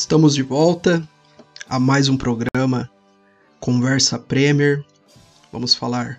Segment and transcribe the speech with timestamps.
[0.00, 1.06] Estamos de volta
[1.68, 2.90] a mais um programa
[3.60, 4.82] Conversa Premier.
[5.52, 6.18] Vamos falar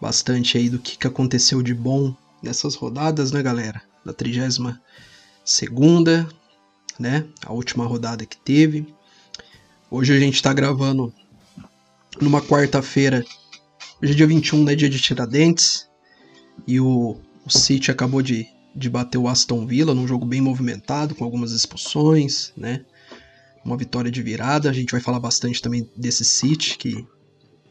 [0.00, 3.82] bastante aí do que, que aconteceu de bom nessas rodadas, né, galera?
[4.02, 4.74] Da 32
[5.44, 6.26] segunda,
[6.98, 7.26] né?
[7.44, 8.86] A última rodada que teve.
[9.90, 11.12] Hoje a gente está gravando
[12.22, 13.22] numa quarta-feira.
[14.02, 14.74] Hoje é dia 21, né?
[14.74, 15.86] Dia de Tiradentes.
[16.66, 21.14] E o, o City acabou de, de bater o Aston Villa num jogo bem movimentado,
[21.14, 22.82] com algumas expulsões, né?
[23.64, 24.70] Uma vitória de virada.
[24.70, 27.06] A gente vai falar bastante também desse City, que,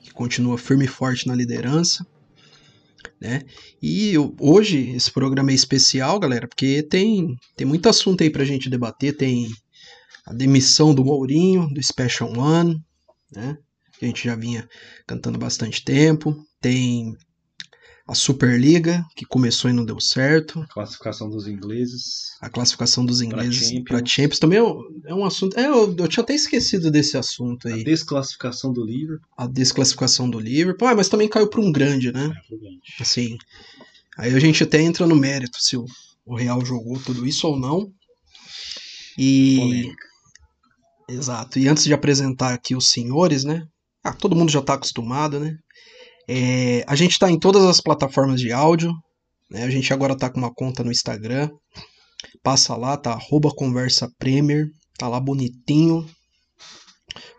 [0.01, 2.05] que continua firme e forte na liderança.
[3.19, 3.41] Né?
[3.81, 8.45] E eu, hoje esse programa é especial, galera, porque tem, tem muito assunto aí pra
[8.45, 9.15] gente debater.
[9.15, 9.47] Tem
[10.25, 12.81] a demissão do Mourinho, do Special One,
[13.31, 13.57] né?
[14.01, 14.67] A gente já vinha
[15.05, 16.35] cantando bastante tempo.
[16.61, 17.13] Tem
[18.09, 20.59] a Superliga, que começou e não deu certo.
[20.61, 22.31] A classificação dos ingleses.
[22.41, 23.83] A classificação dos ingleses Champions.
[23.83, 24.39] para Champions.
[24.39, 25.55] também é um, é um assunto.
[25.59, 27.83] É, eu, eu tinha até esquecido desse assunto A aí.
[27.83, 29.27] desclassificação do Liverpool.
[29.37, 30.87] A desclassificação do Liverpool.
[30.87, 32.33] Ah, mas também caiu para um grande, né?
[32.99, 33.37] Assim.
[34.17, 35.85] Aí a gente até entra no mérito se o,
[36.25, 37.91] o Real jogou tudo isso ou não.
[39.15, 39.57] E.
[39.57, 40.05] Polêmica.
[41.09, 41.59] Exato.
[41.59, 43.67] E antes de apresentar aqui os senhores, né?
[44.03, 45.59] Ah, todo mundo já tá acostumado, né?
[46.31, 48.93] É, a gente tá em todas as plataformas de áudio.
[49.49, 49.63] Né?
[49.63, 51.49] A gente agora tá com uma conta no Instagram.
[52.43, 53.13] Passa lá, tá?
[53.13, 54.67] Arroba Conversa Premier.
[54.95, 56.07] Tá lá bonitinho.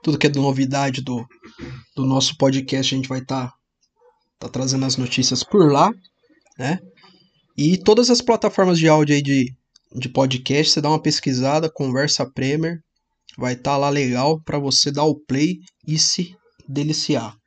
[0.03, 1.25] Tudo que é de novidade do,
[1.95, 3.55] do nosso podcast, a gente vai estar tá,
[4.41, 5.93] tá trazendo as notícias por lá,
[6.59, 6.81] né?
[7.57, 9.55] E todas as plataformas de áudio aí de,
[9.95, 12.79] de podcast, você dá uma pesquisada, Conversa Premier,
[13.39, 16.35] vai estar lá legal para você dar o play e se
[16.69, 17.40] deliciar.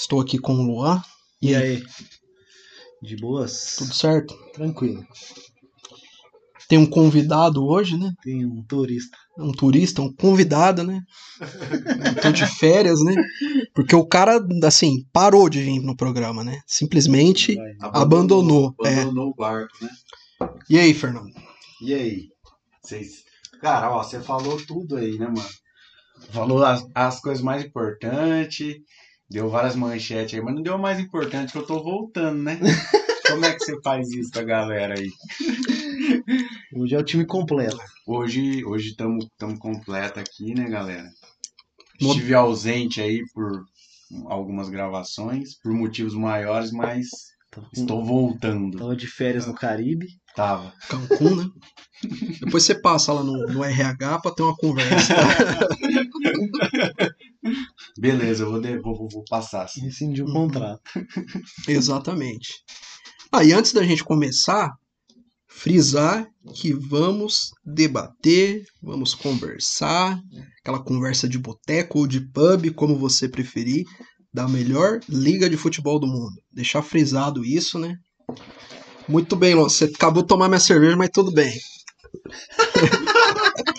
[0.00, 1.02] Estou aqui com o Luan.
[1.42, 1.84] E aí?
[3.02, 3.76] De boas?
[3.76, 4.34] Tudo certo?
[4.54, 5.06] tranquilo.
[6.66, 8.10] Tem um convidado hoje, né?
[8.22, 9.18] Tem um turista.
[9.38, 11.02] Um turista, um convidado, né?
[12.22, 13.14] Tô de férias, né?
[13.74, 16.62] Porque o cara, assim, parou de vir no programa, né?
[16.66, 17.74] Simplesmente Vai.
[17.82, 18.74] abandonou.
[18.82, 19.02] é.
[19.02, 19.90] Abandonou o barco, né?
[20.70, 21.30] E aí, Fernando?
[21.82, 22.28] E aí?
[22.82, 23.24] Vocês.
[23.60, 25.48] Cara, ó, você falou tudo aí, né, mano?
[26.30, 28.76] Falou as, as coisas mais importantes,
[29.30, 32.58] deu várias manchetes aí, mas não deu a mais importante que eu tô voltando, né?
[33.30, 35.12] Como é que você faz isso com a galera aí?
[36.74, 37.78] Hoje é o time completo.
[38.04, 41.08] Hoje hoje estamos tamo completo aqui, né, galera?
[42.00, 43.64] Estive ausente aí por
[44.26, 47.06] algumas gravações, por motivos maiores, mas
[47.72, 48.78] estou voltando.
[48.78, 50.08] Tava de férias no Caribe.
[50.34, 50.72] Tava.
[50.88, 51.50] Cancún, né?
[52.40, 55.14] Depois você passa lá no, no RH pra ter uma conversa.
[57.98, 58.60] Beleza, eu vou,
[58.96, 59.64] vou, vou, passar.
[59.64, 59.82] Assim.
[59.82, 60.34] Rescindiu o Uhum.
[60.34, 60.82] contrato.
[61.68, 62.62] Exatamente.
[63.32, 64.72] Ah, e antes da gente começar,
[65.46, 70.18] frisar que vamos debater, vamos conversar,
[70.60, 73.84] aquela conversa de boteco ou de pub, como você preferir,
[74.32, 76.34] da melhor liga de futebol do mundo.
[76.52, 77.96] Deixar frisado isso, né?
[79.08, 79.64] Muito bem, Lon.
[79.68, 81.52] Você acabou de tomar minha cerveja, mas tudo bem.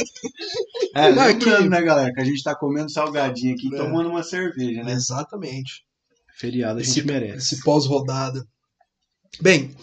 [0.94, 3.75] É, Não, é lembrando, que- né, galera, que a gente tá comendo salgadinho aqui e
[3.75, 3.78] É.
[3.78, 4.92] tomando uma cerveja, né?
[4.94, 5.84] Exatamente.
[6.38, 7.56] Feriado a gente esse, merece.
[7.56, 8.44] esse pós-rodada.
[9.41, 9.74] Bem,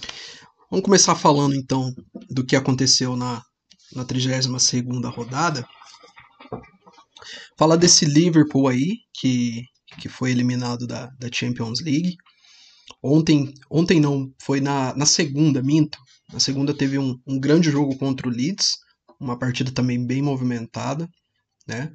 [0.71, 1.93] vamos começar falando então
[2.31, 3.43] do que aconteceu na,
[3.95, 5.67] na 32ª rodada.
[7.59, 9.63] Falar desse Liverpool aí, que,
[10.01, 12.17] que foi eliminado da, da Champions League.
[13.03, 15.99] Ontem, ontem não, foi na, na segunda, minto.
[16.33, 18.77] Na segunda teve um, um grande jogo contra o Leeds,
[19.21, 21.09] uma partida também bem movimentada,
[21.67, 21.91] né?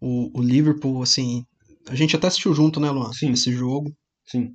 [0.00, 1.44] O, o Liverpool, assim,
[1.88, 3.12] a gente até assistiu junto, né, Luan?
[3.12, 3.32] Sim.
[3.32, 3.92] Esse jogo.
[4.26, 4.50] Sim.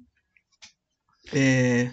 [1.34, 1.90] É,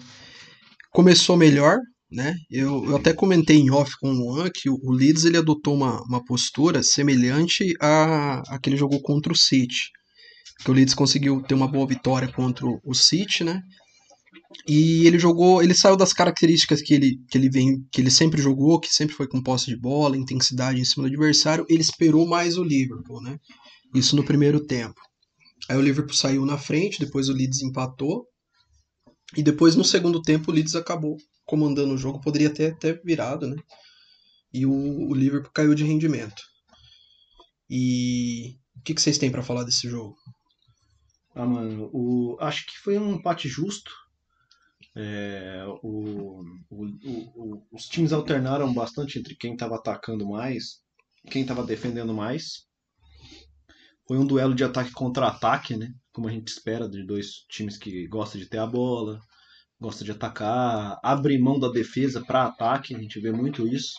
[0.91, 1.77] começou melhor,
[2.11, 2.35] né?
[2.49, 5.73] Eu, eu até comentei em off com o Luan que o, o Leeds ele adotou
[5.73, 9.89] uma, uma postura semelhante a, a que ele jogou contra o City.
[10.63, 13.61] Que o Leeds conseguiu ter uma boa vitória contra o, o City, né?
[14.67, 18.41] E ele jogou, ele saiu das características que ele, que ele vem, que ele sempre
[18.41, 22.27] jogou, que sempre foi com posse de bola, intensidade em cima do adversário, ele esperou
[22.27, 23.39] mais o Liverpool, né?
[23.95, 24.99] Isso no primeiro tempo.
[25.69, 28.25] Aí o Liverpool saiu na frente, depois o Leeds empatou,
[29.35, 31.15] e depois, no segundo tempo, o Leeds acabou
[31.45, 32.19] comandando o jogo.
[32.19, 33.55] Poderia ter até virado, né?
[34.53, 36.41] E o, o Liverpool caiu de rendimento.
[37.69, 40.15] E o que, que vocês têm pra falar desse jogo?
[41.33, 42.35] Ah, mano, o...
[42.41, 43.89] acho que foi um empate justo.
[44.95, 46.85] É, o, o-
[47.35, 50.81] o- os times alternaram bastante entre quem estava atacando mais
[51.29, 52.65] quem estava defendendo mais.
[54.07, 55.93] Foi um duelo de ataque contra ataque, né?
[56.11, 59.19] Como a gente espera de dois times que gostam de ter a bola,
[59.79, 63.93] gostam de atacar, abre mão da defesa para ataque, a gente vê muito isso.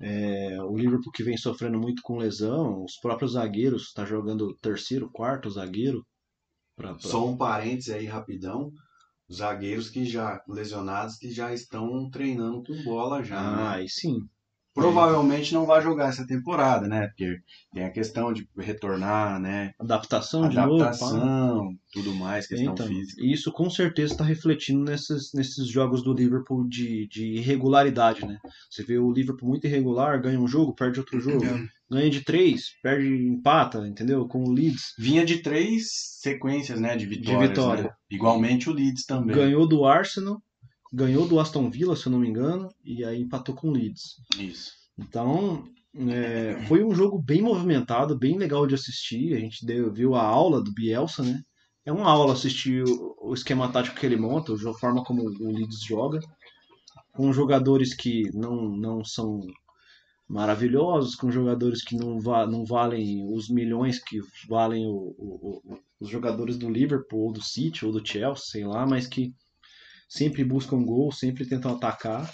[0.00, 5.10] É, o Liverpool que vem sofrendo muito com lesão, os próprios zagueiros, está jogando terceiro,
[5.10, 6.04] quarto zagueiro.
[6.76, 6.98] Pra, pra...
[7.10, 8.72] Só um parênteses aí rapidão.
[9.32, 13.40] Os zagueiros que já lesionados que já estão treinando com bola já.
[13.40, 13.76] Ah, né?
[13.76, 14.28] aí sim.
[14.74, 17.08] Provavelmente não vai jogar essa temporada, né?
[17.08, 17.38] Porque
[17.74, 19.72] tem a questão de retornar, né?
[19.78, 20.82] Adaptação, de novo.
[20.82, 23.22] Adaptação, tudo mais, questão Então, física.
[23.22, 28.38] e isso com certeza está refletindo nesses, nesses jogos do Liverpool de, de irregularidade, né?
[28.70, 31.44] Você vê o Liverpool muito irregular, ganha um jogo, perde outro jogo.
[31.90, 34.26] Ganha de três, perde, empata, entendeu?
[34.26, 34.94] Com o Leeds.
[34.98, 35.88] Vinha de três
[36.20, 36.96] sequências, né?
[36.96, 37.48] De vitórias.
[37.50, 37.82] vitória.
[37.84, 37.90] né?
[38.10, 39.36] Igualmente o Leeds também.
[39.36, 40.40] Ganhou do Arsenal,
[40.92, 44.16] ganhou do Aston Villa, se eu não me engano, e aí empatou com o Leeds.
[44.38, 44.72] Isso.
[44.98, 45.64] Então,
[45.96, 49.34] é, foi um jogo bem movimentado, bem legal de assistir.
[49.34, 51.40] A gente deu- viu a aula do Bielsa, né?
[51.84, 55.50] É uma aula assistir o, o esquema tático que ele monta, a forma como o
[55.52, 56.20] Leeds joga,
[57.12, 59.40] com jogadores que não, não são
[60.28, 64.18] maravilhosos, com jogadores que não, va não valem os milhões que
[64.48, 68.86] valem o- o- os jogadores do Liverpool, ou do City, ou do Chelsea, sei lá,
[68.86, 69.32] mas que
[70.12, 72.30] sempre buscam gol, sempre tentam atacar.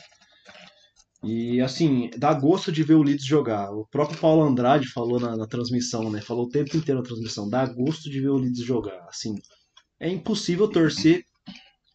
[1.22, 3.70] E assim, dá gosto de ver o Leeds jogar.
[3.72, 6.20] O próprio Paulo Andrade falou na, na transmissão, né?
[6.20, 7.48] Falou o tempo inteiro na transmissão.
[7.48, 9.04] Dá gosto de ver o Leeds jogar.
[9.08, 9.34] Assim,
[10.00, 11.22] é impossível torcer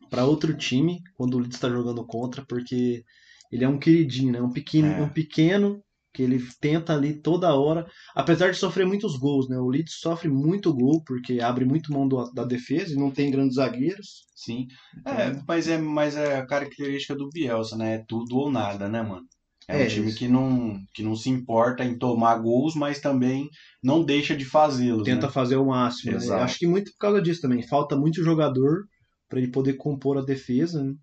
[0.10, 3.04] para outro time quando o Leeds está jogando contra, porque
[3.52, 4.42] ele é um queridinho, né?
[4.42, 5.02] Um pequeno, É.
[5.02, 5.82] um pequeno
[6.14, 9.58] que ele tenta ali toda hora, apesar de sofrer muitos gols, né?
[9.58, 13.32] O Leeds sofre muito gol porque abre muito mão do- da defesa e não tem
[13.32, 14.24] grandes zagueiros.
[14.36, 14.68] Sim.
[15.06, 17.96] É, mas é, mas é a característica do Bielsa, né?
[17.96, 19.26] É tudo ou nada, né, mano?
[19.68, 20.18] É, É um time isso.
[20.18, 23.50] que não, que não se importa em tomar gols, mas também
[23.82, 25.04] não deixa de fazê-los.
[25.04, 25.32] tenta né?
[25.32, 26.12] fazer o máximo.
[26.20, 26.42] né?
[26.42, 27.64] Acho que muito por causa disso também.
[27.66, 28.84] Falta muito jogador
[29.30, 30.84] para ele poder compor a defesa.
[30.84, 30.94] né?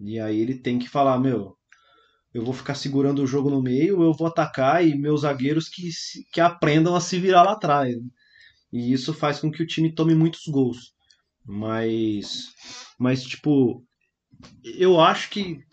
[0.00, 1.54] E aí ele tem que falar, meu,
[2.36, 5.88] eu vou ficar segurando o jogo no meio, eu vou atacar e meus zagueiros que,
[6.30, 7.96] que aprendam a se virar lá atrás.
[8.70, 10.92] E isso faz com que o time tome muitos gols.
[11.42, 12.52] Mas,
[12.98, 13.82] mas tipo,
[14.62, 15.64] eu acho que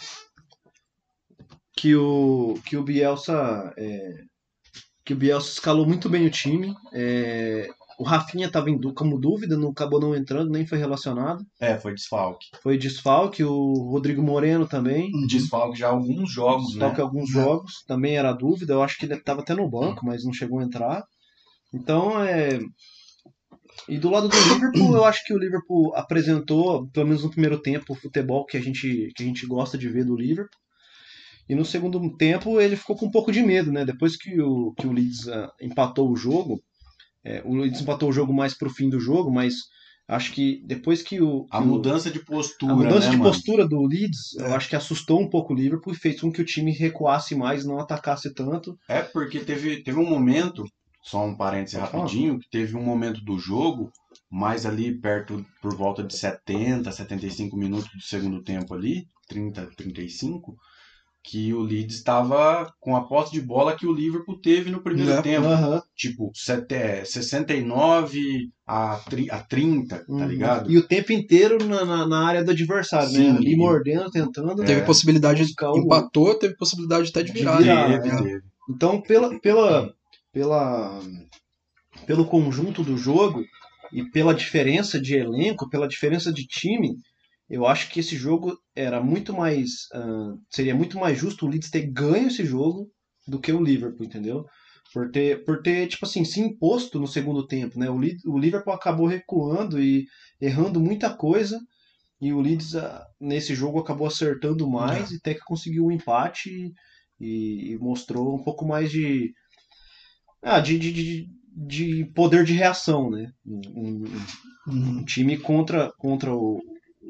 [1.75, 4.23] que o que o Bielsa é,
[5.03, 6.73] que o Bielsa escalou muito bem o time.
[6.93, 11.45] É, o Rafinha estava como dúvida, não acabou não entrando, nem foi relacionado.
[11.59, 12.47] É, foi desfalque.
[12.61, 15.11] Foi desfalque, o Rodrigo Moreno também.
[15.27, 17.03] Desfalque já alguns jogos, Desfalque né?
[17.03, 18.73] alguns jogos, também era dúvida.
[18.73, 21.03] Eu acho que ele estava até no banco, mas não chegou a entrar.
[21.73, 22.59] Então, é.
[23.89, 27.59] E do lado do Liverpool, eu acho que o Liverpool apresentou, pelo menos no primeiro
[27.59, 30.59] tempo, o futebol que a gente, que a gente gosta de ver do Liverpool.
[31.49, 33.83] E no segundo tempo ele ficou com um pouco de medo, né?
[33.83, 36.63] Depois que o, que o Leeds ah, empatou o jogo,
[37.25, 39.53] é, o Leeds empatou o jogo mais pro fim do jogo, mas
[40.07, 41.45] acho que depois que o.
[41.49, 43.29] A que o- mudança de postura, a mudança né, de mano?
[43.31, 44.47] postura do Leeds, É.
[44.47, 47.35] eu acho que assustou um pouco o Liverpool e fez com que o time recuasse
[47.35, 48.77] mais, não atacasse tanto.
[48.89, 50.63] É porque teve, teve um momento,
[51.01, 53.89] só um parêntese rapidinho, que teve um momento do jogo,
[54.29, 60.55] mais ali perto, por volta de 70, 75 minutos do segundo tempo ali, 30, 35,
[61.25, 65.11] que o Leeds estava com a posse de bola que o Liverpool teve no primeiro
[65.11, 65.21] É.
[65.21, 65.47] tempo.
[65.47, 65.81] Aham.
[65.95, 70.27] Tipo, sete- é, 69 a, tri- a 30, tá Uhum.
[70.27, 70.69] ligado?
[70.71, 73.31] E o tempo inteiro na, na, na área do adversário, Sim.
[73.31, 73.37] né?
[73.37, 74.55] Ali mordendo, tentando.
[74.65, 74.85] Teve É.
[74.85, 77.57] possibilidade, Buscar o- empatou, teve possibilidade até de De virar.
[77.57, 77.97] virar, né?
[77.99, 78.21] Teve, né?
[78.23, 78.41] teve.
[78.69, 79.93] Então, pela, pela,
[80.31, 80.99] pela,
[82.05, 83.43] pelo conjunto do jogo
[83.91, 86.95] e pela diferença de elenco, pela diferença de time,
[87.53, 89.69] eu acho que esse jogo era muito mais.
[89.93, 92.89] ah, seria muito mais justo o Leeds ter ganho esse jogo
[93.27, 94.45] do que o Liverpool, entendeu?
[94.93, 97.89] Por ter, por ter tipo assim, se imposto no segundo tempo, né?
[97.89, 100.05] O, Leeds- o Liverpool acabou recuando e
[100.41, 101.59] errando muita coisa.
[102.21, 106.49] E o Leeds, ah, nesse jogo, acabou acertando mais e até que conseguiu um empate
[107.19, 109.31] e, e mostrou um pouco mais de,
[110.41, 113.31] ah, de, de, de, de poder de reação, né?
[113.45, 114.03] Um, um-
[114.65, 114.99] Uhum.
[114.99, 116.61] um time contra, contra o,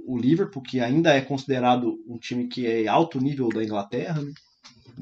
[0.06, 4.32] o Liverpool, que ainda é considerado um time que é alto nível da Inglaterra, né?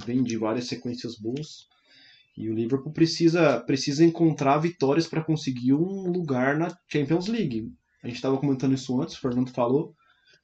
[0.06, 1.68] vem de várias sequências boas.
[2.38, 7.68] E o Liverpool precisa, precisa encontrar vitórias para conseguir um lugar na Champions League.
[8.04, 9.94] A gente estava comentando isso antes, o Fernando falou.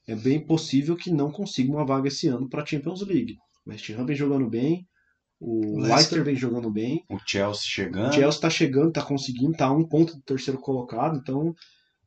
[0.06, 3.36] É bem possível que não consiga uma vaga esse ano para a Champions League.
[3.66, 4.86] O West Ham vem jogando bem,
[5.40, 5.88] o Leicester.
[5.88, 8.08] Leicester vem jogando bem, O Chelsea chegando.
[8.08, 11.54] o Chelsea está chegando, está conseguindo, está a um ponto do terceiro colocado, então,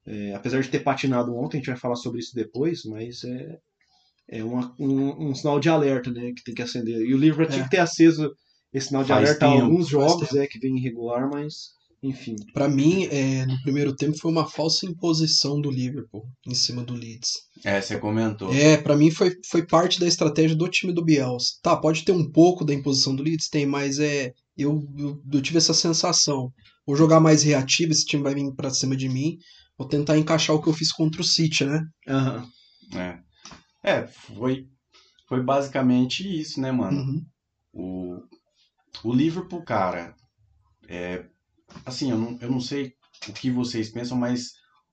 [0.06, 3.58] é, apesar de ter patinado ontem, a gente vai falar sobre isso depois, mas é,
[4.30, 7.02] é uma- um, um sinal de alerta, né, que tem que acender.
[7.02, 7.50] E o Liverpool É.
[7.50, 8.30] tinha que ter aceso
[8.74, 11.54] esse sinal de Faz alerta tempo, alguns jogos, é, que vem irregular, mas
[12.04, 12.36] Enfim.
[12.52, 16.96] Pra mim, é, no primeiro tempo foi uma falsa imposição do Liverpool em cima do
[16.96, 17.30] Leeds.
[17.64, 18.52] É, você comentou.
[18.52, 21.60] É, pra mim foi, foi parte da estratégia do time do Bielsa.
[21.62, 25.42] Tá, pode ter um pouco da imposição do Leeds, tem, mas é eu, eu, eu
[25.44, 26.52] tive essa sensação.
[26.88, 29.38] Vou jogar mais reativo, esse time vai vir pra cima de mim.
[29.82, 31.84] Vou tentar encaixar o que eu fiz contra o City, né?
[32.08, 32.48] Aham.
[32.94, 33.20] É,
[33.82, 34.68] é foi,
[35.28, 37.00] foi basicamente isso, né, mano?
[37.00, 37.26] Uhum.
[37.74, 38.20] O,
[39.04, 40.14] o Liverpool, cara,
[40.88, 41.26] é,
[41.84, 42.94] assim, eu não, eu não sei
[43.28, 44.52] o que vocês pensam, mas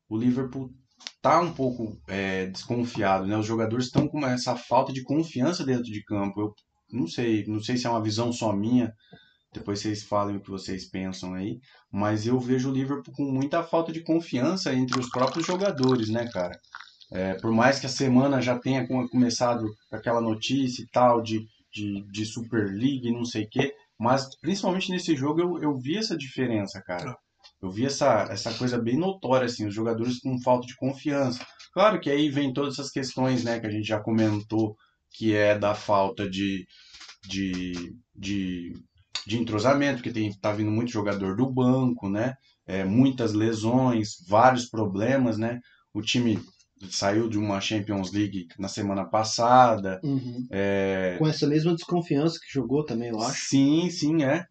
[0.08, 0.72] o Liverpool
[1.20, 3.36] tá um pouco é, desconfiado, né?
[3.36, 6.40] Os jogadores estão com essa falta de confiança dentro de campo.
[6.40, 6.54] Eu
[6.90, 8.90] não sei, não sei se é uma visão só minha.
[9.52, 11.58] Depois vocês falem o que vocês pensam aí,
[11.90, 16.28] mas eu vejo o Liverpool com muita falta de confiança entre os próprios jogadores, né,
[16.30, 16.58] cara?
[17.10, 21.22] É, por mais que a semana já tenha com- começado com aquela notícia e tal
[21.22, 21.40] de,
[21.72, 25.96] de, de Super League, não sei o quê, mas principalmente nesse jogo eu, eu vi
[25.96, 27.16] essa diferença, cara.
[27.62, 31.44] Eu vi essa, essa coisa bem notória, assim, os jogadores com falta de confiança.
[31.72, 34.76] Claro que aí vem todas essas questões, né, que a gente já comentou,
[35.12, 36.66] que é da falta de,
[37.26, 37.72] de,
[38.14, 38.72] de,
[39.26, 42.34] de entrosamento, porque tem, tá vindo muito jogador do banco, né,
[42.66, 45.60] é, muitas lesões, vários problemas, né,
[45.92, 46.38] o time
[46.90, 50.46] saiu de uma Champions League na semana passada, Uhum.
[50.50, 53.46] é, Com essa mesma desconfiança que jogou também, eu acho.
[53.46, 54.44] Sim, sim, é.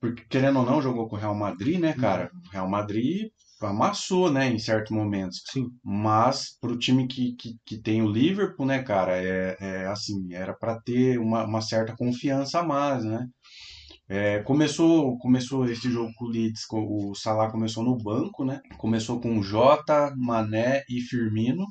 [0.00, 2.30] Porque, querendo ou não, jogou com o Real Madrid, né, cara?
[2.46, 3.28] O Real Madrid
[3.60, 5.42] amassou, né, em certos momentos.
[5.50, 5.68] Sim.
[5.82, 10.52] Mas pro time que, que, que tem o Liverpool, né, cara, é, é assim, era
[10.54, 13.26] para ter uma, uma certa confiança a mais, né?
[14.08, 18.60] É, começou, começou esse jogo com o Leeds, o Salah começou no banco, né?
[18.78, 21.66] Começou com Jota, Mané e Firmino.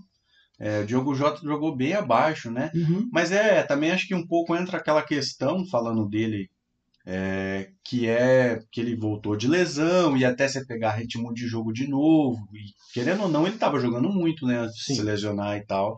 [0.60, 2.72] É, o Diogo Jota jogou bem abaixo, né?
[2.74, 3.10] Uhum.
[3.12, 6.50] Mas é, também acho que um pouco entra aquela questão, falando dele,
[7.06, 11.72] é, que é que ele voltou de lesão e até você pegar ritmo de jogo
[11.72, 12.38] de novo.
[12.54, 14.60] E querendo ou não, ele estava jogando muito, né?
[14.60, 15.98] Antes de se lesionar e tal.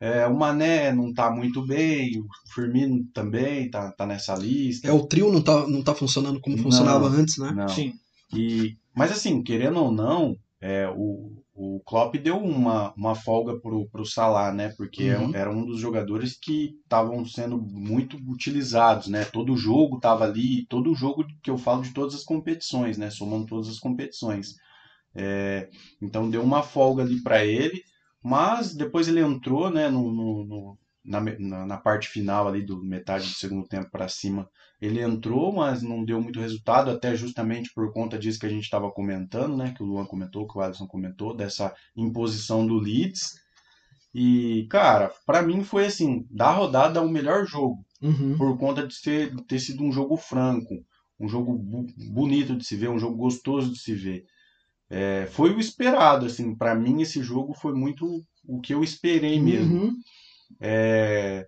[0.00, 4.88] É, o Mané não tá muito bem, o Firmino também tá, tá nessa lista.
[4.88, 6.62] É, o trio não tá, não tá funcionando como Não.
[6.64, 7.52] funcionava antes, né?
[7.54, 7.68] Não.
[7.68, 7.92] Sim.
[8.34, 13.86] E, mas assim, querendo ou não, é, o, o Klopp deu uma, uma folga pro,
[13.90, 14.72] pro Salah, né?
[14.76, 15.34] Porque é um- Uhum.
[15.34, 19.26] era um dos jogadores que estavam sendo muito utilizados, né?
[19.26, 23.10] Todo jogo tava ali, todo jogo que eu falo de todas as competições, né?
[23.10, 24.54] Somando todas as competições.
[25.14, 25.68] É,
[26.00, 27.82] então deu uma folga ali para ele,
[28.22, 29.88] mas depois ele entrou, né?
[29.88, 34.06] No, no- no- na, na, na parte final ali do metade do segundo tempo para
[34.08, 34.48] cima
[34.80, 38.64] ele entrou, mas não deu muito resultado, até justamente por conta disso que a gente
[38.64, 39.74] estava comentando, né?
[39.76, 43.34] Que o Luan comentou, que o Alisson comentou, dessa imposição do Leeds.
[44.14, 48.36] E, cara, pra mim foi assim, da rodada o melhor jogo, Uhum.
[48.36, 48.96] por conta de
[49.30, 50.74] de ter sido um jogo franco,
[51.18, 54.24] um jogo bu- bonito de se ver, um jogo gostoso de se ver.
[54.90, 58.04] É, foi o esperado, assim, pra mim esse jogo foi muito
[58.44, 59.84] o que eu esperei mesmo.
[59.84, 59.96] Uhum.
[60.60, 61.46] É,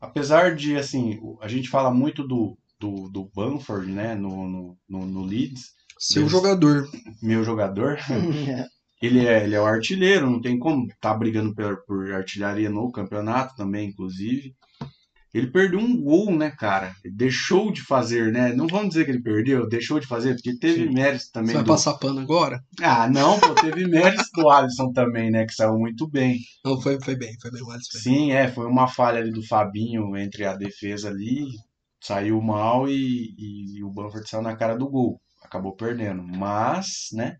[0.00, 5.06] apesar de, assim, a gente fala muito do, do, do Bamford, né, no, no, no,
[5.06, 6.88] no Leeds, Seu jogador.
[7.22, 7.98] meu jogador,
[8.48, 8.66] É.
[9.00, 12.90] ele é, ele é o artilheiro, não tem como tá brigando por, por artilharia no
[12.90, 14.54] campeonato também, inclusive.
[15.32, 16.92] Ele perdeu um gol, né, cara?
[17.04, 18.52] Ele deixou de fazer, né?
[18.52, 20.92] Não vamos dizer que ele perdeu, deixou de fazer, porque teve Sim.
[20.92, 21.68] méritos Você também vai do...
[21.68, 22.60] passar pano agora?
[22.82, 26.40] Ah, não, pô, teve méritos do Alisson também, né, que saiu muito bem.
[26.64, 27.98] Não, foi, foi bem, foi bem o Alisson.
[27.98, 31.46] Sim, é, foi uma falha ali do Fabinho entre a defesa ali,
[32.00, 36.22] saiu mal e, e o Bamford saiu na cara do gol, acabou perdendo.
[36.22, 37.36] Mas, né,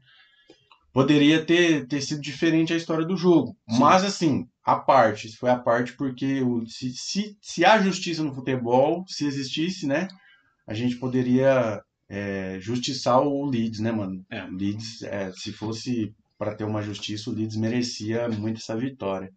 [0.92, 3.56] poderia ter, ter sido diferente a história do jogo.
[3.68, 3.78] Sim.
[3.78, 8.22] Mas, assim, a parte, isso foi a parte porque o, se, se, se há justiça
[8.22, 10.08] no futebol, se existisse, né,
[10.66, 14.24] a gente poderia é, justiçar o Leeds, né, mano?
[14.30, 14.44] É.
[14.44, 19.30] O Leeds, é, se fosse para ter uma justiça, o Leeds merecia muito essa vitória.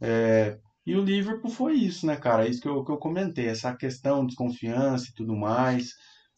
[0.00, 2.48] É, e o Liverpool foi isso, né, cara?
[2.48, 5.90] Isso que eu, que eu comentei, essa questão de desconfiança e tudo mais.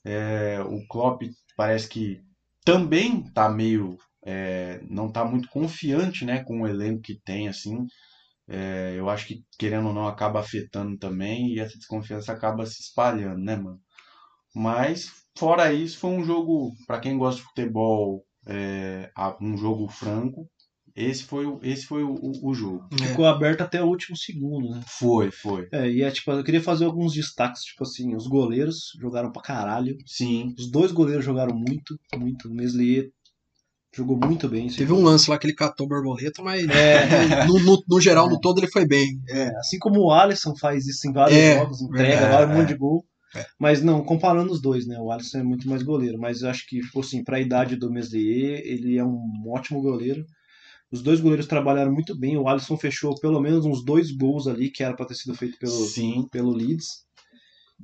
[0.04, 1.22] É, o Klopp
[1.54, 2.20] parece que
[2.64, 3.98] também tá meio.
[4.28, 7.86] É, não tá muito confiante, né, com o elenco que tem, assim.
[8.48, 12.82] É, eu acho que, querendo ou não, acaba afetando também e essa desconfiança acaba se
[12.82, 13.80] espalhando, né, mano?
[14.54, 20.48] Mas, fora isso, foi um jogo, para quem gosta de futebol, é, um jogo franco.
[20.96, 22.88] Esse foi, o- esse foi o, o- o jogo.
[23.00, 23.06] É.
[23.08, 24.80] Ficou aberto até o último segundo, né?
[24.98, 25.68] Foi, foi.
[25.72, 29.42] É, e é tipo, eu queria fazer alguns destaques, tipo assim, os goleiros jogaram pra
[29.42, 29.96] caralho.
[30.06, 30.54] Sim.
[30.58, 32.48] Os dois goleiros jogaram muito, muito.
[32.48, 33.10] O Meslier
[33.98, 34.68] jogou muito bem.
[34.68, 38.40] Teve um lance lá que ele catou borboleta, mas É, no, no- no geral, no
[38.40, 39.20] todo, ele foi bem.
[39.28, 42.68] é, assim como o Alisson faz isso em vários É, jogos, entrega vários um monte
[42.68, 43.04] de gol.
[43.36, 43.44] É.
[43.58, 44.98] Mas não, comparando os dois, né?
[44.98, 47.92] O Alisson é muito mais goleiro, mas eu acho que, tipo assim, pra idade do
[47.92, 50.24] Meslier, ele é um ótimo goleiro.
[50.90, 52.38] Os dois goleiros trabalharam muito bem.
[52.38, 55.58] O Alisson fechou pelo menos uns dois gols ali, que era pra ter sido feito
[55.58, 56.26] pelo, Sim.
[56.32, 57.06] pelo Leeds.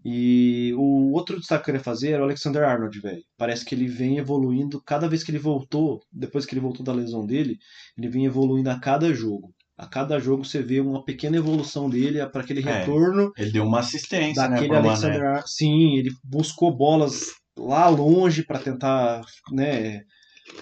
[0.04, 3.22] E o outro destaque que eu queria fazer era o Alexander Arnold, velho.
[3.36, 6.92] Parece que ele vem evoluindo cada vez que ele voltou, depois que ele voltou da
[6.92, 7.58] lesão dele,
[7.96, 9.54] ele vem evoluindo a cada jogo.
[9.76, 13.64] A cada jogo você vê uma pequena evolução dele para aquele É, retorno Ele deu
[13.64, 14.88] uma assistência, né, daquele Mané.
[14.88, 15.50] Alexander Arnold.
[15.50, 19.20] Sim, ele buscou bolas lá longe para tentar,
[19.52, 20.02] né?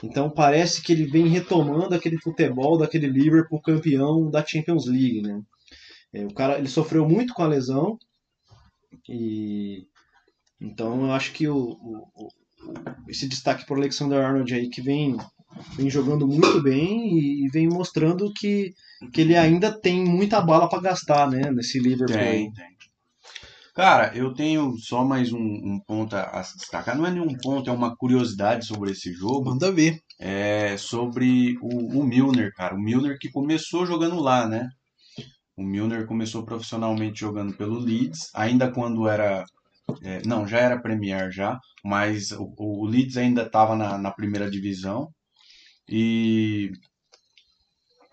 [0.03, 5.41] Então parece que ele vem retomando aquele futebol daquele Liverpool campeão da Champions League, né?
[6.12, 7.99] É, o cara, ele sofreu muito com a lesão
[9.09, 9.85] e
[10.61, 12.29] então eu acho que o, o- o-
[13.09, 15.17] esse destaque para Alexander Arnold aí que vem
[15.77, 18.73] vem jogando muito bem e, e vem mostrando que,
[19.13, 21.51] que ele ainda tem muita bala para gastar, né?
[21.51, 22.17] Nesse Liverpool.
[22.17, 22.67] Tem, tem.
[23.75, 26.97] Cara, eu tenho só mais um, um ponto a a destacar.
[26.97, 29.47] Não é nenhum ponto, é uma curiosidade sobre esse jogo.
[29.51, 29.99] Manda ver.
[30.21, 32.75] É sobre o, o Milner, cara.
[32.75, 34.69] O Milner que começou jogando lá, né?
[35.62, 39.45] O Milner começou profissionalmente jogando pelo Leeds, ainda quando era.
[40.02, 44.50] é, não, já era Premier já, mas o, o Leeds ainda estava na, na primeira
[44.50, 45.11] divisão.
[45.88, 46.73] E,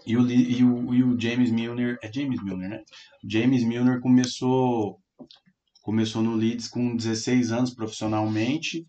[0.06, 1.98] e, o, e, o, e o James Milner.
[2.02, 2.84] É James Milner, né?
[3.24, 5.00] James Milner começou,
[5.82, 8.86] começou no Leeds com 16 anos profissionalmente.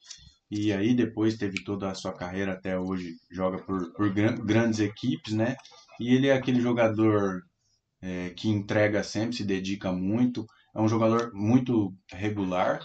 [0.50, 4.81] E aí depois teve toda a sua carreira até hoje, joga por, por gran- grandes
[4.81, 5.57] equipes, né?
[6.00, 7.43] E ele é aquele jogador
[8.02, 12.80] é, que entrega sempre, se dedica muito, é um jogador muito regular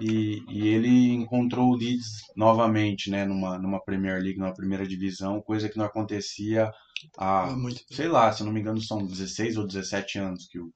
[0.00, 3.24] e, e ele encontrou o Leeds novamente, né?
[3.24, 6.70] Numa, numa Premier League, numa primeira divisão, coisa que não acontecia
[7.18, 7.56] há, Ah,
[7.90, 10.72] sei lá, se não me engano são 16 ou 17 anos que o,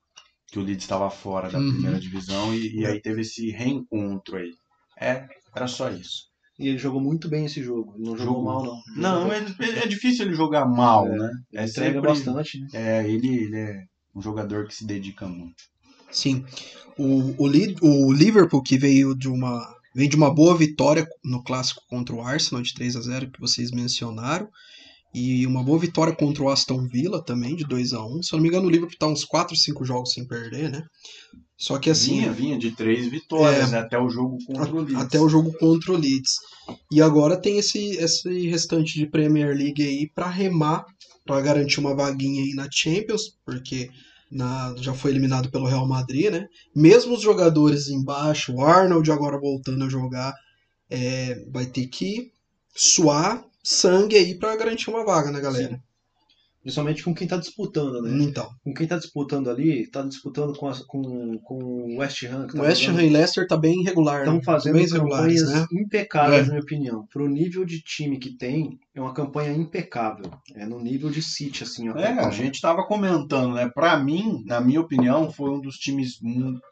[0.48, 1.62] que o Leeds estava fora da Uhum.
[1.62, 4.52] primeira divisão e, e aí teve esse reencontro aí.
[5.00, 6.26] É, era só isso.
[6.58, 7.94] E ele jogou muito bem esse jogo.
[7.96, 8.44] Ele não jogou, Jogou.
[8.44, 8.64] mal,
[8.96, 9.26] não.
[9.26, 9.38] Não, é,
[9.82, 11.30] é difícil ele jogar mal, É, né?
[11.52, 12.66] Ele É entrega sempre, bastante, né?
[12.72, 13.82] é, ele, ele é
[14.14, 15.54] um jogador que se dedica muito.
[16.10, 16.44] Sim.
[16.96, 19.60] O, o, Li- o Liverpool, que veio de uma,
[19.94, 23.40] vem de uma boa vitória no clássico contra o Arsenal de 3 a 0 que
[23.40, 24.48] vocês mencionaram.
[25.18, 28.36] E uma boa vitória contra o Aston Villa também, de 2 a 1 Se eu
[28.36, 30.84] não me engano, o Liverpool tá uns 4, 5 jogos sem perder, né?
[31.56, 32.21] Só que assim.
[32.21, 33.73] vinha, vinha de três vitórias É.
[33.73, 35.02] né, até o jogo contra o Leeds.
[35.02, 36.34] Até o jogo contra o Leeds.
[36.93, 40.84] E agora tem esse, esse restante de Premier League aí para remar,
[41.25, 43.88] para garantir uma vaguinha aí na Champions, porque
[44.30, 46.47] na, já foi eliminado pelo Real Madrid, né?
[46.75, 50.34] Mesmo os jogadores embaixo, o Arnold agora voltando a jogar,
[50.90, 52.32] é, vai ter que
[52.75, 55.80] suar sangue aí para garantir uma vaga, né, galera?
[56.62, 58.24] Principalmente com quem tá disputando, né?
[58.24, 62.48] Então, Com quem tá disputando ali, tá disputando com, as- com, com o West Ham.
[62.48, 64.42] Que o tá West Ham e Leicester tá bem irregular, Estão né?
[64.42, 65.64] fazendo bem campanhas né?
[65.72, 66.42] impecáveis, É.
[66.46, 67.06] na minha opinião.
[67.12, 70.28] Pro nível de time que tem, é uma campanha impecável.
[70.56, 71.96] É no nível de City, assim, ó.
[71.96, 73.70] É, a gente tava comentando, né?
[73.72, 76.18] Pra mim, na minha opinião, foi um dos times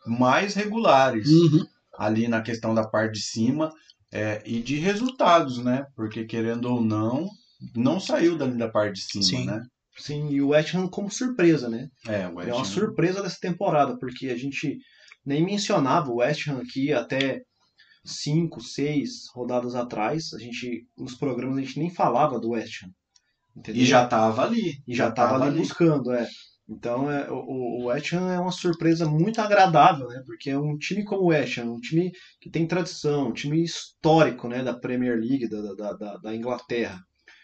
[0.05, 1.65] mais regulares Uhum.
[1.97, 3.71] ali na questão da parte de cima
[4.15, 5.85] é, e de resultados, né?
[5.97, 7.29] Porque querendo ou não,
[7.75, 9.47] não saiu dali da parte de cima, Sim.
[9.47, 9.63] né?
[9.97, 11.89] Sim, e o West Ham como surpresa, né?
[12.07, 14.79] É, o West É uma Ham- surpresa dessa temporada, porque a gente
[15.27, 17.41] nem mencionava o West Ham aqui até
[18.05, 20.33] cinco, seis rodadas atrás.
[20.35, 22.91] A gente, nos programas, a gente nem falava do West Ham.
[23.57, 23.83] Entendeu?
[23.83, 24.75] E já tava ali.
[24.87, 26.27] E já estava ali buscando, é.
[26.69, 30.23] Então é, o, o West Ham é uma surpresa muito agradável, né?
[30.25, 33.63] Porque é um time como o West Ham, um time que tem tradição, um time
[33.63, 34.63] histórico, né?
[34.63, 37.01] Da Premier League, da, da, da, da Inglaterra.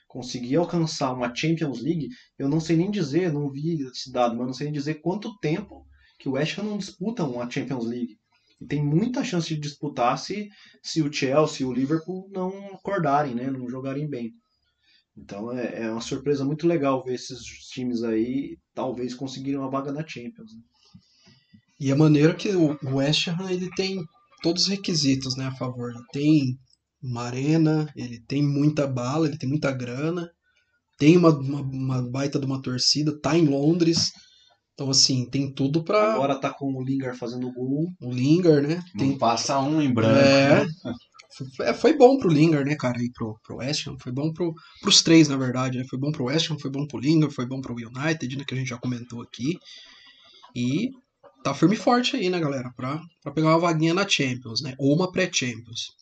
[0.08, 4.46] Conseguir alcançar uma Champions League, eu não sei nem dizer, não vi esse dado, mas
[4.46, 5.86] não sei nem dizer quanto tempo
[6.18, 8.18] que o West Ham não disputa uma Champions League.
[8.60, 10.48] E tem muita chance de disputar se,
[10.82, 13.50] se o Chelsea e o Liverpool não acordarem, né?
[13.50, 14.32] Não jogarem bem.
[15.20, 17.38] Então é, é uma surpresa muito legal ver esses
[17.72, 20.54] times aí talvez conseguirem uma vaga na Champions.
[20.54, 20.62] né?
[21.78, 24.02] E a maneira que o West Ham ele tem
[24.42, 25.90] todos os requisitos né, a favor.
[25.90, 26.58] Ele tem
[27.02, 30.30] uma arena, ele tem muita bala, ele tem muita grana,
[30.98, 34.10] tem uma, uma, uma baita de uma torcida, tá em Londres.
[34.74, 37.86] Então, assim, tem tudo pra Agora tá com o Lingard fazendo gol.
[38.00, 38.82] o Lingard, né?
[38.94, 40.18] Não Tem, passa um em branco.
[40.18, 40.64] É.
[40.64, 40.66] né?
[41.60, 44.52] É, foi bom pro Lingard, né, cara, e pro, pro West Ham, foi bom pro,
[44.82, 45.84] pros três, na verdade, né?
[45.88, 48.54] Foi bom pro West Ham, foi bom pro Lingard, foi bom pro United, né, que
[48.54, 49.56] a gente já comentou aqui.
[50.54, 50.90] E
[51.44, 54.74] tá firme e forte aí, né, galera, pra, pra pegar uma vaguinha na Champions, né,
[54.78, 55.94] ou uma pré-Champions.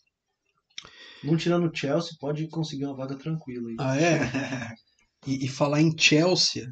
[1.23, 3.69] Não tirando o Chelsea, pode conseguir uma vaga tranquila.
[3.69, 3.75] aí.
[3.79, 4.73] Ah, é?
[5.27, 6.65] E, e falar em Chelsea,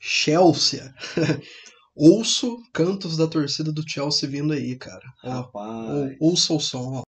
[0.00, 0.90] Chelsea,
[1.94, 5.04] ouço cantos da torcida do Chelsea vindo aí, cara.
[5.22, 6.16] Rapaz.
[6.18, 7.02] ou- ouça o som, ó.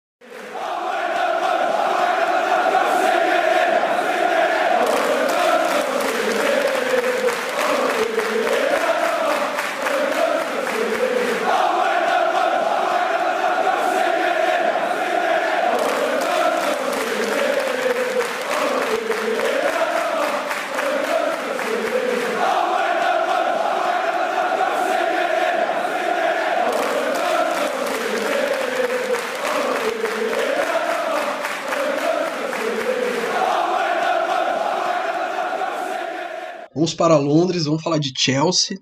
[36.96, 38.78] Para Londres, vamos falar de Chelsea.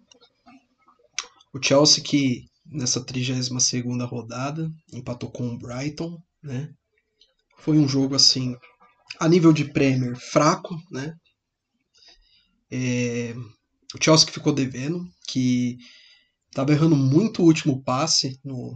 [1.53, 6.71] O Chelsea que nessa 32ª rodada empatou com o Brighton, né?
[7.59, 8.57] Foi um jogo assim,
[9.21, 11.15] a nível de Premier, fraco, né?
[12.71, 13.35] É,
[13.95, 15.77] O Chelsea que ficou devendo, que
[16.53, 18.75] tava errando muito o último passe no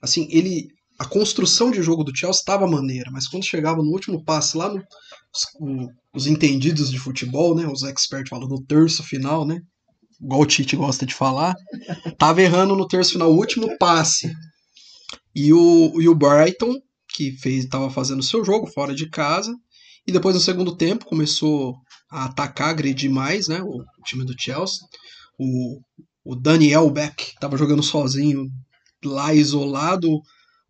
[0.00, 0.68] assim, ele
[0.98, 4.68] a construção de jogo do Chelsea estava maneira, mas quando chegava no último passe lá
[4.72, 4.82] no
[5.34, 9.60] os, os entendidos de futebol, né, os experts falam no terço final, né,
[10.20, 11.54] igual o Tite gosta de falar,
[12.18, 14.32] tava errando no terço final, o último passe.
[15.34, 16.74] E o, e o Brighton,
[17.08, 19.52] que fez, tava fazendo seu jogo fora de casa,
[20.06, 21.74] e depois no segundo tempo começou
[22.10, 24.78] a atacar, agredir mais, né, o, time do Chelsea.
[25.38, 25.80] O,
[26.24, 28.46] o Daniel Beck tava jogando sozinho
[29.04, 30.20] lá isolado.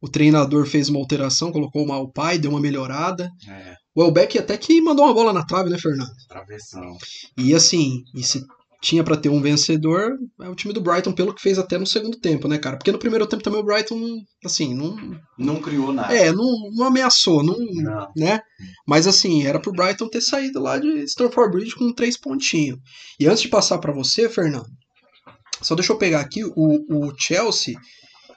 [0.00, 3.28] O treinador fez uma alteração, colocou o Malpai, deu uma melhorada.
[3.48, 6.10] É, O Elbeck até que mandou uma bola na trave, né, Fernando?
[6.28, 6.96] travessão.
[7.38, 8.44] E assim, e se
[8.84, 11.86] tinha pra ter um vencedor, é o time do Brighton, pelo que fez até no
[11.86, 12.76] segundo tempo, né, cara?
[12.76, 15.18] Porque no primeiro tempo também o Brighton, assim, não.
[15.38, 16.14] Não criou nada.
[16.14, 17.56] É, não, não ameaçou, não.
[17.56, 18.12] Não.
[18.14, 18.40] Né?
[18.86, 22.78] Mas assim, era pro Brighton ter saído lá de Stamford Bridge com três pontinhos.
[23.18, 24.66] E antes de passar pra você, Fernando,
[25.62, 27.74] só deixa eu pegar aqui, o, o Chelsea,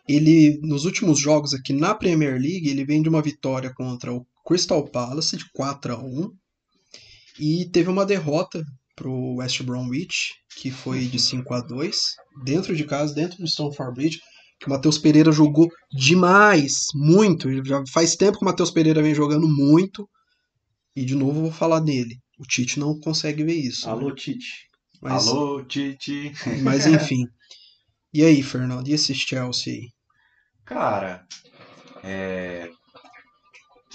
[0.08, 4.26] ele, nos últimos jogos aqui na Premier League, ele vem de uma vitória contra o
[4.48, 6.32] Crystal Palace de 4 a 1
[7.40, 8.64] e teve uma derrota
[8.96, 12.02] pro West Bromwich, que foi de 5 a 2
[12.46, 14.20] dentro de casa, dentro do Stamford Bridge,
[14.60, 17.52] que o Matheus Pereira jogou demais, muito.
[17.64, 20.10] Já faz tempo que o Matheus Pereira vem jogando muito.
[20.96, 22.18] E de novo eu vou falar nele.
[22.40, 23.88] O Tite não consegue ver isso.
[23.88, 24.16] Alô, né?
[24.16, 24.68] Tite.
[25.02, 26.32] Mas, Alô, Titi.
[26.64, 27.24] mas enfim.
[28.14, 28.88] E aí, Fernando?
[28.88, 29.90] E esse Chelsea aí?
[30.66, 31.24] Cara,
[32.04, 32.72] é,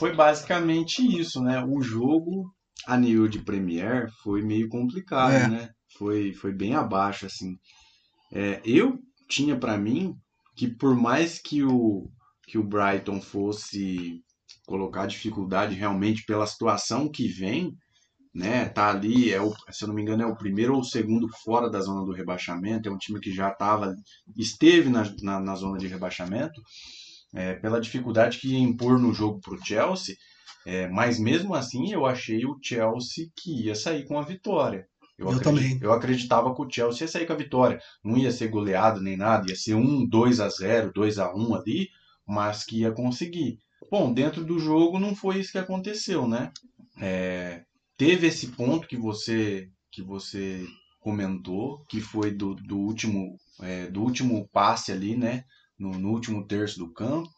[0.02, 1.64] foi basicamente isso, né?
[1.64, 2.52] O jogo
[2.88, 5.48] a nível de Premier foi meio complicado, É.
[5.48, 5.68] né?
[5.96, 7.56] Foi, foi bem abaixo, assim.
[8.32, 10.12] É, eu tinha pra mim
[10.56, 12.10] que por mais que o,
[12.48, 14.20] que o Brighton fosse
[14.66, 17.72] colocar dificuldade realmente pela situação que vem,
[18.34, 18.68] né?
[18.70, 21.28] Tá ali, é o, se eu não me engano, é o primeiro ou o segundo
[21.44, 22.88] fora da zona do rebaixamento.
[22.88, 23.94] É um time que já tava,
[24.36, 26.60] esteve na, na, na zona de rebaixamento,
[27.34, 30.16] é, pela dificuldade que ia impor no jogo para o Chelsea.
[30.66, 34.86] é, mas mesmo assim, eu achei o Chelsea que ia sair com a vitória.
[35.18, 35.78] Eu acredi- também.
[35.82, 37.80] Eu acreditava que o Chelsea ia sair com a vitória.
[38.04, 41.54] Não ia ser goleado nem nada, ia ser um 2 a 0 2 a 1
[41.54, 41.88] ali,
[42.26, 43.58] mas que ia conseguir.
[43.90, 46.50] Bom, dentro do jogo não foi isso que aconteceu, né?
[47.00, 47.62] É,
[47.96, 50.64] teve esse ponto que você que você
[51.00, 55.44] comentou, que foi do, do último é, do último passe ali, né?
[55.82, 57.28] No, no último terço do campo.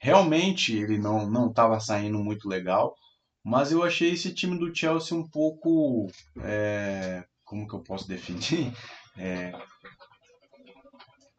[0.00, 2.94] Realmente ele não não estava saindo muito legal,
[3.42, 6.08] mas eu achei esse time do Chelsea um pouco
[6.40, 8.72] é, como que eu posso definir?
[9.14, 9.52] É,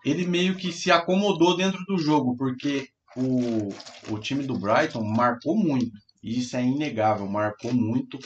[0.06, 3.70] ele meio que se acomodou dentro do jogo, porque o,
[4.14, 5.92] o time do Brighton marcou muito.
[6.22, 8.20] Isso é inegável, marcou muito.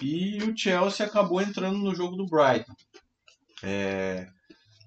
[0.00, 2.72] E o Chelsea acabou entrando no jogo do Brighton.
[3.62, 4.28] É,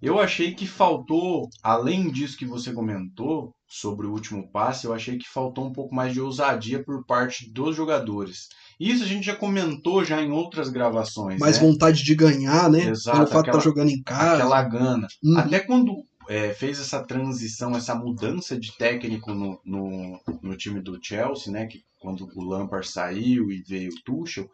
[0.02, 5.18] eu achei que faltou, além disso que você comentou sobre o último passe, eu achei
[5.18, 8.48] que faltou um pouco mais de ousadia por parte dos jogadores.
[8.80, 11.40] Isso a gente já comentou já em outras gravações.
[11.40, 11.68] Mais né?
[11.68, 12.86] vontade de ganhar, né?
[12.90, 14.36] Exato, Pelo fato de aquela- estar jogando em casa.
[14.36, 15.08] aquela gana.
[15.24, 15.38] Uhum.
[15.38, 15.94] Até quando
[16.30, 21.66] é, fez essa transição, essa mudança de técnico no, no, no time do Chelsea, né?
[21.68, 24.48] Que quando o Lampard saiu e veio o Tuchel,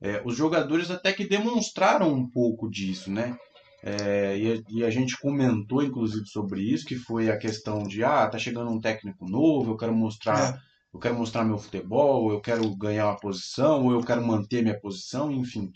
[0.00, 3.36] é, os jogadores até que demonstraram um pouco disso, né?
[3.82, 8.04] É, e, a, e a gente comentou, inclusive, sobre isso, que foi a questão de,
[8.04, 10.72] ah, tá chegando um técnico novo, eu quero mostrar É.
[10.94, 14.78] eu quero mostrar meu futebol, eu quero ganhar uma posição, ou eu quero manter minha
[14.78, 15.70] posição, enfim.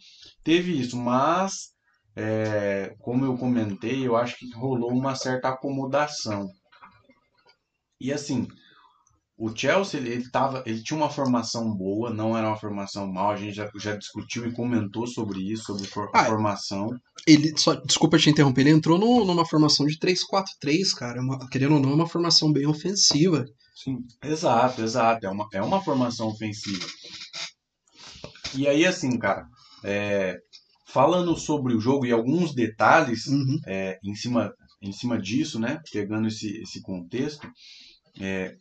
[0.45, 1.73] Teve isso, mas,
[2.15, 6.47] é, como eu comentei, eu acho que rolou uma certa acomodação.
[8.01, 8.47] E assim,
[9.39, 13.31] o Chelsea, ele, ele, tava, ele tinha uma formação boa, não era uma formação mal,
[13.33, 16.89] a gente já, já discutiu e comentou sobre isso, sobre for, a Ah, formação.
[17.27, 21.21] Ele, só, desculpa te interromper, ele entrou no- numa formação de 3-4-3, cara.
[21.21, 23.45] Uma- querendo ou não, é uma formação bem ofensiva.
[23.75, 23.99] Sim.
[24.25, 25.27] Exato, exato.
[25.27, 26.87] É uma, é uma formação ofensiva.
[28.55, 29.47] E aí, assim, cara,
[29.85, 30.39] é,
[30.89, 33.59] falando sobre o jogo e alguns detalhes Uhum.
[33.67, 35.79] é, em, cima, em cima disso, né?
[35.93, 37.47] Pegando esse, esse contexto,
[38.21, 38.57] é,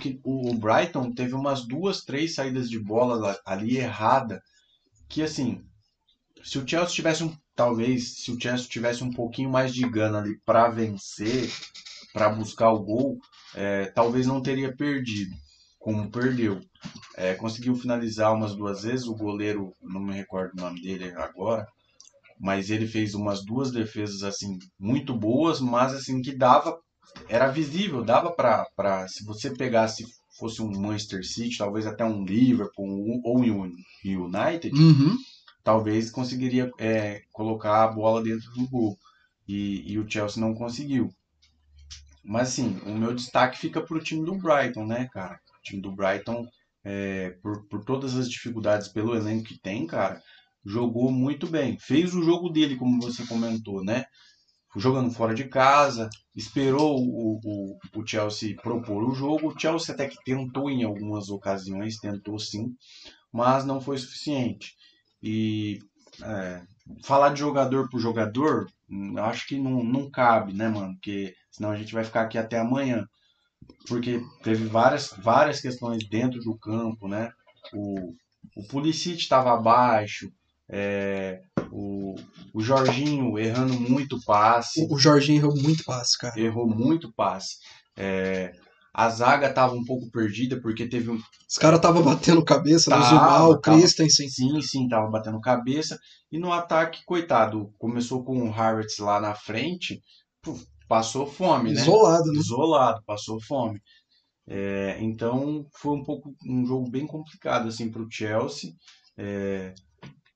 [0.00, 4.42] que o, Brighton teve umas duas, três saídas de bola ali errada,
[5.08, 5.62] que assim,
[6.42, 10.18] se o Chelsea tivesse um, talvez, se o Chelsea tivesse um pouquinho mais de gana
[10.18, 11.50] ali para vencer,
[12.12, 13.18] para buscar o gol,
[13.54, 15.34] é, talvez não teria perdido,
[15.78, 16.60] como perdeu.
[17.16, 21.66] É, conseguiu finalizar umas duas vezes, o goleiro, não me recordo o nome dele agora,
[22.40, 26.76] mas ele fez umas duas defesas assim muito boas, mas assim que dava,
[27.28, 30.04] era visível, dava para se você pegasse
[30.38, 33.72] fosse um Manchester City, talvez até um Liverpool ou um
[34.04, 35.16] United, Uhum.
[35.62, 38.98] talvez conseguiria é, colocar a bola dentro do gol.
[39.46, 41.12] E, e o Chelsea não conseguiu.
[42.24, 45.38] Mas assim, o meu destaque fica pro time do Brighton, né, cara?
[45.58, 46.46] O time do Brighton,
[46.84, 50.20] é, por, por todas as dificuldades pelo elenco que tem, cara,
[50.64, 51.76] jogou muito bem.
[51.80, 54.04] Fez o jogo dele, como você comentou, né?
[54.74, 59.48] Jogando fora de casa, esperou o, o, o Chelsea propor o jogo.
[59.48, 62.74] O Chelsea até que tentou em algumas ocasiões, tentou sim,
[63.30, 64.74] mas não foi suficiente.
[65.22, 65.78] E
[66.22, 66.62] é,
[67.02, 70.94] falar de jogador por jogador, hum, acho que não, não cabe, né, mano?
[70.94, 73.06] Porque senão a gente vai ficar aqui até amanhã.
[73.86, 77.30] Porque teve várias, várias questões dentro do campo, né?
[77.72, 78.14] O,
[78.56, 80.32] o Pulisic estava abaixo,
[80.68, 82.14] é, o,
[82.52, 86.38] o Jorginho errando muito passe, O, o Jorginho errou muito passe, cara.
[86.38, 87.56] errou muito passe.
[87.96, 88.52] É,
[88.94, 92.96] a zaga estava um pouco perdida porque teve um, Os caras estavam batendo cabeça no
[93.02, 93.76] Tava, Zumal, o tava.
[93.78, 94.28] Christensen.
[94.28, 95.98] Sim, sim, tava batendo cabeça.
[96.30, 100.02] E no ataque, coitado, começou com o Havertz lá na frente,
[100.42, 101.80] pô, passou fome, né?
[101.80, 102.38] Isolado, né?
[102.38, 103.80] Isolado, passou fome.
[104.46, 108.72] É, então foi um pouco um jogo bem complicado assim para o Chelsea,
[109.16, 109.72] é,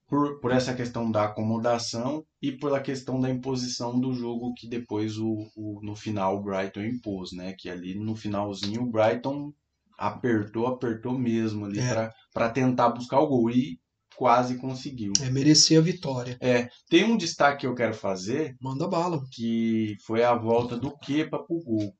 [0.09, 5.19] por, por essa questão da acomodação e pela questão da imposição do jogo que depois
[5.19, 7.55] o, o- no final o Brighton impôs, né?
[7.59, 9.53] Que ali no finalzinho o Brighton
[9.99, 12.11] apertou, apertou mesmo ali É.
[12.33, 13.79] para tentar buscar o gol e
[14.17, 15.13] quase conseguiu.
[15.21, 16.39] É, merecia a vitória.
[16.89, 19.21] Tem um destaque que eu quero fazer Manda bala.
[19.33, 21.93] que foi a volta do Kepa pro gol.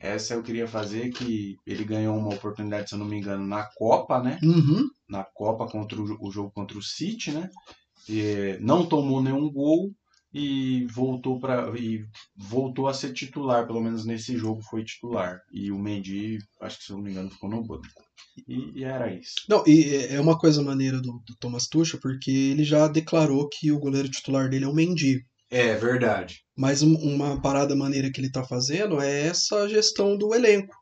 [0.00, 3.64] Essa eu queria fazer que ele ganhou uma oportunidade, se eu não me engano, na
[3.76, 4.38] Copa, né?
[4.42, 4.88] Uhum.
[5.08, 7.48] Na Copa contra o, o jogo contra o City, né?
[8.08, 9.92] E não tomou nenhum gol
[10.32, 12.04] e voltou para e
[12.36, 15.40] voltou a ser titular, pelo menos nesse jogo foi titular.
[15.52, 17.86] E o Mendy, acho que se eu não me engano, ficou no banco.
[18.46, 19.34] E, e era isso.
[19.48, 23.48] Não, e é- é uma coisa maneira do, do Thomas Tuchel, porque ele já declarou
[23.48, 25.24] que o goleiro titular dele é o Mendy.
[25.50, 26.40] É verdade.
[26.56, 30.74] Mas um- uma parada maneira que ele tá fazendo é essa gestão do elenco.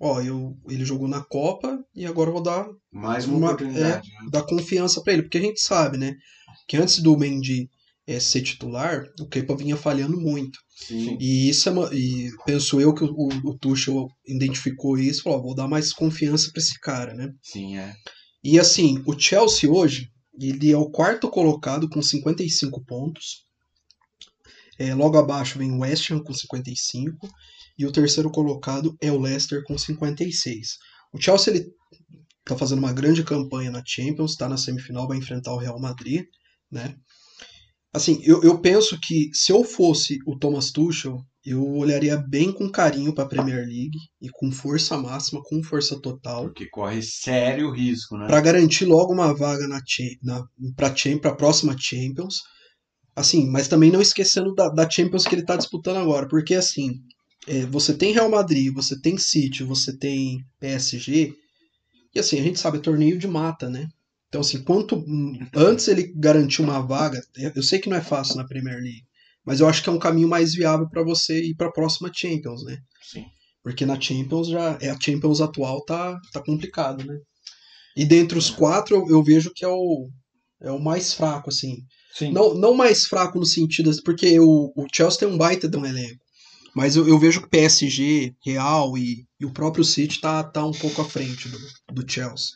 [0.00, 4.08] Ó, eu, ele jogou na Copa e agora eu vou dar, Mais uma, Uma- oportunidade.
[4.08, 4.30] né?
[4.30, 6.14] dar confiança pra ele, porque a gente sabe, né,
[6.66, 7.68] que antes do Mendy
[8.04, 10.58] eh, ser titular, o Kepa vinha falhando muito.
[10.76, 11.16] Sim.
[11.20, 15.42] E isso é uma, e penso eu que o, o Tuchel identificou isso falou, ó,
[15.42, 17.30] vou dar mais confiança pra esse cara, né?
[17.40, 17.94] Sim, é.
[18.42, 20.08] E assim, o Chelsea hoje,
[20.40, 23.44] ele é o quarto colocado com 55 pontos.
[24.82, 27.28] É, logo abaixo vem o West Ham com 55
[27.78, 30.66] e o terceiro colocado é o Leicester com 56.
[31.12, 31.66] O Chelsea ele
[32.44, 36.24] tá fazendo uma grande campanha na Champions, está na semifinal, vai enfrentar o Real Madrid,
[36.68, 36.96] né?
[37.94, 42.68] Assim, eu, eu penso que se eu fosse o Thomas Tuchel, eu olharia bem com
[42.68, 47.70] carinho para a Premier League e com força máxima, com força total Porque corre sério
[47.70, 48.26] risco, né?
[48.26, 49.80] para garantir logo uma vaga na,
[50.24, 52.40] na para a próxima Champions.
[53.14, 57.00] Assim, mas também não esquecendo da, da Champions que ele está disputando agora, porque assim,
[57.46, 61.34] é, você tem Real Madrid, você tem City, você tem PSG,
[62.14, 63.86] e assim, a gente sabe, é torneio de mata, né?
[64.28, 65.04] Então, assim, quanto
[65.54, 69.02] antes ele garantir uma vaga, eu eu sei que não é fácil na Premier League,
[69.44, 72.10] mas eu acho que é um caminho mais viável para você ir para a próxima
[72.14, 72.78] Champions, né?
[73.02, 73.26] Sim.
[73.62, 77.18] Porque na Champions já é a Champions atual tá tá complicado, né?
[77.94, 78.56] E dentre os É.
[78.56, 80.08] quatro eu, eu vejo que é o
[80.62, 81.76] é o mais fraco assim.
[82.14, 82.32] Sim.
[82.32, 85.86] Não não mais fraco no sentido porque o, o Chelsea tem um baita de um
[85.86, 86.20] elenco.
[86.74, 90.72] Mas eu, eu vejo que PSG, Real e, e o próprio City tá, tá um
[90.72, 91.58] pouco à frente do,
[91.92, 92.54] do Chelsea.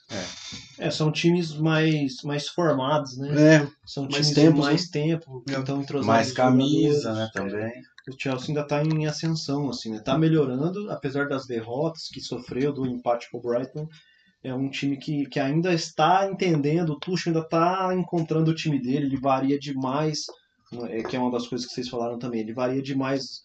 [0.79, 3.57] É, são times mais, mais formados, né?
[3.57, 5.59] É, São mais times tempos, com mais tempo, que É.
[5.59, 6.07] estão entrosados.
[6.07, 7.71] Mais camisa, né, também.
[8.09, 10.01] o Chelsea ainda está em ascensão, assim, né?
[10.01, 13.87] Tá melhorando, apesar das derrotas que sofreu do empate com o Brighton.
[14.47, 18.81] É um time que, que ainda está entendendo, o Tuchel ainda está encontrando o time
[18.81, 20.21] dele, ele varia demais,
[20.89, 23.43] é, que é uma das coisas que vocês falaram também, ele varia demais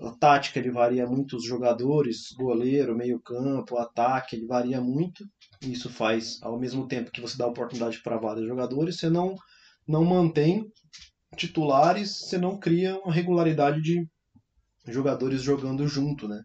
[0.00, 5.24] a tática, ele varia muito os jogadores, goleiro, meio campo, ataque, ele varia muito.
[5.62, 9.34] Isso faz, ao mesmo tempo que você dá oportunidade para vários jogadores, você não,
[9.88, 10.66] não mantém
[11.36, 14.06] titulares, você não cria uma regularidade de
[14.86, 16.42] jogadores jogando junto, né?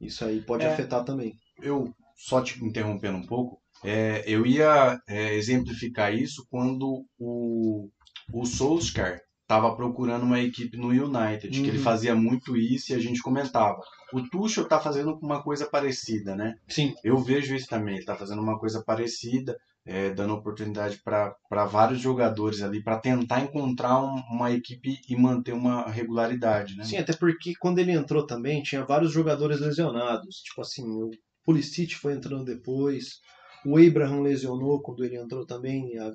[0.00, 0.72] Isso aí pode É.
[0.72, 1.32] afetar também.
[1.62, 7.88] eu só te interrompendo um pouco, é, eu ia é, exemplificar isso quando o,
[8.32, 11.84] o Solskjaer estava procurando uma equipe no United, que ele Uhum.
[11.84, 13.78] fazia muito isso e a gente comentava.
[14.12, 16.54] O Tuchel está fazendo uma coisa parecida, né?
[16.66, 21.36] Sim, Eu vejo isso também, ele está fazendo uma coisa parecida, é, dando oportunidade para
[21.66, 26.82] vários jogadores ali, para tentar encontrar um- uma equipe e manter uma regularidade, né?
[26.82, 30.38] sim, até porque quando ele entrou também tinha vários jogadores lesionados.
[30.38, 31.08] Tipo assim, o
[31.46, 33.20] Pulisic foi entrando depois,
[33.64, 36.08] o Abraham lesionou quando ele entrou também, a-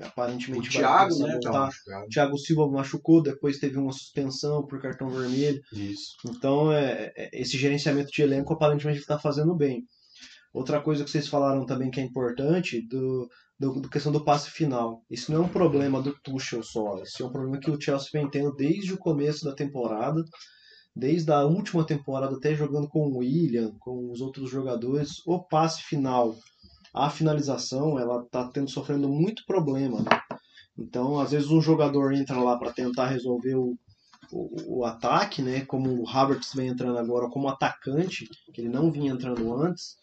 [0.00, 1.38] O aparentemente vai Thiago, né?
[1.42, 1.68] Tá.
[2.06, 5.60] O Thiago Silva machucou, depois teve uma suspensão por cartão vermelho.
[5.72, 6.12] Isso.
[6.24, 9.84] Então, é, é- esse gerenciamento de elenco aparentemente está fazendo bem.
[10.52, 14.50] Outra coisa que vocês falaram também que é importante, do, do, do questão do passe
[14.50, 15.02] final.
[15.10, 17.02] Isso não é um problema do Tuchel só.
[17.02, 20.22] Isso é um problema que o Chelsea vem tendo desde o começo da temporada.
[20.98, 25.24] Desde a última temporada, até jogando com o William, com os outros jogadores.
[25.24, 26.34] O passe final,
[26.92, 30.00] a finalização, ela está tendo, sofrendo muito problema.
[30.00, 30.20] né?
[30.76, 33.76] Então, às vezes, um jogador entra lá para tentar resolver o,
[34.32, 35.64] o, o ataque, né?
[35.64, 39.96] Como o Havertz vem entrando agora como atacante, que ele não vinha entrando antes.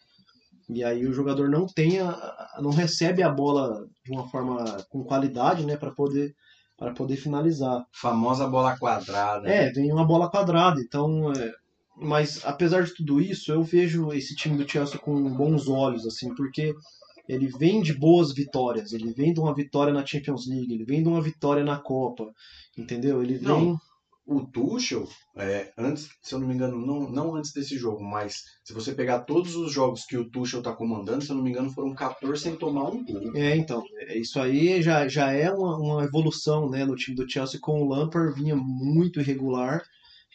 [0.69, 5.03] E aí o jogador não tem a- não recebe a bola de uma forma com
[5.03, 6.34] qualidade, né, para poder
[6.78, 7.86] para poder finalizar.
[7.92, 9.48] Famosa bola quadrada.
[9.48, 11.52] É, vem uma bola quadrada, então é,
[11.98, 16.34] mas apesar de tudo isso, eu vejo esse time do Chelsea com bons olhos assim,
[16.36, 16.74] porque
[17.28, 21.02] ele vem de boas vitórias, ele vem de uma vitória na Champions League, ele vem
[21.02, 22.26] de uma vitória na Copa,
[22.78, 23.24] entendeu?
[23.24, 23.78] Ele Não, vem
[24.28, 25.08] O Tuchel,
[25.38, 28.92] é, antes, se eu não me engano, não, não antes desse jogo, mas se você
[28.92, 31.94] pegar todos os jogos que o Tuchel tá comandando, se eu não me engano, foram
[31.94, 33.36] 14 sem tomar um gol.
[33.36, 37.30] É, então, é, isso aí já, já é uma, uma evolução, né, no time do
[37.30, 39.84] Chelsea com o Lampard vinha muito irregular,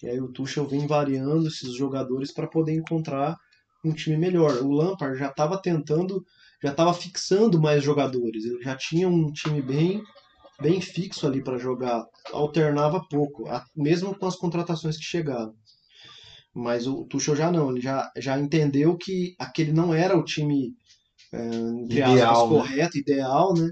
[0.00, 3.36] e aí o Tuchel vem variando esses jogadores para poder encontrar
[3.84, 4.62] um time melhor.
[4.62, 6.24] O Lampard já estava tentando,
[6.62, 10.00] já estava fixando mais jogadores, ele já tinha um time bem
[10.60, 13.44] bem fixo ali para jogar, alternava pouco,
[13.76, 15.54] mesmo com as contratações que chegaram.
[16.54, 20.74] Mas o Tuchel já não, ele já, já entendeu que aquele não era o time
[21.32, 21.50] é,
[21.84, 22.58] Ideal, aspas, né?
[22.58, 23.70] correto, ideal, né?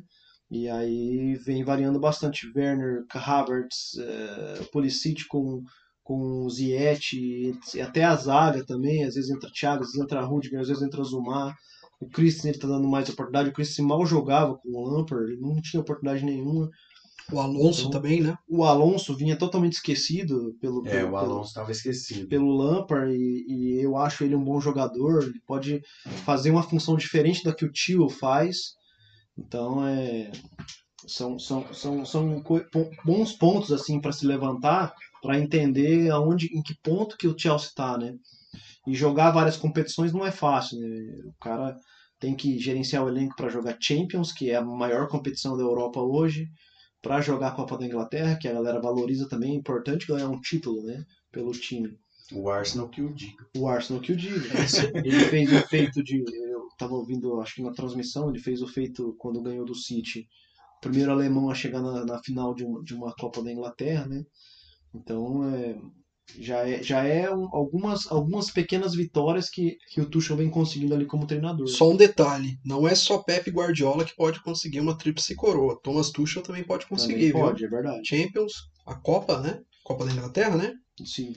[0.51, 2.51] E aí vem variando bastante.
[2.57, 5.63] Werner, Havertz, é, Pulisic com,
[6.03, 10.69] com e até a zaga também, às vezes entra Thiago, às vezes entra Rudiger, às
[10.69, 11.55] vezes entra Zumar.
[12.01, 13.51] O Christensen ele tá dando mais oportunidade.
[13.51, 16.69] O Christensen mal jogava com o Lampard, ele não tinha oportunidade nenhuma.
[17.31, 18.35] O Alonso Então, também, né?
[18.49, 22.27] O Alonso vinha totalmente esquecido pelo, É, pelo, o Alonso estava esquecido.
[22.29, 25.25] pelo Lampard e, e eu acho ele um bom jogador.
[25.25, 25.83] Ele pode
[26.25, 28.57] fazer uma função diferente da que o Tio faz.
[29.37, 30.31] Então é
[31.07, 32.43] são, são, são, são
[33.05, 37.69] bons pontos assim para se levantar para entender aonde em que ponto que o Chelsea
[37.69, 38.15] está, né?
[38.87, 40.89] E jogar várias competições não é fácil, né?
[41.27, 41.77] O cara
[42.19, 46.01] tem que gerenciar o elenco para jogar Champions, que é a maior competição da Europa
[46.01, 46.49] hoje,
[47.01, 50.41] para jogar a Copa da Inglaterra, que a galera valoriza também, é importante ganhar um
[50.41, 51.97] título, né, pelo time.
[52.33, 53.47] O Arsenal que o diga.
[53.57, 54.49] O Arsenal que o diga.
[55.03, 56.19] Ele fez o feito de.
[56.19, 60.29] Eu tava ouvindo, acho que na transmissão, ele fez o feito quando ganhou do City.
[60.77, 64.07] O primeiro alemão a chegar na, na final de uma, de uma Copa da Inglaterra,
[64.07, 64.25] né?
[64.95, 65.79] Então, é,
[66.39, 70.95] já é, já é um- algumas, algumas pequenas vitórias que, que o Tuchel vem conseguindo
[70.95, 71.67] ali como treinador.
[71.69, 75.79] Só um detalhe, não é só Pep Guardiola que pode conseguir uma tríplice coroa.
[75.83, 77.41] Thomas Tuchel também pode Também conseguir, viu?
[77.41, 78.07] pode, é verdade.
[78.07, 78.53] Champions,
[78.87, 79.59] a Copa, né?
[79.85, 80.73] Copa da Inglaterra, né?
[81.05, 81.33] Sim.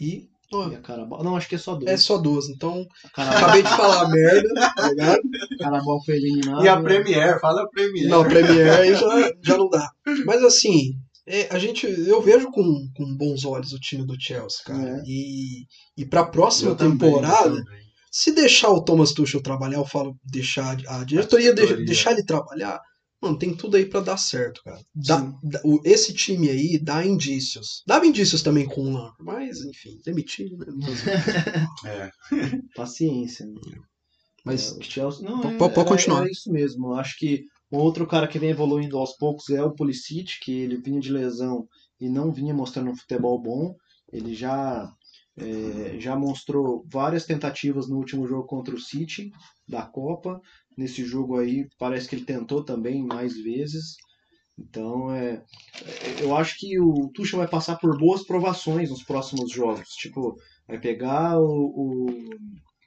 [0.00, 0.28] E
[0.70, 1.22] E a Carabao.
[1.22, 1.90] Não, acho que é só dois.
[1.90, 2.48] é só duas.
[2.48, 5.20] Então, A Carabao, acabei de falar merda, tá ligado?
[5.52, 6.64] a Carabao foi eliminada.
[6.64, 8.08] E a Premier, fala a Premier.
[8.08, 9.88] Não, Premier aí já, já não dá.
[10.26, 10.90] Mas assim,
[11.34, 12.62] é, a gente, eu vejo com,
[12.94, 14.98] com bons olhos o time do Chelsea, cara.
[14.98, 15.02] É.
[15.06, 15.66] E,
[15.96, 17.82] e pra próxima Eu também, temporada, eu também.
[18.10, 21.84] se deixar o Thomas Tuchel trabalhar, eu falo deixar a diretoria, de- diretoria.
[21.86, 22.78] deixar ele trabalhar,
[23.20, 24.78] mano, tem tudo aí pra dar certo, cara.
[24.94, 27.82] Dá- dá- o- esse time aí dá indícios.
[27.86, 30.66] Dava indícios também com o Lampard, mas enfim, demitido, né?
[31.86, 32.10] É.
[32.74, 33.46] Paciência.
[33.46, 33.54] Né?
[34.44, 36.20] Mas É, o Chelsea, não, Po- é, pode era- continuar.
[36.22, 36.88] era isso mesmo.
[36.88, 37.44] Eu acho que
[37.78, 41.66] outro cara que vem evoluindo aos poucos é o Pulisic, que ele vinha de lesão
[42.00, 43.74] e não vinha mostrando um futebol bom.
[44.12, 44.92] Ele já,
[45.36, 49.30] é, já mostrou várias tentativas no último jogo contra o City
[49.66, 50.40] da Copa.
[50.76, 53.96] Nesse jogo aí, parece que ele tentou também mais vezes.
[54.58, 55.42] Então, é,
[56.20, 59.88] eu acho que o Tuchel vai passar por boas provações nos próximos jogos.
[59.94, 60.36] Tipo,
[60.68, 62.06] vai pegar o, o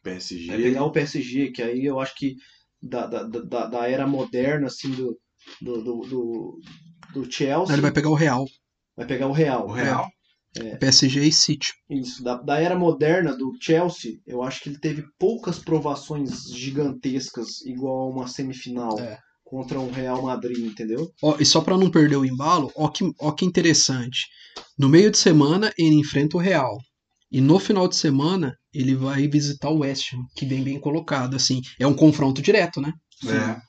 [0.03, 0.47] PSG.
[0.47, 2.35] vai pegar o PSG, que aí eu acho que
[2.81, 5.17] da, da, da, da era moderna, assim, do,
[5.61, 6.59] do, do,
[7.13, 8.45] do, Chelsea, Ele vai pegar o Real,
[8.95, 9.67] vai pegar o Real.
[9.67, 10.07] O Real.
[10.79, 11.73] PSG e City.
[11.89, 17.61] Isso, da, da era moderna do Chelsea, eu acho que ele teve poucas provações gigantescas,
[17.65, 19.19] igual a uma semifinal É.
[19.43, 21.11] contra um Real Madrid, entendeu?
[21.21, 24.27] Ó, e só pra não perder o embalo, ó que, ó que interessante.
[24.77, 26.77] No meio de semana ele enfrenta o Real.
[27.35, 31.35] E no final de semana ele vai visitar o West Ham, que vem bem colocado.
[31.35, 32.93] Assim, é um confronto direto, né?
[33.27, 33.59] É.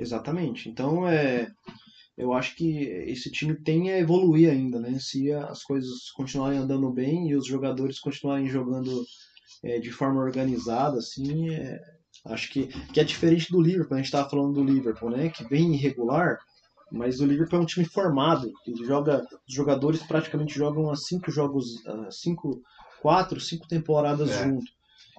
[0.00, 0.68] Exatamente.
[0.68, 1.48] Então, é,
[2.16, 4.96] eu acho que esse time tem a evoluir ainda, né?
[5.00, 9.04] Se as coisas continuarem andando bem e os jogadores continuarem jogando
[9.64, 11.80] é, de forma organizada, assim, é,
[12.26, 13.94] acho que, que é diferente do Liverpool.
[13.94, 15.30] A gente estava falando do Liverpool, né?
[15.30, 16.38] Que vem irregular,
[16.92, 18.50] mas o Liverpool é um time formado.
[18.66, 21.66] Ele joga, os jogadores praticamente jogam há cinco jogos,
[22.10, 22.60] cinco,
[23.00, 24.44] quatro, cinco temporadas É.
[24.44, 24.66] junto.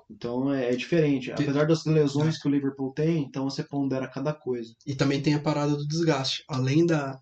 [0.09, 1.31] Então é, é diferente.
[1.31, 4.71] Apesar das lesões que o Liverpool tem, então você pondera cada coisa.
[4.85, 6.43] E também tem a parada do desgaste.
[6.47, 7.19] Além da,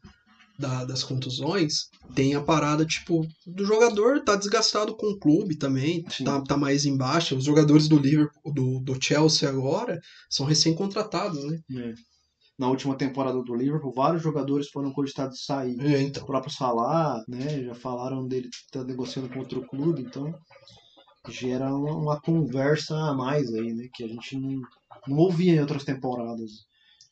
[0.60, 6.06] da- das contusões, tem a parada, tipo, do jogador tá desgastado com o clube também,
[6.10, 6.26] Sim.
[6.26, 7.36] tá, tá mais embaixo.
[7.36, 11.58] Os jogadores do Liverpool, do, do Chelsea agora, são recém-contratados, né?
[12.58, 15.78] Na última temporada do Liverpool, vários jogadores foram cogitados de sair.
[15.80, 16.26] É, O então.
[16.26, 20.34] próprio Salah, né, já falaram dele tá negociando com outro clube, então
[21.28, 24.62] gera uma, uma conversa a mais aí, né, que a gente não,
[25.08, 26.66] não ouvia em outras temporadas.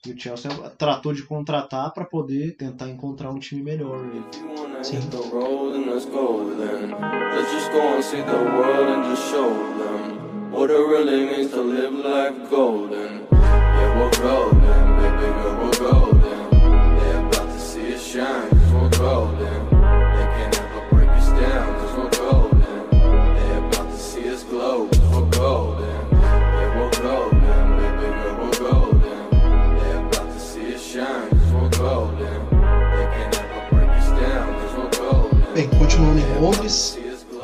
[0.06, 4.00] E o Chelsea tratou de contratar para poder tentar encontrar um time melhor.
[4.14, 4.24] You
[4.58, 5.00] wanna Sim.
[15.20, 16.49] We're golden.
[16.97, 19.66] They're about to see us shine, we're golden.
[19.70, 22.89] They can't ever break us we're golden.
[22.91, 26.09] They're about to see us we're golden.
[26.11, 27.78] We're golden,
[28.39, 29.30] we're golden.
[29.78, 32.49] They're about to see us shine, we're golden.
[32.49, 34.09] They can't ever break us
[34.78, 35.53] we're golden.
[35.53, 36.97] Bem, continuando em Londres.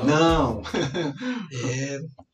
[0.03, 0.63] Não.
[0.73, 1.99] é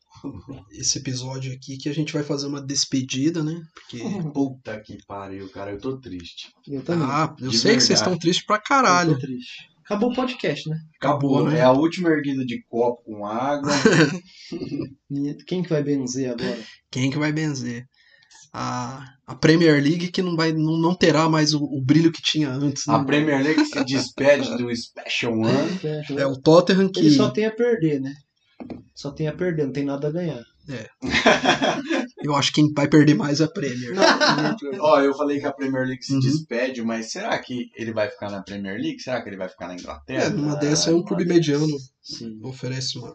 [0.72, 3.60] esse episódio aqui que a gente vai fazer uma despedida, né?
[3.74, 3.98] Porque.
[4.32, 5.72] Puta que pariu, cara.
[5.72, 6.48] Eu tô triste.
[6.66, 7.06] Eu também.
[7.10, 8.00] Ah, eu De sei que vocês verdade.
[8.00, 9.14] estão tristes pra Eu caralho.
[9.14, 9.68] tô triste.
[9.84, 10.76] Acabou o podcast, né?
[11.00, 11.58] Acabou, Acabou, né?
[11.60, 13.70] É a última erguida de copo com água.
[15.46, 16.58] Quem que vai benzer agora?
[16.90, 17.84] Quem que vai benzer?
[18.52, 22.22] A, a Premier League que não, vai, não, não terá mais o, o brilho que
[22.22, 22.88] tinha antes.
[22.88, 23.04] A né?
[23.04, 25.78] Premier League se despede do Special One.
[26.18, 27.00] É o Tottenham que.
[27.00, 28.12] Ele só tem a perder, né?
[28.96, 30.42] Só tem a perder, não tem nada a ganhar.
[32.24, 33.92] Eu acho que quem vai perder mais é a Premier.
[34.80, 36.18] Ó, eu falei que a Premier League se Uhum.
[36.18, 38.98] despede, mas será que ele vai ficar na Premier League?
[39.00, 40.24] Será que ele vai ficar na Inglaterra?
[40.24, 41.66] É, numa dessa é um clube mediano.
[42.02, 42.40] Sim.
[42.42, 43.14] Oferece uma,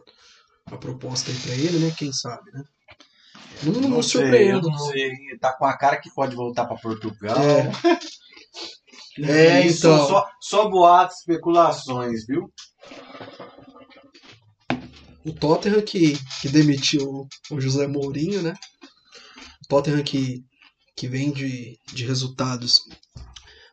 [0.69, 1.93] uma proposta aí pra ele, né?
[1.97, 2.63] Quem sabe, né?
[3.63, 4.85] Não, não, Não surpreendo, não não.
[4.85, 5.11] sei.
[5.41, 7.37] Tá com a cara que pode voltar pra Portugal.
[7.37, 7.69] É.
[9.21, 10.07] É, Isso, então.
[10.07, 12.49] Só, só boatos, especulações, viu?
[15.23, 18.53] O Tottenham que, que demitiu o José Mourinho, né?
[19.63, 20.41] O Tottenham que,
[20.95, 22.79] que vem de, de resultados.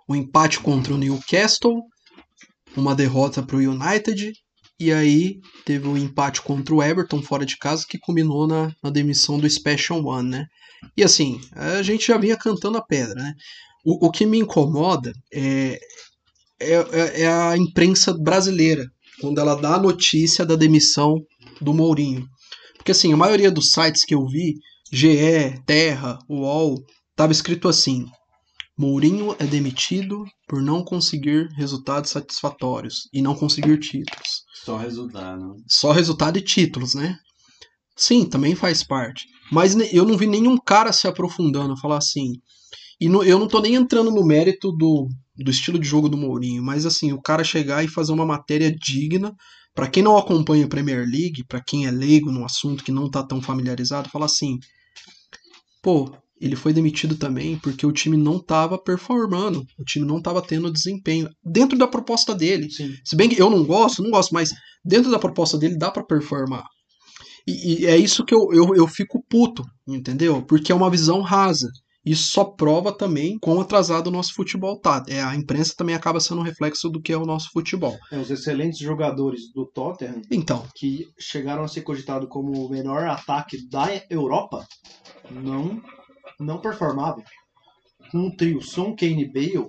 [0.08, 1.82] Um empate contra o Newcastle,
[2.76, 4.32] uma derrota para o United,
[4.80, 8.70] e aí teve o um empate contra o Everton fora de casa, que culminou na,
[8.82, 10.46] na demissão do Special One, né?
[10.96, 13.34] E assim, a gente já vinha cantando a pedra, né?
[13.84, 15.80] O, o que me incomoda é,
[16.60, 18.86] é, é- é a imprensa brasileira,
[19.20, 21.16] quando ela dá a notícia da demissão
[21.60, 22.26] do Mourinho.
[22.76, 24.54] Porque assim, a maioria dos sites que eu vi,
[24.92, 26.76] GE, Terra, UOL,
[27.16, 28.06] tava escrito assim:
[28.78, 34.42] Mourinho é demitido por não conseguir resultados satisfatórios e não conseguir títulos.
[34.64, 35.54] Só resultado.
[35.68, 37.16] Só resultado e títulos, né?
[37.96, 39.26] Sim, também faz parte.
[39.50, 42.34] Mas eu não vi nenhum cara se aprofundando, falar assim.
[43.00, 46.16] E no- eu não tô nem entrando no mérito do, do estilo de jogo do
[46.16, 49.32] Mourinho, mas assim, o cara chegar e fazer uma matéria digna,
[49.74, 53.10] Pra quem não acompanha a Premier League, pra quem é leigo no assunto, que não
[53.10, 54.58] tá tão familiarizado, falar assim:
[55.82, 56.10] pô,
[56.40, 60.72] ele foi demitido também porque o time não tava performando, o time não tava tendo
[60.72, 62.70] desempenho dentro da proposta dele.
[62.70, 62.94] Sim.
[63.04, 64.50] Se bem que eu não gosto, não gosto, mas
[64.84, 66.64] dentro da proposta dele dá pra performar.
[67.46, 70.42] E, e é isso que eu, eu, eu fico puto, entendeu?
[70.42, 71.68] Porque é uma visão rasa.
[72.08, 75.04] Isso só prova também quão atrasado o nosso futebol tá.
[75.08, 77.98] É, a imprensa também acaba sendo um reflexo do que é o nosso futebol.
[78.10, 83.06] É, os excelentes jogadores do Tottenham Então, que chegaram a ser cogitados como o melhor
[83.06, 84.66] ataque da Europa
[85.30, 85.82] não
[86.40, 87.22] não performavam.
[88.10, 89.68] Com um trio Son, Kane e Bale,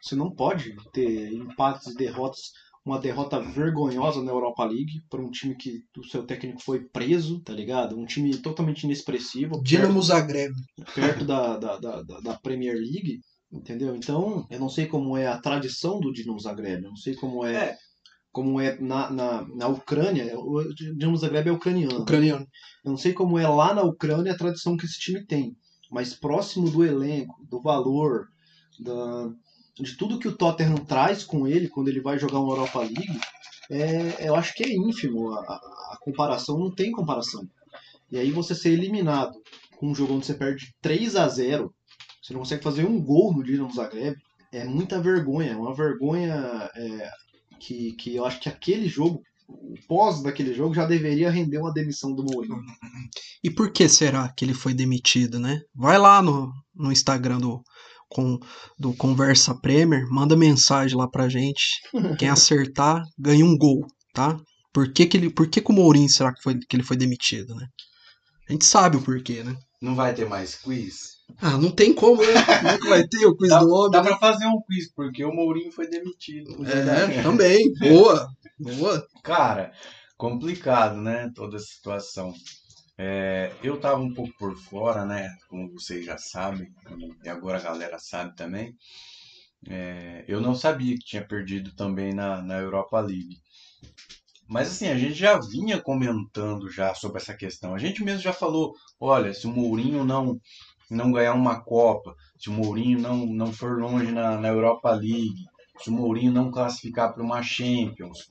[0.00, 2.52] você não pode ter empates e derrotas.
[2.84, 7.40] Uma derrota vergonhosa na Europa League para um time que o seu técnico foi preso,
[7.40, 7.96] tá ligado?
[7.96, 9.62] Um time totalmente inexpressivo.
[9.62, 10.52] Dinamo Zagreb.
[10.94, 13.20] perto, da, da, da- da Premier League,
[13.52, 13.94] entendeu?
[13.94, 17.44] Então, eu não sei como é a tradição do Dinamo Zagreb, eu não sei como
[17.44, 17.76] é, É.
[18.32, 20.36] como é na, na, na Ucrânia.
[20.36, 22.00] O Dinamo Zagreb é ucraniano.
[22.00, 22.46] Ucraniano.
[22.84, 25.54] Eu não sei como é lá na Ucrânia a tradição que esse time tem,
[25.88, 28.26] mas próximo do elenco, do valor,
[28.80, 29.30] da,
[29.78, 33.20] de tudo que o Tottenham traz com ele quando ele vai jogar uma Europa League,
[33.70, 35.32] é, eu acho que é ínfimo.
[35.32, 37.46] A, a- comparação não tem comparação.
[38.10, 39.32] E aí você ser eliminado
[39.78, 41.72] com um jogo onde você perde 3 a 0
[42.20, 44.16] você não consegue fazer um gol no Dinamo Zagreb,
[44.52, 45.52] é muita vergonha.
[45.52, 47.10] É uma vergonha é,
[47.60, 51.72] que, que eu acho que aquele jogo, o pós daquele jogo, já deveria render uma
[51.72, 52.60] demissão do Mourinho.
[53.42, 55.60] E por que será que ele foi demitido, né?
[55.74, 57.62] Vai lá no, no Instagram do,
[58.12, 58.38] com,
[58.78, 61.80] do Conversa Premier, manda mensagem lá pra gente.
[62.18, 64.36] Quem acertar ganha um gol, tá?
[64.72, 66.96] Por que, que, ele, por que, que o Mourinho será que, foi, que ele foi
[66.96, 67.66] demitido, né?
[68.48, 69.56] A gente sabe o porquê, né?
[69.80, 71.12] Não vai ter mais quiz?
[71.40, 72.32] Ah, não tem como, né?
[72.60, 73.90] Como é que vai ter o quiz Dá, do homem?
[73.90, 74.08] dá né?
[74.08, 76.54] pra fazer um quiz, porque o Mourinho foi demitido.
[76.66, 77.72] É, também.
[77.80, 78.28] Boa.
[78.58, 79.06] Boa.
[79.24, 79.72] Cara,
[80.16, 81.30] complicado, né?
[81.34, 82.32] Toda a situação.
[82.98, 85.28] É, eu tava um pouco por fora, né?
[85.48, 86.68] Como vocês já sabem,
[87.24, 88.76] e agora a galera sabe também.
[89.68, 93.40] É, eu não sabia que tinha perdido também na, na Europa League.
[94.48, 97.74] Mas assim, a gente já vinha comentando já sobre essa questão.
[97.74, 100.38] A gente mesmo já falou, olha, se o Mourinho não
[100.90, 105.46] não ganhar uma Copa, se o Mourinho não, não for longe na, na Europa League,
[105.78, 108.28] se o Mourinho não classificar para uma Champions,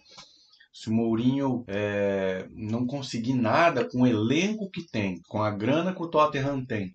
[0.72, 5.94] se o Mourinho é, não conseguir nada com o elenco que tem, com a grana
[5.94, 6.92] que o Tottenham tem,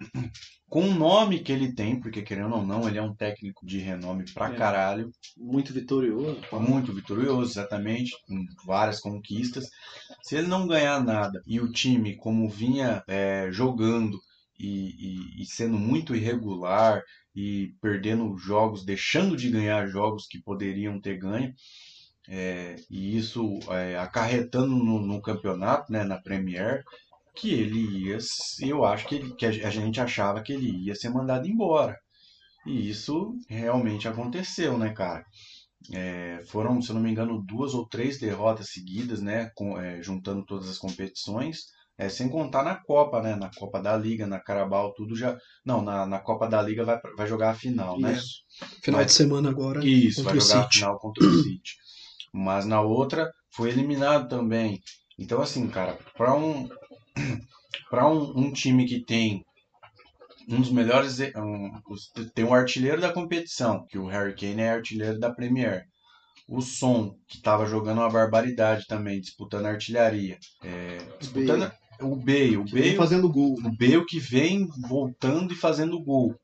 [0.68, 3.78] com o nome que ele tem, porque querendo ou não, ele é um técnico de
[3.78, 4.56] renome pra É.
[4.56, 6.40] caralho, Muito vitorioso.
[6.52, 9.68] muito vitorioso, exatamente, com várias conquistas.
[10.22, 14.18] Se ele não ganhar nada e o time, como vinha é, jogando
[14.58, 14.88] e,
[15.38, 17.02] e- e sendo muito irregular
[17.34, 21.52] e perdendo jogos, deixando de ganhar jogos que poderiam ter ganho,
[22.28, 26.82] é, e isso é, acarretando no, no campeonato, né, na Premier,
[27.34, 28.18] que ele ia,
[28.60, 31.96] eu acho que, ele, que a gente achava que ele ia ser mandado embora.
[32.66, 35.24] E isso realmente aconteceu, né, cara?
[35.92, 40.02] É, foram, se eu não me engano, duas ou três derrotas seguidas, né, com, é,
[40.02, 41.66] juntando todas as competições,
[41.98, 45.82] é, sem contar na Copa, né, na Copa da Liga, na Carabao, tudo já, não,
[45.82, 48.12] na, na Copa da Liga vai, vai jogar a final, né?
[48.14, 48.42] Isso.
[48.82, 49.86] Final Mas- de semana agora.
[49.86, 51.76] Isso, vai jogar a final contra o City.
[52.32, 54.80] Mas na outra foi eliminado também.
[55.18, 56.68] Então, assim, cara, para um,
[57.90, 59.44] para um, um time que tem
[60.48, 61.18] um dos melhores.
[61.36, 65.84] Um, os- tem um artilheiro da competição, que o Harry Kane é artilheiro da Premier.
[66.48, 70.38] O Son, que estava jogando uma barbaridade também, disputando a artilharia.
[70.62, 72.56] É, disputando o Bale.
[72.58, 73.54] O Bale fazendo gol.
[73.54, 76.34] o Bale que vem voltando e fazendo gol.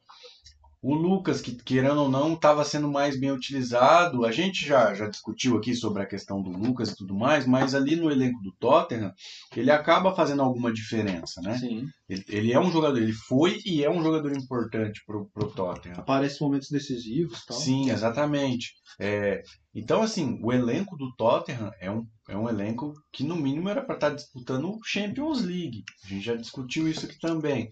[0.82, 4.24] O Lucas, que querendo ou não, estava sendo mais bem utilizado.
[4.24, 7.72] A gente já, já discutiu aqui sobre a questão do Lucas e tudo mais, mas
[7.72, 9.14] ali no elenco do Tottenham,
[9.56, 11.56] ele acaba fazendo alguma diferença, né?
[11.56, 11.86] Sim.
[12.08, 15.98] Ele, ele é um jogador, ele foi e é um jogador importante pro, pro Tottenham.
[15.98, 17.56] Aparece em momentos decisivos tal.
[17.56, 18.72] Sim, exatamente.
[18.98, 23.68] É, então, assim, o elenco do Tottenham é um, é um elenco que, no mínimo,
[23.68, 25.84] era para estar disputando o Champions League.
[26.04, 27.70] A gente já discutiu isso aqui também.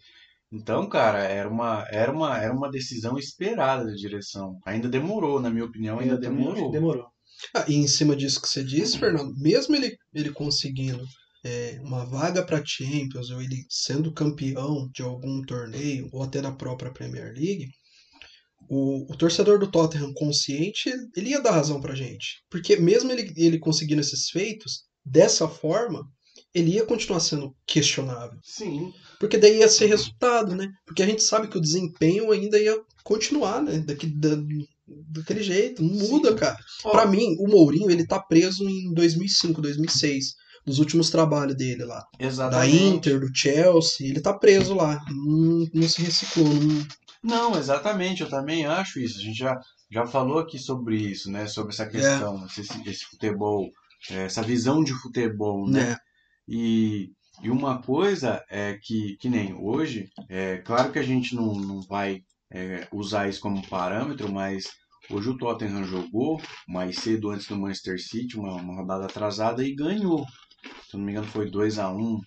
[0.52, 4.58] Então, cara, era uma, era uma, era uma decisão esperada da direção.
[4.66, 6.70] Ainda demorou, na minha opinião, ainda Eu demorou.
[6.70, 7.06] demorou.
[7.54, 11.02] Ah, e em cima disso que você disse, Fernando, mesmo ele, ele conseguindo
[11.44, 16.52] é, uma vaga para Champions, ou ele sendo campeão de algum torneio, ou até da
[16.52, 17.68] própria Premier League,
[18.68, 22.42] o, o torcedor do Tottenham consciente, ele ia dar razão pra gente.
[22.50, 26.02] Porque mesmo ele, ele conseguindo esses feitos, dessa forma,
[26.54, 28.38] ele ia continuar sendo questionável.
[28.42, 30.68] Sim, Porque daí ia ser resultado, né?
[30.84, 33.78] Porque a gente sabe que o desempenho ainda ia continuar, né?
[33.78, 34.30] Daqui, da,
[34.86, 35.82] daquele jeito.
[35.82, 36.36] Não muda, Sim.
[36.36, 36.56] cara.
[36.84, 36.90] Ó.
[36.90, 40.34] Pra mim, o Mourinho, ele tá preso em 2005, 2006.
[40.66, 42.04] Dos últimos trabalhos dele lá.
[42.18, 42.84] Da exatamente.
[42.84, 44.08] Inter, do Chelsea.
[44.08, 45.00] Ele tá preso lá.
[45.08, 46.48] Não, não se reciclou.
[46.52, 46.86] Não...
[47.22, 49.18] Não, exatamente, eu também acho isso.
[49.18, 49.58] A gente já,
[49.90, 51.46] já falou aqui sobre isso, né?
[51.46, 53.70] Sobre essa questão, esse, esse futebol,
[54.10, 55.90] eh, essa visão de futebol, né?
[55.90, 55.96] né?
[56.50, 61.54] E E uma coisa é que, que nem hoje, é claro que a gente não,
[61.54, 62.22] não vai
[62.52, 64.64] é, usar isso como parâmetro, mas
[65.08, 69.74] hoje o Tottenham jogou mais cedo antes do Manchester City, uma, uma rodada atrasada, e
[69.74, 70.26] ganhou.
[70.90, 72.20] Se não me engano, foi 2 a 1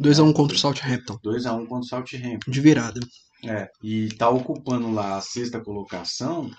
[0.00, 1.18] 2x1 contra o Southampton.
[1.24, 2.50] 2x1 contra o Southampton.
[2.50, 3.00] De virada.
[3.44, 6.50] É, e tá ocupando lá a sexta colocação,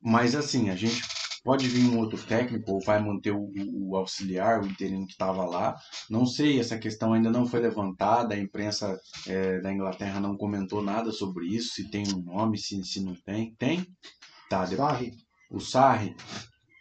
[0.00, 1.02] mas assim, a gente
[1.44, 5.44] pode vir um outro técnico ou vai manter o, o auxiliar, o interino que estava
[5.44, 5.76] lá.
[6.08, 10.82] Não sei, essa questão ainda não foi levantada, a imprensa é, da Inglaterra não comentou
[10.82, 13.54] nada sobre isso, se tem um nome, se, se não tem.
[13.56, 13.86] Tem?
[14.48, 14.78] Tá, depois.
[14.78, 15.12] Sarri.
[15.50, 16.16] O Sarri.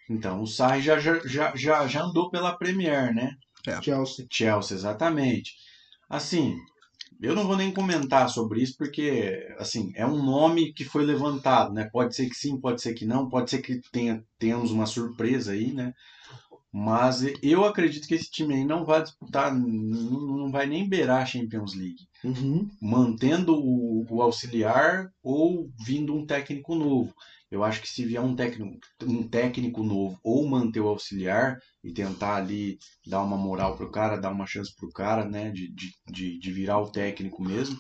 [0.10, 3.36] Então, o Sarri já, já, já, já, já andou pela Premier, né?
[3.82, 4.26] Chelsea.
[4.30, 5.54] Chelsea, exatamente.
[6.10, 6.56] Assim,
[7.22, 11.74] eu não vou nem comentar sobre isso porque, assim, é um nome que foi levantado,
[11.74, 11.90] né?
[11.92, 15.52] Pode ser que sim, pode ser que não, pode ser que tenha, tenhamos uma surpresa
[15.52, 15.94] aí, né?
[16.74, 21.26] Mas eu acredito que esse time aí não vai disputar, não, vai nem beirar a
[21.26, 22.08] Champions League.
[22.24, 22.68] Uhum.
[22.82, 27.14] Mantendo o, o auxiliar ou vindo um técnico novo.
[27.52, 31.94] Eu acho que se vier um técnico, um técnico novo ou manter o auxiliar e
[31.94, 35.92] tentar ali dar uma moral pro cara, dar uma chance pro cara, né, de, de,
[36.12, 37.78] de, de virar o técnico mesmo,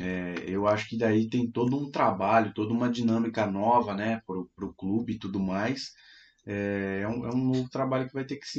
[0.00, 4.50] é, eu acho que daí tem todo um trabalho, toda uma dinâmica nova, né, pro,
[4.56, 5.92] pro clube e tudo mais.
[6.48, 8.58] É, é, um, é um novo trabalho que vai ter que se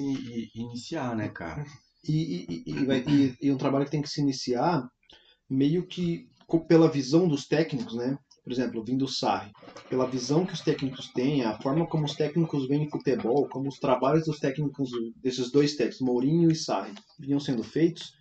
[0.54, 1.66] iniciar, né, cara?
[2.08, 4.88] E, e, e, vai- e- e um trabalho que tem que se iniciar
[5.50, 6.30] meio que
[6.68, 8.18] pela visão dos técnicos, né?
[8.44, 9.52] Por exemplo, vindo o Sarri,
[9.90, 13.78] pela visão que os técnicos têm, a forma como os técnicos veem futebol, como os
[13.80, 18.14] trabalhos dos técnicos, desses dois técnicos, Mourinho e Sarri, vinham sendo feitos,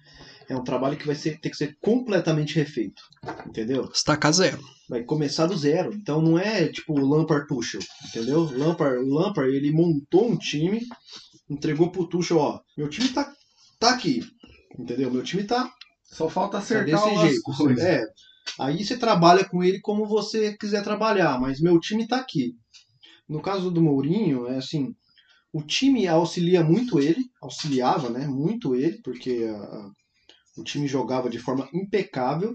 [0.49, 3.03] é um trabalho que vai ser, ter que ser completamente refeito,
[3.47, 3.89] entendeu?
[3.93, 4.59] Estaca zero.
[4.89, 5.93] vai começar do zero.
[5.95, 8.41] Então não é tipo o Lampard Tuchel, entendeu?
[8.41, 10.81] O Lampard, o Lampard ele montou um time,
[11.49, 13.31] entregou pro Tuchel, ó, meu time tá,
[13.79, 14.23] tá aqui,
[14.79, 15.11] entendeu?
[15.11, 15.71] Meu time tá,
[16.05, 17.43] Só falta tá acertar desse umas jeito.
[17.43, 17.85] coisas.
[17.85, 18.03] É,
[18.59, 22.55] aí você trabalha com ele como você quiser trabalhar, mas meu time tá aqui.
[23.29, 24.95] No caso do Mourinho, é assim,
[25.53, 29.91] o time auxilia muito ele, auxiliava, né, muito ele, porque a-
[30.59, 32.55] o time jogava de forma impecável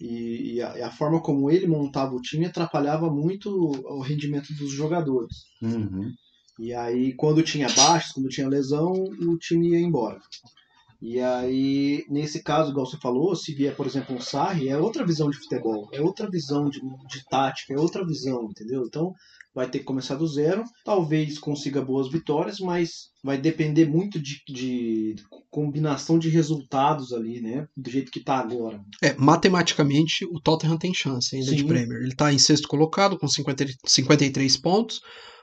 [0.00, 4.52] e, e a, e a forma como ele montava o time atrapalhava muito o rendimento
[4.54, 5.44] dos jogadores.
[5.62, 6.12] Uhum.
[6.58, 10.20] E aí, quando tinha baixas, quando tinha lesão, o time ia embora.
[11.00, 15.06] E aí, nesse caso, igual você falou, se vier, por exemplo, um Sarri, é outra
[15.06, 18.84] visão de futebol, é outra visão de, de tática, é outra visão, entendeu?
[18.84, 19.14] Então,
[19.58, 20.62] vai ter que começar do zero.
[20.84, 25.16] Talvez consiga boas vitórias, mas vai depender muito de, de
[25.50, 27.66] combinação de resultados ali, né?
[27.76, 28.80] Do jeito que tá agora.
[29.02, 31.66] É, matematicamente, o Tottenham tem chance ainda de Sim.
[31.66, 32.02] Premier.
[32.02, 35.00] Ele tá em sexto colocado com 50, e- 53 pontos.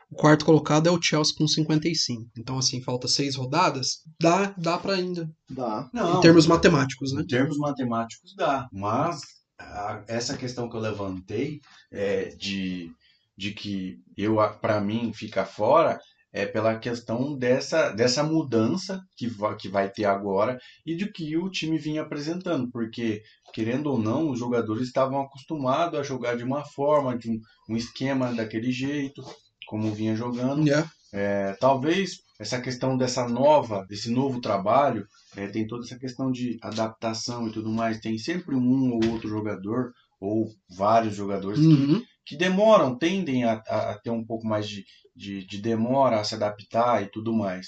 [0.09, 2.24] O quarto colocado é o Chelsea com 55.
[2.38, 3.97] Então, assim, falta seis rodadas.
[4.22, 5.30] Dá, dá para ainda.
[5.49, 5.89] Dá.
[5.91, 7.22] Não, em termos matemáticos, né?
[7.22, 9.20] Em termos matemáticos dá, mas
[9.59, 11.59] a- essa questão que eu levantei
[11.91, 12.91] é, de,
[13.38, 15.99] de que eu para mim fica fora
[16.36, 21.38] é pela questão dessa, dessa mudança que vai, que vai ter agora e de que
[21.38, 23.21] o time vinha apresentando, porque
[23.53, 27.77] querendo ou não, os jogadores estavam acostumados a jogar de uma forma, de um, um
[27.77, 29.23] esquema daquele jeito,
[29.65, 30.67] como vinha jogando.
[30.67, 30.91] Yeah.
[31.13, 35.07] É, talvez essa questão dessa nova, desse novo trabalho,
[35.38, 38.01] é, tem toda essa questão de adaptação e tudo mais.
[38.01, 41.99] Tem sempre um ou outro jogador, ou vários jogadores, Uhum.
[42.01, 46.36] que demoram, tendem a, a- ter um pouco mais de, de, de demora a se
[46.36, 47.67] adaptar e tudo mais.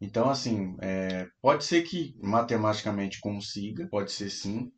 [0.00, 4.70] Então, assim, é, pode ser que matematicamente consiga, pode ser sim,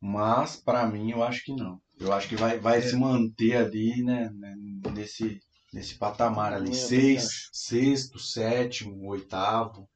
[0.00, 1.78] mas para mim eu acho que não.
[1.98, 2.82] Eu acho que vai, vai É.
[2.82, 4.54] se manter ali, né, né,
[4.92, 5.38] nesse,
[5.72, 9.88] nesse patamar ali, É, seis, sexto, sétimo, oitavo.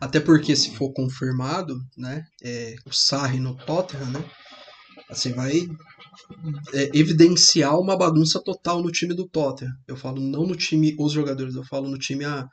[0.00, 2.24] Até porque, se for confirmado, né?
[2.42, 4.24] é, o Sarri no Tottenham, né?
[5.10, 5.66] Assim, vai
[6.72, 9.72] é, evidenciar uma bagunça total no time do Tottenham.
[9.86, 12.46] Eu falo não no time, os jogadores, eu falo no time a,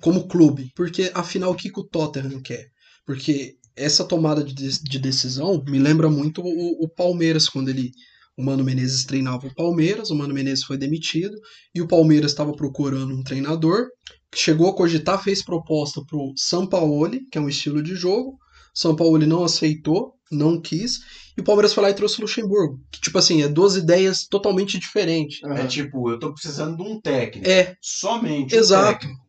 [0.00, 0.70] como clube.
[0.74, 2.66] Porque, afinal, o que, que o Tottenham quer?
[3.06, 7.90] Porque essa tomada de, de- de decisão me lembra muito o, o Palmeiras, quando ele.
[8.36, 11.34] O Mano Menezes treinava o Palmeiras, o Mano Menezes foi demitido,
[11.74, 13.86] e o Palmeiras estava procurando um treinador,
[14.32, 18.38] chegou a cogitar, fez proposta pro Sampaoli, que é um estilo de jogo.
[18.72, 21.00] Sampaoli não aceitou, não quis,
[21.36, 22.80] e o Palmeiras foi lá e trouxe o Luxemburgo.
[22.90, 25.40] Que, tipo assim, é duas ideias totalmente diferentes.
[25.44, 27.48] É tipo, eu tô precisando de um técnico.
[27.48, 28.98] É, Somente um Exato.
[29.00, 29.20] técnico.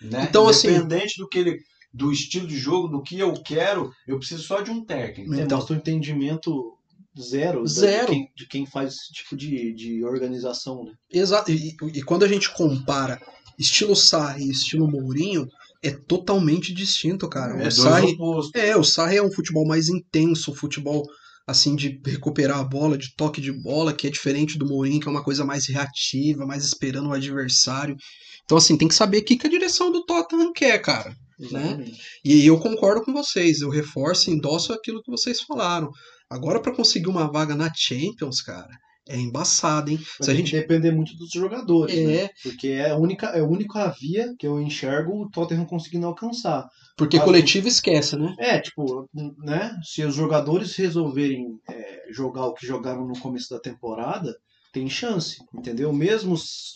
[0.00, 0.26] Né?
[0.28, 1.58] Então, assim- Independente do que ele,
[1.92, 5.34] do estilo de jogo, do que eu quero, eu preciso só de um técnico.
[5.34, 6.76] Então, mostra um entendimento
[7.20, 8.06] zero, Zero.
[8.06, 10.92] De, quem, de quem faz esse tipo de, de organização, né?
[11.12, 11.52] exato.
[11.52, 13.20] E, e quando a gente compara
[13.58, 15.46] estilo Sarri e estilo Mourinho,
[15.82, 17.60] é totalmente distinto, cara.
[17.62, 18.16] É o Sarri,
[18.54, 21.04] é, o Sarri é um futebol mais intenso, um futebol
[21.46, 25.08] assim de recuperar a bola, de toque de bola, que é diferente do Mourinho, que
[25.08, 27.96] é uma coisa mais reativa, mais esperando o adversário.
[28.44, 31.14] Então assim, tem que saber o que, que a direção do Tottenham quer, cara.
[31.38, 32.00] Exatamente.
[32.24, 35.90] E eu concordo com vocês, eu reforço e endosso aquilo que vocês falaram.
[36.30, 38.70] Agora para conseguir uma vaga na Champions, cara,
[39.08, 39.96] é embaçado, hein?
[39.96, 42.06] Vai Se a gente depender muito dos jogadores, É.
[42.06, 42.30] né?
[42.42, 46.68] Porque é a única, é a única via que eu enxergo o Tottenham conseguindo alcançar.
[46.96, 48.34] porque Ah, coletivo esquece, né?
[48.38, 49.74] É, tipo, né?
[49.82, 54.32] Se os jogadores resolverem é, jogar o que jogaram no começo da temporada,
[54.72, 55.92] tem chance, entendeu?
[55.92, 56.34] Mesmo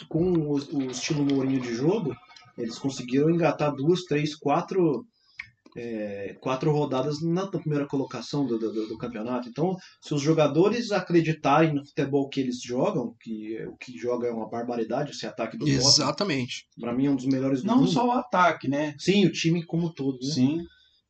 [0.09, 2.14] com o, o estilo Mourinho de jogo,
[2.59, 5.05] eles conseguiram engatar duas, três, quatro,
[5.77, 9.49] é, quatro rodadas na primeira colocação do, do, do campeonato.
[9.49, 14.33] Então, se os jogadores acreditarem no futebol que eles jogam, que o que joga é
[14.33, 16.66] uma barbaridade, esse ataque do Exatamente.
[16.81, 17.91] pra mim é um dos melhores do Não mundo.
[17.91, 18.95] só o ataque, né?
[18.99, 20.33] Sim, o time como todo, né?
[20.33, 20.62] Sim.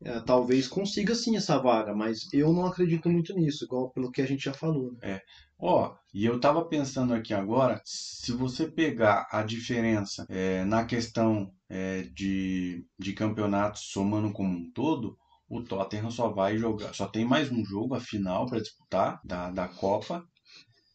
[0.02, 4.20] É, talvez consiga sim essa vaga, mas eu não acredito muito nisso, igual pelo que
[4.20, 4.92] a gente já falou.
[5.00, 5.20] Né?
[5.58, 11.50] Ó, e eu tava pensando aqui agora, se você pegar a diferença é, na questão
[11.68, 15.16] é, de, de campeonatos somando como um todo,
[15.48, 19.50] o Tottenham só vai jogar, só tem mais um jogo, a final para disputar da,
[19.50, 20.26] da Copa,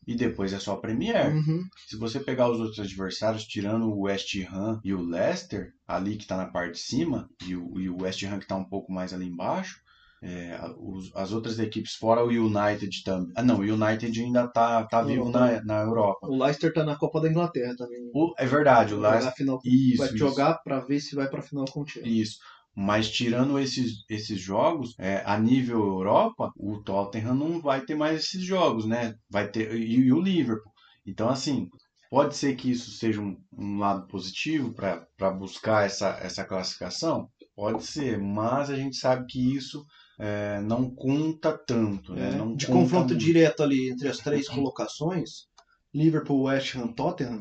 [0.05, 1.33] e depois é só a Premier.
[1.33, 1.63] Uhum.
[1.87, 6.23] Se você pegar os outros adversários, tirando o West Ham e o Leicester, ali que
[6.23, 8.91] está na parte de cima, e o, e o West Ham que está um pouco
[8.91, 9.81] mais ali embaixo,
[10.21, 13.33] é, os- as outras equipes, fora o United também.
[13.35, 16.27] Ah, não, o United ainda tá, tá vivo na, na Europa.
[16.27, 17.99] O Leicester tá na Copa da Inglaterra também.
[18.13, 19.33] O- é verdade, o Leicester.
[19.35, 22.21] final, Isso, vai isso, jogar pra ver se vai pra final com o Chelsea.
[22.21, 22.37] isso.
[22.73, 28.19] Mas tirando esses, esses jogos, é, a nível Europa, o Tottenham não vai ter mais
[28.19, 29.13] esses jogos, né?
[29.29, 30.71] Vai ter e, e o Liverpool.
[31.05, 31.67] Então, assim,
[32.09, 37.27] pode ser que isso seja um, um lado positivo para buscar essa, essa classificação?
[37.55, 39.83] Pode ser, mas a gente sabe que isso
[40.19, 42.29] é, não conta tanto, né?
[42.29, 43.17] É, Não de confronto muito.
[43.17, 45.47] direto ali entre as três colocações,
[45.93, 47.39] Liverpool, West Ham, Tottenham,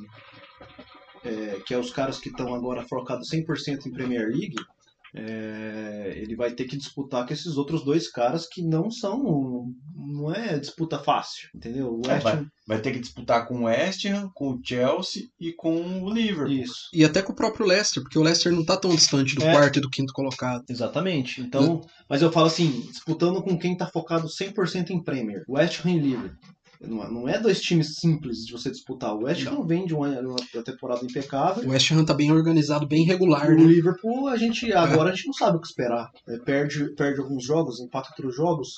[1.25, 4.57] é, que é os caras que estão agora focados 100% em Premier League,
[5.15, 10.33] é, ele vai ter que disputar com esses outros dois caras que não são, não
[10.35, 11.89] é disputa fácil, entendeu?
[11.95, 15.25] O É, West vai, vai ter que disputar com o West Ham, com o Chelsea
[15.41, 16.49] e com o Liverpool.
[16.53, 16.89] isso.
[16.93, 19.53] E até com o próprio Leicester, porque o Leicester não tá tão distante do É.
[19.53, 20.65] quarto e do quinto colocado.
[20.69, 21.41] Exatamente.
[21.41, 25.91] Então, mas eu falo assim, disputando com quem tá focado 100% em Premier, West Ham
[25.91, 26.39] e Liverpool.
[26.81, 29.15] Não é- não é dois times simples de você disputar.
[29.15, 31.69] O West Ham vem de uma, uma temporada impecável.
[31.69, 33.65] O West Ham tá bem organizado, bem regular, O né?
[33.65, 36.11] Liverpool, a gente agora a gente não sabe o que esperar.
[36.27, 38.69] É, perde, perde alguns jogos, empata outros jogos.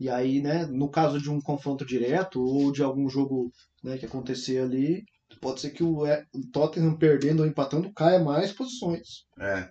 [0.00, 3.50] E aí, né, no caso de um confronto direto ou de algum jogo
[3.82, 5.02] né, que acontecer ali,
[5.40, 9.06] pode ser que o o Tottenham perdendo ou empatando caia mais posições.
[9.38, 9.68] É.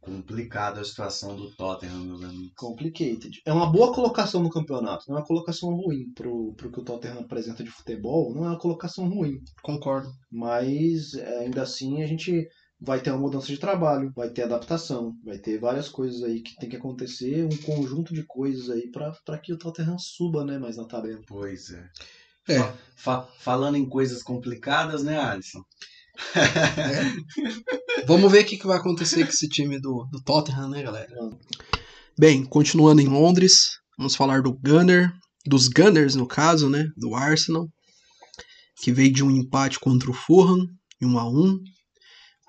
[0.00, 2.52] Complicada a situação do Tottenham, meus amigos.
[2.56, 3.40] Complicated.
[3.44, 6.84] É uma boa colocação no campeonato, não é uma colocação ruim pro, pro que o
[6.84, 9.38] Tottenham apresenta de futebol, não é uma colocação ruim.
[9.62, 10.08] Concordo.
[10.30, 12.46] Mas é, ainda assim a gente
[12.80, 16.54] vai ter uma mudança de trabalho, vai ter adaptação, vai ter várias coisas aí que
[16.56, 20.76] tem que acontecer, um conjunto de coisas aí para que o Tottenham suba, né, mais
[20.76, 21.20] na tabela.
[21.26, 21.88] Pois é.
[22.48, 22.58] É.
[22.58, 25.62] Fa- fa- falando em coisas complicadas, né, Alisson?
[28.06, 31.08] Vamos ver o que, que vai acontecer com esse time do, do Tottenham, né, galera?
[32.18, 35.12] Bem, continuando em Londres, vamos falar do Gunner,
[35.46, 37.68] dos Gunners, no caso, né, do Arsenal,
[38.82, 40.66] que veio de um empate contra o Fulham,
[41.00, 41.58] em 1 a 1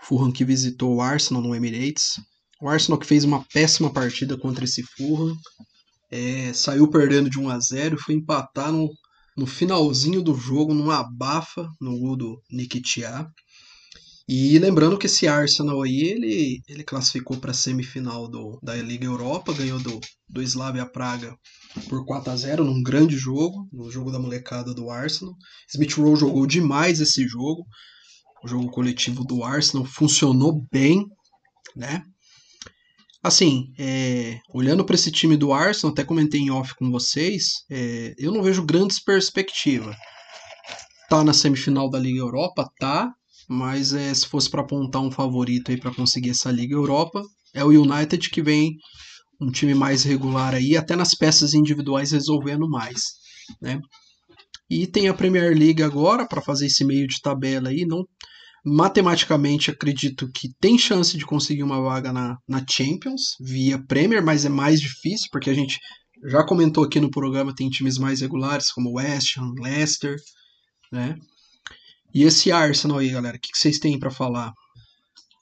[0.04, 2.14] Fulham que visitou o Arsenal no Emirates.
[2.62, 5.36] O Arsenal que fez uma péssima partida contra esse Fulham,
[6.10, 8.90] é, saiu perdendo de 1 a 0 foi empatar no,
[9.36, 13.28] no finalzinho do jogo, numa abafa no gol do Nikitia.
[14.28, 19.06] E lembrando que esse Arsenal aí, ele, ele classificou para a semifinal do, da Liga
[19.06, 21.34] Europa, ganhou do, do Slavia Praga
[21.88, 25.34] por 4 a 0 num grande jogo, no jogo da molecada do Arsenal.
[25.74, 27.66] Smith Rowe jogou demais esse jogo.
[28.44, 31.06] O jogo coletivo do Arsenal funcionou bem,
[31.74, 32.04] né?
[33.24, 38.14] Assim, é, olhando para esse time do Arsenal, até comentei em off com vocês, é,
[38.18, 39.96] eu não vejo grandes perspectivas.
[41.10, 43.12] Tá na semifinal da Liga Europa, tá,
[43.48, 47.24] mas é, se fosse para apontar um favorito aí para conseguir essa Liga Europa,
[47.54, 48.76] é o United que vem
[49.40, 53.02] um time mais regular aí, até nas peças individuais resolvendo mais,
[53.62, 53.80] né?
[54.70, 58.04] E tem a Premier League agora para fazer esse meio de tabela aí, não
[58.66, 64.44] matematicamente acredito que tem chance de conseguir uma vaga na, na Champions via Premier, mas
[64.44, 65.80] é mais difícil porque a gente
[66.26, 70.18] já comentou aqui no programa tem times mais regulares como West Ham, Leicester,
[70.92, 71.16] né?
[72.18, 74.52] E esse Arsenal aí, galera, o que, que vocês têm para falar?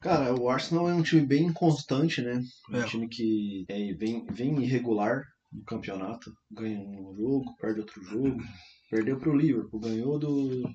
[0.02, 2.44] Cara, o Arsenal é um time bem inconstante, né?
[2.70, 5.24] É um time que é, vem, vem irregular
[5.54, 6.36] no campeonato.
[6.52, 8.44] Ganha um jogo, perde outro jogo.
[8.92, 10.70] Perdeu pro Liverpool, ganhou do,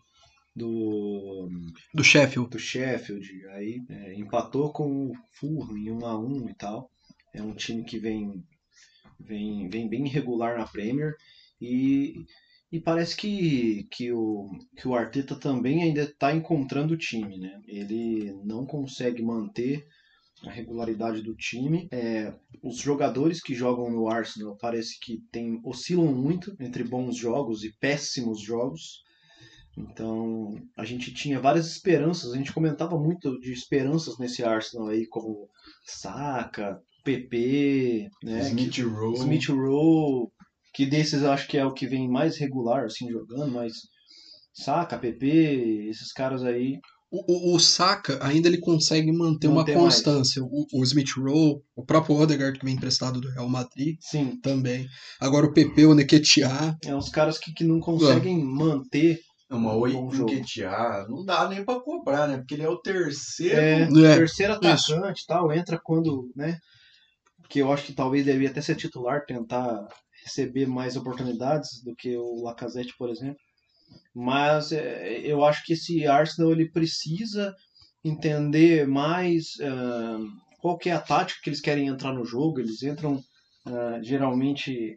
[0.56, 1.50] do,
[1.92, 2.48] Do Sheffield.
[2.48, 6.90] do Sheffield, aí é, empatou com o Fulham em 1 a 1 e tal.
[7.34, 8.42] É um time que vem,
[9.18, 11.14] vem, vem bem irregular na Premier
[11.60, 12.24] e,
[12.72, 17.60] e parece que, que, o, que o Arteta também ainda está encontrando o time, né?
[17.66, 19.86] Ele não consegue manter
[20.44, 21.88] a regularidade do time.
[21.90, 27.64] É, os jogadores que jogam no Arsenal parece que tem, oscilam muito entre bons jogos
[27.64, 29.02] e péssimos jogos.
[29.76, 35.06] Então, a gente tinha várias esperanças, a gente comentava muito de esperanças nesse Arsenal aí,
[35.06, 35.48] como
[35.84, 38.40] Saka, PP, né?
[38.42, 39.16] Smith Rowe.
[39.16, 40.28] Smith Rowe,
[40.72, 43.72] que desses eu acho que é o que vem mais regular, assim, jogando, mas
[44.52, 46.78] Saka, PP, esses caras aí,
[47.12, 49.74] O, o, o Saka ainda ele consegue manter, Manter uma mais.
[49.96, 50.42] constância.
[50.44, 54.86] O, o Smith Rowe, o próprio Odegaard que vem emprestado do Real Madrid sim, também.
[55.20, 56.76] Agora o PP, o Neketia.
[56.84, 59.18] é uns caras que, que não conseguem manter.
[59.50, 60.30] Uma Um oi bom jogo.
[61.08, 62.36] Não dá nem pra cobrar, né?
[62.36, 63.56] Porque ele é o terceiro.
[63.58, 66.56] É, É, terceiro atacante e tal, entra quando, né?
[67.48, 69.88] Que eu acho que talvez devia até ser titular, tentar
[70.24, 73.38] receber mais oportunidades do que o Lacazette, por exemplo.
[74.14, 77.54] Mas é, eu acho que esse Arsenal ele precisa
[78.04, 80.18] entender mais ah,
[80.60, 82.60] qual é a tática que eles querem entrar no jogo.
[82.60, 83.20] Eles entram
[83.66, 84.96] ah, geralmente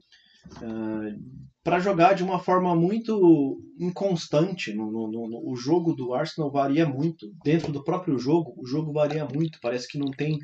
[1.63, 4.73] para jogar de uma forma muito inconstante.
[4.73, 7.31] No- no- no- o jogo do Arsenal varia muito.
[7.43, 9.59] Dentro do próprio jogo, o jogo varia muito.
[9.61, 10.37] Parece que não tem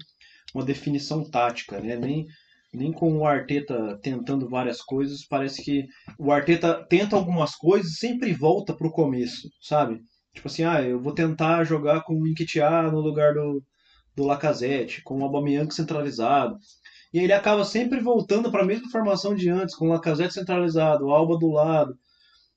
[0.53, 1.95] uma definição tática, né?
[1.95, 2.25] Nem,
[2.73, 5.85] nem com o Arteta tentando várias coisas, parece que
[6.17, 9.99] o Arteta tenta algumas coisas e sempre volta pro começo, sabe?
[10.33, 13.63] Tipo assim, ah, eu vou tentar jogar com o Nketiah no lugar do,
[14.15, 16.57] do Lacazette, com o Aubameyang centralizado.
[17.13, 21.05] E ele acaba sempre voltando para a mesma formação de antes, com o Lacazette centralizado,
[21.05, 21.97] o Alba do lado,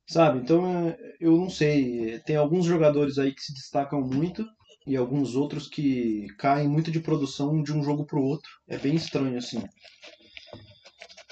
[0.07, 0.41] sabe?
[0.41, 2.21] Então, é, eu não sei.
[2.21, 4.45] Tem alguns jogadores aí que se destacam muito
[4.87, 8.51] e alguns outros que caem muito de produção de um jogo pro outro.
[8.69, 9.63] É bem estranho, assim.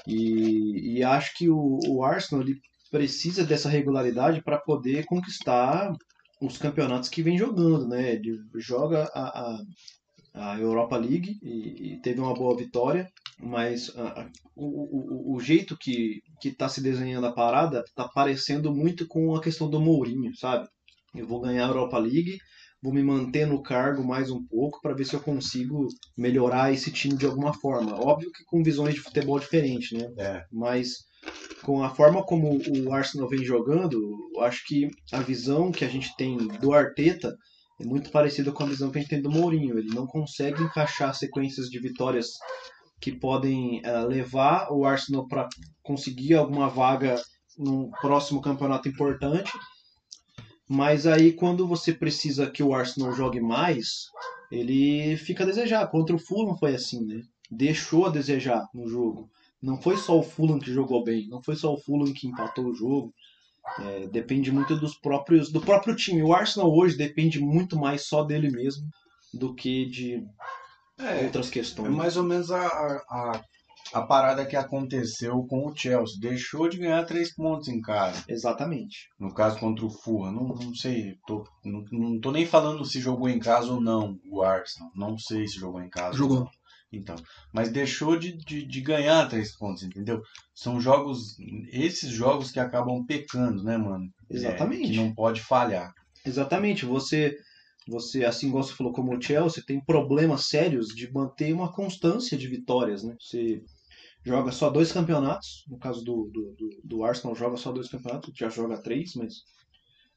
[0.07, 5.92] E, e acho que o, o Arsenal ele precisa dessa regularidade para poder conquistar
[6.40, 8.14] os campeonatos que vem jogando, né?
[8.14, 14.28] Ele joga a, a, a Europa League e, e teve uma boa vitória, mas ah,
[14.57, 19.36] o, o, o jeito que que tá se desenhando a parada tá parecendo muito com
[19.36, 20.66] a questão do Mourinho, sabe?
[21.14, 22.38] Eu vou ganhar a Europa League,
[22.83, 26.91] vou me manter no cargo mais um pouco para ver se eu consigo melhorar esse
[26.91, 27.95] time de alguma forma.
[27.95, 30.09] Óbvio que com visões de futebol diferentes, né?
[30.18, 30.45] É.
[30.51, 31.05] Mas
[31.62, 34.01] com a forma como o Arsenal vem jogando,
[34.35, 37.37] eu acho que a visão que a gente tem do Arteta
[37.81, 39.78] é muito parecida com a visão que a gente tem do Mourinho.
[39.78, 42.28] Ele não consegue encaixar sequências de vitórias
[43.01, 45.49] que podem eh, levar o Arsenal para
[45.83, 47.16] conseguir alguma vaga
[47.57, 49.51] num próximo campeonato importante.
[50.72, 54.06] Mas aí quando você precisa que o Arsenal jogue mais,
[54.52, 55.84] ele fica a desejar.
[55.88, 57.22] Contra o Fulham foi assim, né?
[57.50, 59.28] Deixou a desejar no jogo.
[59.60, 62.66] Não foi só o Fulham que jogou bem, não foi só o Fulham que empatou
[62.66, 63.12] o jogo.
[63.80, 66.22] É, depende muito dos próprios do próprio time.
[66.22, 68.86] O Arsenal hoje depende muito mais só dele mesmo
[69.34, 70.24] do que de
[70.98, 71.90] É, outras é questões.
[71.94, 73.44] mais ou menos a, a,
[73.93, 76.20] a parada que aconteceu com o Chelsea.
[76.20, 78.24] Deixou de ganhar três pontos em casa.
[78.28, 79.09] Exatamente.
[79.18, 80.32] No caso contra o Fulham.
[80.32, 81.16] Não, não sei.
[81.26, 84.91] Tô, não, não tô nem falando se jogou em casa ou não o Arsenal.
[84.95, 86.16] Não sei se jogou em casa.
[86.16, 86.38] Jogou.
[86.38, 86.51] ou não.
[86.93, 87.14] Então,
[87.55, 90.20] mas deixou de, de, de ganhar três pontos, entendeu?
[90.53, 91.36] São jogos,
[91.70, 94.11] esses jogos que acabam pecando, né, mano?
[94.28, 94.91] É, Exatamente.
[94.91, 95.93] que não pode falhar.
[96.26, 96.84] Exatamente.
[96.84, 97.36] Você,
[97.86, 102.36] você, assim como você falou, como o Chelsea, tem problemas sérios de manter uma constância
[102.36, 103.14] de vitórias, né?
[103.20, 103.62] Você
[104.24, 108.32] joga só dois campeonatos, no caso do, do, do, do Arsenal joga só dois campeonatos,
[108.36, 109.42] já joga três, mas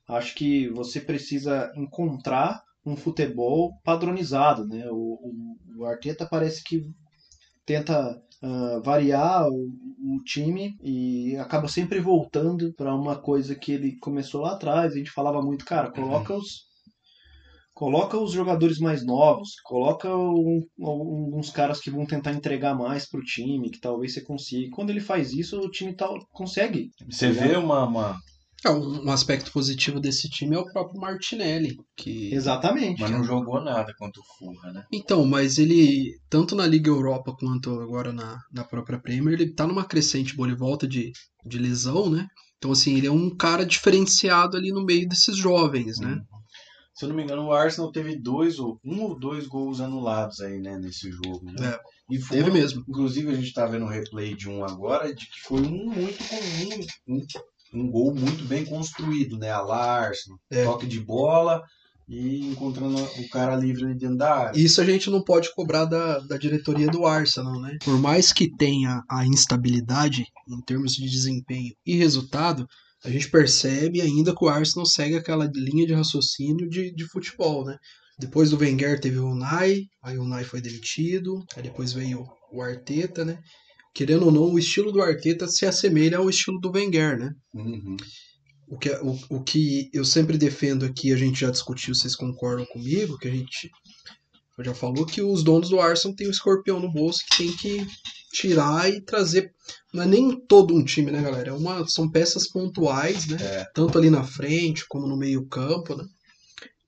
[0.07, 4.85] acho que você precisa encontrar um futebol padronizado, né?
[4.89, 6.85] O, o, o Arteta parece que
[7.65, 9.69] tenta ah, variar o,
[10.01, 14.93] o time e acaba sempre voltando para uma coisa que ele começou lá atrás.
[14.93, 16.67] A gente falava muito, cara, coloca os
[17.73, 23.23] coloca os jogadores mais novos, coloca um, uns caras que vão tentar entregar mais pro
[23.23, 24.69] time, que talvez você consiga.
[24.75, 26.91] Quando ele faz isso, o time tal, consegue.
[27.09, 28.17] Você vê uma, uma.
[28.65, 33.01] É, um aspecto positivo desse time é o próprio Martinelli, que Exatamente.
[33.01, 34.85] Mas não jogou nada contra o Fulham, né?
[34.93, 39.67] Então, mas ele, tanto na Liga Europa quanto agora na, na própria Premier, ele tá
[39.67, 41.11] numa crescente boa, ele volta de,
[41.45, 42.25] de lesão, né?
[42.57, 46.17] Então, assim, ele é um cara diferenciado ali no meio desses jovens, né?
[46.93, 50.39] Se eu não me engano, o Arsenal teve dois ou um ou dois gols anulados
[50.41, 51.41] aí, né, nesse jogo.
[51.43, 51.69] Né?
[51.69, 51.79] É,
[52.09, 52.83] e foi, teve mesmo.
[52.87, 56.23] Inclusive, a gente tá vendo o replay de um agora, de que foi um muito
[56.27, 57.25] comum, um,
[57.73, 59.49] um gol muito bem construído, né?
[59.49, 60.63] A Larson, É.
[60.63, 61.63] toque de bola
[62.07, 64.59] e encontrando o cara livre ali dentro da área.
[64.59, 67.77] Isso a gente não pode cobrar da, da diretoria do Arsenal, né?
[67.83, 72.67] Por mais que tenha a instabilidade em termos de desempenho e resultado,
[73.03, 77.65] a gente percebe ainda que o Arsenal segue aquela linha de raciocínio de, de futebol,
[77.65, 77.77] né?
[78.17, 82.61] Depois do Wenger teve o Unai, aí o Unai foi demitido, aí depois veio o
[82.61, 83.39] Arteta, né?
[83.93, 87.31] Querendo ou não, o estilo do Arteta se assemelha ao estilo do Wenger, né?
[87.53, 87.97] Uhum.
[88.67, 92.65] O que, o, o que eu sempre defendo aqui, a gente já discutiu, vocês concordam
[92.67, 93.69] comigo, que a gente
[94.59, 97.87] já falou que os donos do Arsenal têm o escorpião no bolso que tem que
[98.33, 99.53] tirar e trazer.
[99.93, 101.49] Não é nem todo um time, né, galera?
[101.51, 103.37] É uma, são peças pontuais, né?
[103.39, 103.65] É.
[103.73, 106.03] Tanto ali na frente como no meio-campo, né?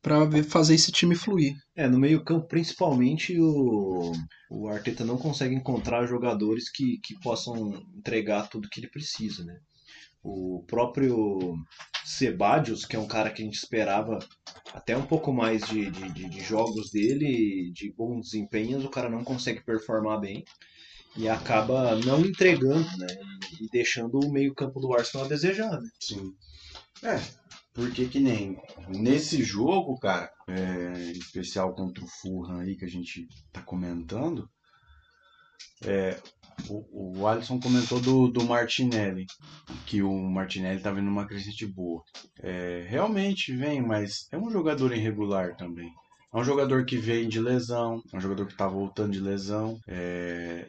[0.02, 1.54] Pra ver- fazer esse time fluir.
[1.76, 4.12] É, no meio-campo, principalmente, o,
[4.52, 9.56] o Arteta não consegue encontrar jogadores que, que possam entregar tudo que ele precisa, né?
[10.24, 11.56] O próprio
[12.04, 14.18] Sebadios, que é um cara que a gente esperava
[14.74, 19.10] até um pouco mais de, de, de- de jogos dele, de bons desempenhos, o cara
[19.10, 20.44] não consegue performar bem
[21.18, 23.08] e acaba não entregando, né?
[23.60, 25.90] E deixando o meio-campo do Arsenal a desejar, né?
[26.00, 26.34] Sim.
[27.04, 27.22] É,
[27.74, 28.58] porque que nem
[28.90, 34.50] nesse jogo, cara, é, especial contra o Fulham aí que a gente tá comentando,
[35.84, 36.20] é,
[36.70, 39.26] o, o Alisson comentou do, do Martinelli,
[39.86, 42.02] que o Martinelli tá vindo numa crescente boa.
[42.42, 45.92] É, realmente vem, mas é um jogador irregular também.
[46.34, 49.80] É um jogador que vem de lesão, é um jogador que tá voltando de lesão.
[49.88, 50.68] É,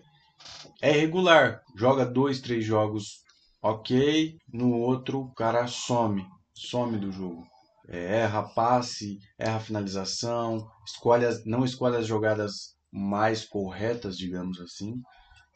[0.80, 3.24] é irregular, joga dois, três jogos
[3.66, 6.24] ok, no outro o cara some,
[6.54, 7.44] some do jogo.
[7.88, 14.94] É, erra passe, erra finalização, escolhe as, não escolhe as jogadas mais corretas, digamos assim.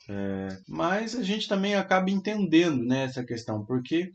[0.09, 4.11] É, mas a gente também acaba entendendo né, essa questão, porque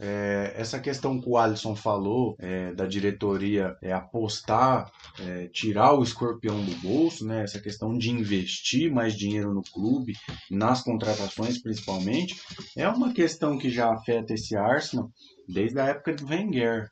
[0.00, 6.02] é, essa questão que o Alisson falou é, da diretoria é, apostar, é, tirar o
[6.02, 10.14] escorpião do bolso, né, essa questão de investir mais dinheiro no clube,
[10.50, 12.40] nas contratações principalmente,
[12.74, 15.10] é uma questão que já afeta esse Arsenal
[15.46, 16.88] desde a época do Wenger.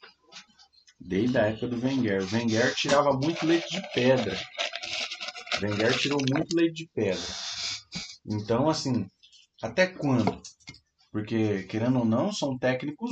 [1.01, 2.23] Desde a época do Wenger.
[2.23, 4.37] O Wenger tirava muito leite de pedra.
[5.57, 7.23] O Wenger tirou muito leite de pedra.
[8.27, 9.07] Então, assim,
[9.63, 10.43] até quando?
[11.11, 13.11] Porque, querendo ou não, são técnicos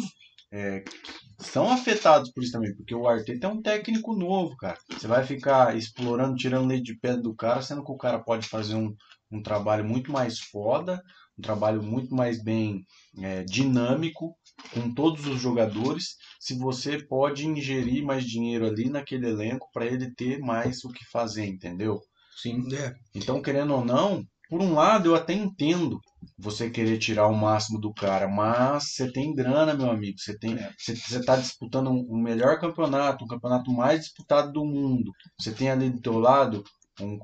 [0.53, 2.75] é, que são afetados por isso também.
[2.75, 4.79] Porque o Arteta é um técnico novo, cara.
[4.91, 8.49] Você vai ficar explorando, tirando leite de pedra do cara, sendo que o cara pode
[8.49, 8.95] fazer um,
[9.31, 11.03] um trabalho muito mais foda,
[11.39, 12.85] um trabalho muito mais bem
[13.19, 14.37] é, dinâmico
[14.73, 20.15] com todos os jogadores, se você pode ingerir mais dinheiro ali naquele elenco para ele
[20.15, 22.01] ter mais o que fazer, entendeu?
[22.37, 22.67] Sim.
[22.75, 25.99] É, Então, querendo ou não, por um lado eu até entendo
[26.39, 30.19] você querer tirar o máximo do cara, mas você tem grana, meu amigo.
[30.19, 34.65] Você tem, você, você tá disputando um, um melhor campeonato, um campeonato mais disputado do
[34.65, 35.13] mundo.
[35.41, 36.63] Você tem ali do teu lado
[37.01, 37.19] um,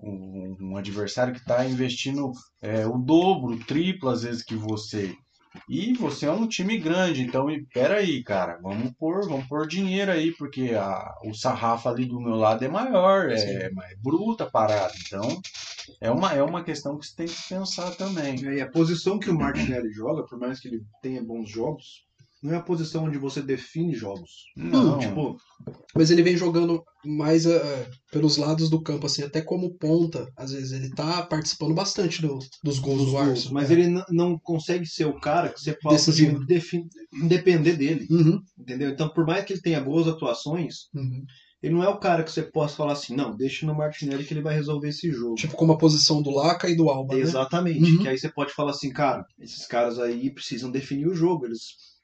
[0.70, 5.14] um- adversário que está investindo é, o dobro, o triplo às vezes que você.
[5.68, 10.10] E você é um time grande, então e peraí, cara, vamos pôr, vamos pôr dinheiro
[10.10, 13.48] aí, porque a, o sarrafo ali do meu lado é maior, é, Sim.
[13.48, 13.70] é
[14.02, 14.92] bruta a parada.
[15.06, 15.40] Então,
[16.00, 18.40] é uma, é uma questão que você tem que pensar também.
[18.42, 21.84] E a posição que o Martinelli joga, por mais que ele tenha bons jogos,
[22.42, 24.30] não é a posição onde você define jogos.
[24.56, 25.36] Não, Tipo,
[25.94, 30.26] Mas ele vem jogando mais eh, pelos lados do campo, assim, até como ponta.
[30.36, 33.54] Às vezes ele tá participando bastante do- dos gols dos do Arsenal.
[33.54, 33.74] mas É.
[33.74, 36.36] ele não consegue ser o cara que você possa Decisivo.
[36.38, 36.88] assim, defin-
[37.28, 38.90] depender dele, Uhum, entendeu?
[38.90, 41.24] Então, por mais que ele tenha boas atuações, uhum.
[41.62, 44.34] Ele não é o cara que você possa falar assim, não, deixa no Martinelli que
[44.34, 45.36] ele vai resolver esse jogo.
[45.36, 47.20] Tipo como a posição do Laca e do Alba, né?
[47.20, 47.84] Exatamente.
[47.84, 48.02] Uhum.
[48.02, 51.46] Que aí você pode falar assim, cara, esses caras aí precisam definir o jogo.
[51.46, 51.60] Eles,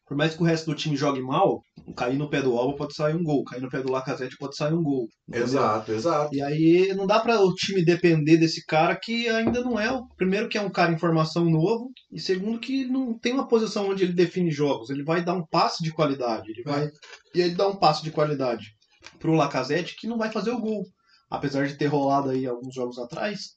[0.07, 1.61] por mais que o resto do time jogue mal,
[1.97, 4.55] cair no pé do Alba pode sair um gol, cair no pé do Lacazette pode
[4.55, 5.09] sair um gol.
[5.29, 5.49] entendeu?
[5.49, 6.35] exato, exato.
[6.37, 10.07] E aí não dá para o time depender desse cara que ainda não é o
[10.17, 13.91] primeiro que é um cara em formação novo e segundo que não tem uma posição
[13.91, 14.89] onde ele define jogos.
[14.89, 16.89] Ele vai dar um passe de qualidade, ele vai
[17.35, 18.78] e ele dá um passe de qualidade
[19.19, 20.85] pro Lacazette que não vai fazer o gol,
[21.31, 23.55] apesar de ter rolado aí alguns jogos atrás.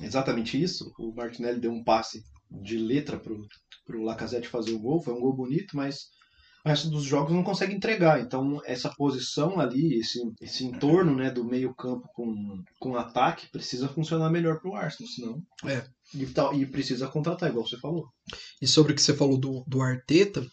[0.00, 0.92] Exatamente isso.
[0.98, 3.46] O Martinelli deu um passe de letra pro
[3.84, 6.06] pro Lacazette fazer o gol, foi um gol bonito, mas
[6.64, 8.20] o resto dos jogos não consegue entregar.
[8.20, 14.30] Então, essa posição ali, esse, esse entorno né, do meio-campo com, com ataque, precisa funcionar
[14.30, 15.42] melhor pro Arsenal, senão.
[15.64, 15.84] É.
[16.14, 18.06] E, e precisa contratar, igual você falou.
[18.60, 20.46] E sobre o que você falou do, do Arteta,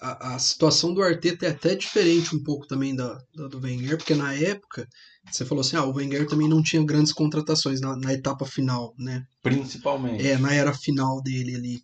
[0.00, 3.96] a, a situação do Arteta é até diferente um pouco também da, da do Wenger,
[3.96, 4.88] porque na época
[5.30, 8.94] você falou assim, ah, o Wenger também não tinha grandes contratações na, na etapa final,
[8.98, 9.24] né?
[9.42, 10.26] Principalmente.
[10.26, 11.82] É, na era final dele ali.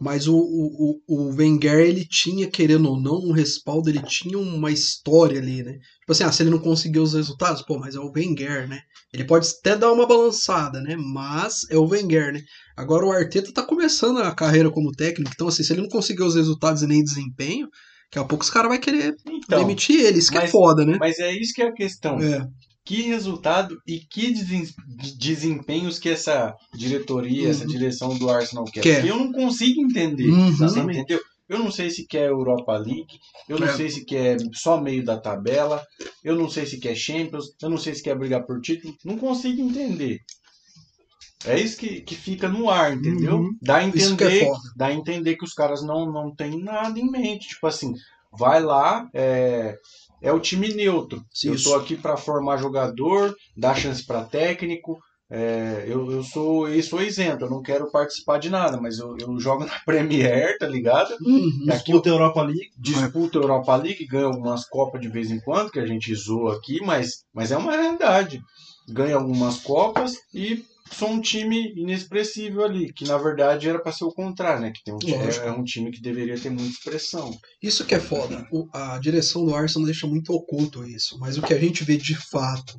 [0.00, 4.70] Mas o, o, o Wenger, ele tinha, querendo ou não, um respaldo, ele tinha uma
[4.70, 5.72] história ali, né?
[5.72, 8.80] Tipo assim, ah, se ele não conseguiu os resultados, pô, mas é o Wenger, né?
[9.12, 10.96] Ele pode até dar uma balançada, né?
[10.96, 12.40] Mas é o Wenger, né?
[12.76, 16.24] Agora o Arteta tá começando a carreira como técnico, então assim, se ele não conseguiu
[16.24, 17.68] os resultados e nem desempenho,
[18.04, 20.96] daqui a pouco os caras vão querer Então, demitir ele, isso que é foda, né?
[20.98, 22.18] mas é isso que é a questão.
[22.20, 22.46] É,
[22.90, 24.34] que resultado e que
[25.16, 27.68] desempenhos que essa diretoria, essa Uhum.
[27.70, 28.80] direção do Arsenal quer.
[28.80, 29.06] Quer.
[29.06, 30.28] Eu não consigo entender.
[30.28, 30.50] Uhum.
[30.50, 31.20] Você entendeu?
[31.48, 33.06] Eu não sei se quer Europa League,
[33.48, 33.76] eu não É.
[33.76, 35.80] sei se quer só meio da tabela,
[36.24, 38.92] eu não sei se quer Champions, eu não sei se quer brigar por título.
[39.04, 40.18] Não consigo entender.
[41.44, 43.36] É isso que, que fica no ar, entendeu?
[43.36, 43.50] Uhum.
[43.62, 44.58] Dá a é entender, foda.
[44.76, 47.48] dá a entender que os caras não, não têm nada em mente.
[47.50, 47.92] Tipo assim,
[48.36, 49.76] vai lá, é,
[50.20, 51.22] é o time neutro.
[51.44, 51.70] Eu Isso.
[51.70, 54.98] tô aqui para formar jogador, dar chance para técnico.
[55.32, 59.16] é, eu, eu sou eu sou isento, eu não quero participar de nada, mas eu,
[59.18, 61.14] eu jogo na Premier, tá ligado?
[61.20, 61.64] Uhum.
[61.66, 62.70] Eu Disputa a Europa League.
[62.76, 66.56] disputo a Europa League, ganho algumas Copas de vez em quando, que a gente zoa
[66.56, 68.40] aqui, mas, mas é uma realidade.
[68.88, 74.04] Ganho algumas Copas e sou um time inexpressível ali, que na verdade era para ser
[74.04, 74.72] o contrário, né?
[74.72, 75.46] Que tem um, time- Lógico.
[75.46, 77.36] é um time que deveria ter muita expressão.
[77.62, 78.46] Isso que é foda.
[78.52, 81.18] O- a direção do Arsenal deixa muito oculto isso.
[81.18, 82.78] Mas o que a gente vê de fato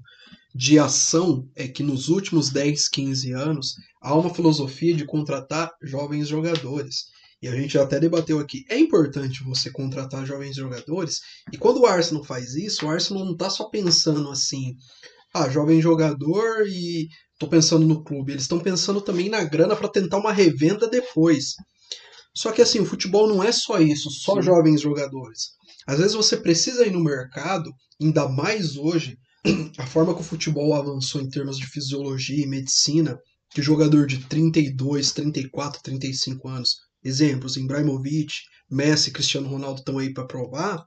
[0.53, 6.28] de ação é que nos últimos 10, 15 anos há uma filosofia de contratar jovens
[6.28, 7.05] jogadores.
[7.41, 8.64] E a gente até debateu aqui.
[8.70, 11.20] É importante você contratar jovens jogadores.
[11.51, 14.76] E quando o Arsenal faz isso, o Arsenal não tá só pensando assim,
[15.34, 17.07] ah, jovem jogador e
[17.42, 18.32] tô pensando no clube.
[18.32, 21.56] Eles estão pensando também na grana para tentar uma revenda depois.
[22.36, 24.44] Só que assim, o futebol não é só isso, só Sim.
[24.44, 25.50] jovens jogadores.
[25.88, 29.18] Às vezes você precisa ir no mercado, ainda mais hoje,
[29.78, 33.18] a forma que o futebol avançou em termos de fisiologia e medicina,
[33.50, 38.34] que jogador de 32, 34, 35 anos, exemplos, Ibrahimovic,
[38.70, 40.86] Messi, Cristiano Ronaldo estão aí para provar,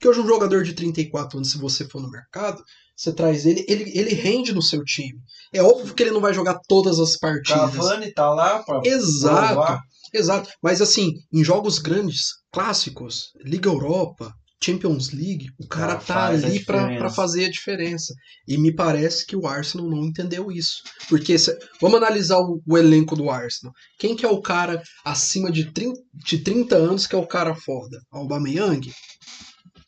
[0.00, 2.60] que hoje um jogador de 34 anos, se você for no mercado,
[2.96, 5.18] você traz ele, ele, ele rende no seu time.
[5.52, 7.60] É óbvio que ele não vai jogar todas as partidas.
[7.74, 9.82] Cavani tá lá para Exato,
[10.14, 10.50] exato.
[10.62, 14.32] Mas assim, em jogos grandes, clássicos, Liga Europa,
[14.64, 18.14] Champions League, o cara Ah, tá ali pra pra fazer a diferença.
[18.46, 20.76] E me parece que o Arsenal não entendeu isso.
[21.08, 23.74] Porque se- vamos analisar o, o elenco do Arsenal.
[23.98, 27.54] Quem que é o cara acima de 30, de 30 anos que é o cara
[27.56, 27.98] foda?
[28.12, 28.92] Aubameyang?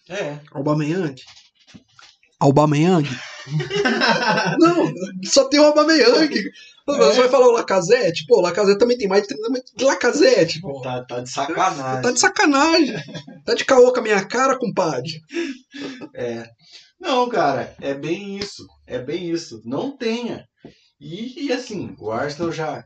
[0.09, 0.41] É.
[0.53, 1.15] Aubameyang?
[2.45, 3.09] Aubameyang?
[4.59, 4.93] não,
[5.25, 6.35] só tem o Aubameyang.
[6.87, 8.27] Você vai falar o Lacazette?
[8.27, 10.83] Pô, o Lacazette também tem mais de 30 mas Lacazette, pô.
[10.83, 12.03] Tá, tá de sacanagem.
[12.03, 12.97] Tá de sacanagem.
[13.45, 15.11] Tá de caô com a minha cara, compadre.
[16.15, 16.47] É.
[17.01, 18.67] Não, cara, é bem isso.
[18.87, 19.63] É bem isso.
[19.65, 20.45] Não tenha.
[21.01, 22.85] E, e, assim, o Arsenal já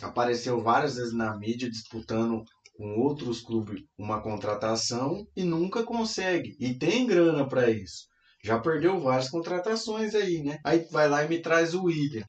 [0.00, 2.42] apareceu várias vezes na mídia disputando
[2.76, 6.56] com outros clubes uma contratação e nunca consegue.
[6.58, 8.06] E tem grana pra isso.
[8.46, 10.58] Já perdeu várias contratações aí, né?
[10.64, 12.24] Aí vai lá e me traz o William.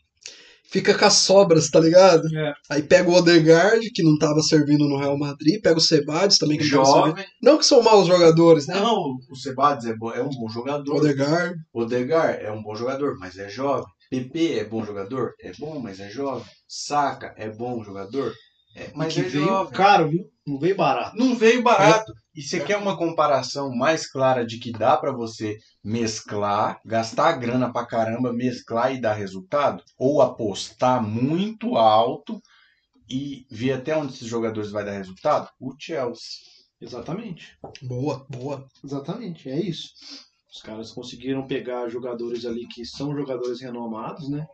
[0.69, 2.27] Fica com as sobras, tá ligado?
[2.35, 2.53] É.
[2.71, 6.57] Aí pega o Odegaard, que não tava servindo no Real Madrid, pega o Sebades também,
[6.57, 7.07] que não tava.
[7.09, 7.25] Jovem.
[7.41, 8.73] Não que são maus jogadores, né?
[8.73, 10.95] Não, o Sebades é, é um bom jogador.
[10.95, 11.55] Odegaard.
[11.71, 13.85] Odegar é um bom jogador, mas é jovem.
[14.09, 15.33] PP é bom jogador?
[15.41, 16.45] É bom, mas é jovem.
[16.67, 18.33] Saka é bom jogador?
[18.75, 19.73] É, mas que é veio jovem.
[19.73, 20.25] caro, viu?
[20.45, 21.17] Não veio barato.
[21.17, 22.13] Não veio barato.
[22.33, 27.73] E você quer uma comparação mais clara de que dá pra você mesclar, gastar grana
[27.73, 29.83] pra caramba, mesclar e dar resultado?
[29.97, 32.39] Ou apostar muito alto
[33.09, 35.49] e ver até onde esses jogadores vai dar resultado?
[35.59, 36.41] O Chelsea.
[36.79, 37.57] Exatamente.
[37.81, 38.67] Boa, boa.
[38.83, 39.89] Exatamente, é isso.
[40.49, 44.47] Os caras conseguiram pegar jogadores ali que são jogadores renomados, né?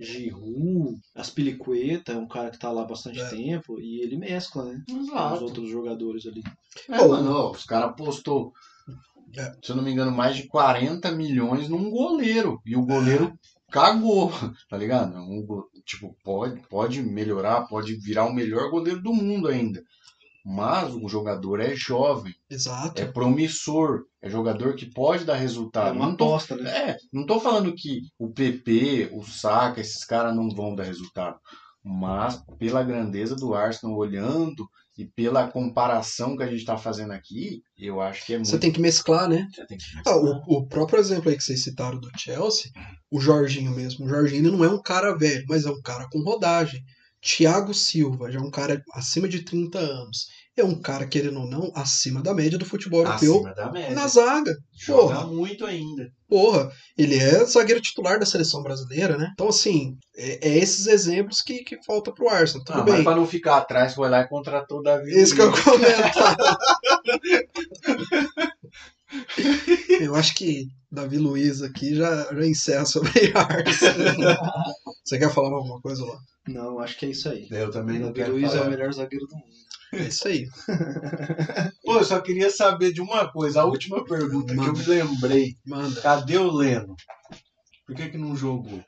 [0.00, 3.28] Giroud, Aspilicueta, é um cara que tá lá há bastante É.
[3.28, 4.82] tempo, e ele mescla, né?
[4.88, 5.44] Com os Exato.
[5.44, 6.42] outros jogadores ali.
[6.88, 8.52] É, Pô, mano, ó, os caras postou,
[9.36, 9.52] É.
[9.62, 12.60] se eu não me engano, mais de 40 milhões num goleiro.
[12.64, 13.38] E o goleiro
[13.70, 14.30] cagou,
[14.68, 15.16] tá ligado?
[15.18, 19.82] Um go- tipo, pode, pode melhorar, pode virar o melhor goleiro do mundo ainda.
[20.50, 23.02] Mas o jogador é jovem, Exato.
[23.02, 25.94] é promissor, é jogador que pode dar É resultado.
[25.94, 26.70] uma não, tô, aposta, né?
[26.70, 31.38] é, não tô falando que o PP, o Saka, esses caras não vão dar resultado.
[31.84, 34.66] Mas pela grandeza do Arsenal olhando
[34.96, 38.48] e pela comparação que a gente tá fazendo aqui, eu acho que é muito.
[38.48, 39.46] Você tem que mesclar, né?
[39.54, 42.72] Você tem que Ah, o, o próprio exemplo aí que vocês citaram do Chelsea,
[43.10, 44.06] o Jorginho mesmo.
[44.06, 46.82] O Jorginho não é um cara velho, mas é um cara com rodagem.
[47.36, 50.26] Thiago Silva, já é um cara acima de 30 anos.
[50.56, 53.94] é um cara, querendo ou não, acima da média do futebol europeu Acima da média.
[53.94, 54.56] na zaga.
[54.76, 56.10] Joga Porra, muito ainda.
[56.28, 59.30] porra, ele é zagueiro titular da seleção brasileira, né?
[59.34, 62.64] Então, assim, é, é esses exemplos que, que falta pro Arsenal.
[62.64, 63.04] Tudo Ah, mas bem.
[63.04, 65.10] pra não ficar atrás, foi lá e contratou o Davi.
[65.10, 65.62] Isso que eu Luiz.
[65.62, 66.36] comentar.
[70.00, 74.36] eu acho que Davi Luiz aqui já, já encerra sobre Arsenal.
[75.04, 76.18] Você quer falar alguma coisa lá?
[76.48, 77.46] Não, acho que é isso aí.
[77.50, 78.66] Eu também não Davi quero Luiz é falar.
[78.66, 79.46] o melhor zagueiro do mundo.
[79.94, 80.46] É isso aí.
[81.84, 83.62] Pô, eu só queria saber de uma coisa.
[83.62, 85.54] A última pergunta que eu me lembrei.
[85.66, 86.00] Manda.
[86.00, 86.94] Cadê o Leno?
[87.86, 88.82] Por que que não jogou?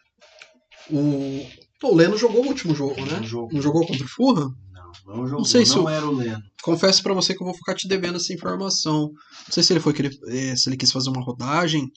[0.90, 1.46] O,
[1.84, 3.16] o Leno jogou o último jogo, né?
[3.18, 3.48] Não jogou.
[3.52, 4.52] Não jogou contra o Fulham?
[4.72, 5.44] Não, não jogou.
[5.44, 6.42] sei se não o- era o Leno.
[6.62, 9.04] Confesso pra você que eu vou ficar te devendo essa informação.
[9.46, 11.88] Não sei se ele foi querer, eh, se ele quis fazer uma rodagem,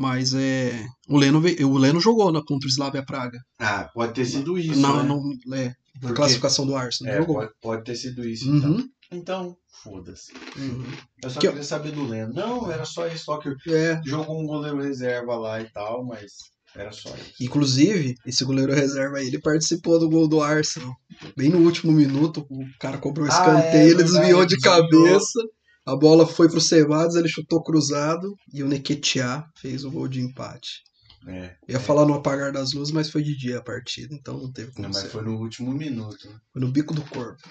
[0.00, 3.38] mas é o Leno o Leno jogou na contra o Slavia Praga.
[3.58, 5.08] Ah, pode ter sido isso, na, né?
[5.08, 7.12] no- é, na Porque- classificação do Arsenal.
[7.12, 7.36] É, jogou.
[7.36, 8.70] pode, pode ter sido isso, então.
[8.70, 10.32] Uhum, Então, foda-se.
[10.56, 10.84] uhum.
[11.22, 12.32] Eu só Que eu- queria saber do Leno.
[12.32, 13.24] Não, era só isso.
[13.26, 16.32] Só que É, jogou um goleiro reserva lá e tal, mas
[16.74, 17.34] era só isso.
[17.42, 20.94] inclusive, esse goleiro reserva aí, ele participou do gol do Arsenal.
[21.36, 24.54] Bem no último minuto, o cara cobrou um Ah, escanteio, é ele verdade, desviou de
[24.56, 24.74] desviou.
[24.82, 25.40] cabeça.
[25.86, 30.20] A bola foi pro Cevados, ele chutou cruzado e o Nequetiá fez o gol de
[30.20, 30.82] empate.
[31.26, 31.54] É.
[31.68, 34.72] Ia falar no apagar das luzes, mas foi de dia a partida, então não teve
[34.72, 36.28] como Não, mas foi no último minuto.
[36.28, 36.36] né?
[36.52, 37.42] Foi no bico do corpo.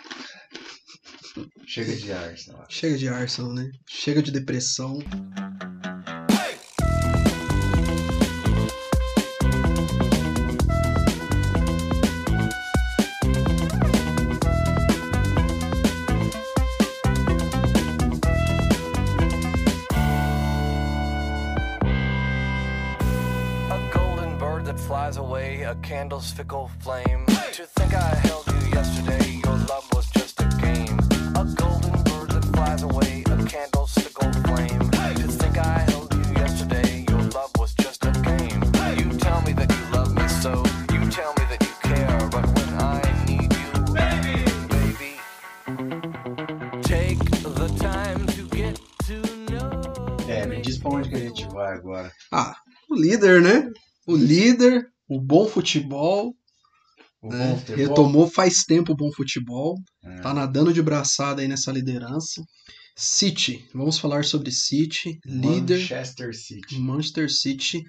[1.68, 2.66] Chega de Arsenal.
[2.68, 3.70] Chega de Arsenal, né?
[3.88, 4.98] Chega de depressão.
[25.90, 27.26] Candle's fickle flame.
[27.54, 31.00] To think I held you yesterday, your love was just a game.
[31.36, 34.92] A golden bird that flies away, a candle's fickle flame.
[35.22, 38.62] To think I held you yesterday, your love was just a game.
[39.00, 40.52] You tell me that you love me so,
[40.94, 44.46] you tell me that you care, but when I need you, baby,
[46.84, 49.16] take the time to get to
[49.50, 49.82] know.
[50.30, 52.12] É, me diz pra onde que a gente vai agora.
[52.32, 52.56] Ah,
[52.92, 53.72] o líder, né?
[54.06, 56.36] O líder, o bom futebol,
[57.22, 57.50] O né?
[57.50, 57.88] bom futebol?
[57.88, 59.76] Retomou faz tempo o bom futebol.
[60.04, 60.22] É.
[60.22, 62.44] Tá nadando de braçada aí nessa liderança.
[62.96, 65.80] City, vamos falar sobre City, líder.
[65.80, 66.78] Manchester City.
[66.80, 67.84] Manchester City,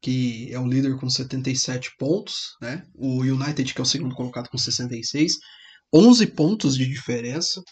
[0.00, 2.84] que é o líder com 77 pontos, né?
[2.94, 5.34] O United, que é o segundo colocado com 66,
[5.94, 7.62] 11 pontos de diferença.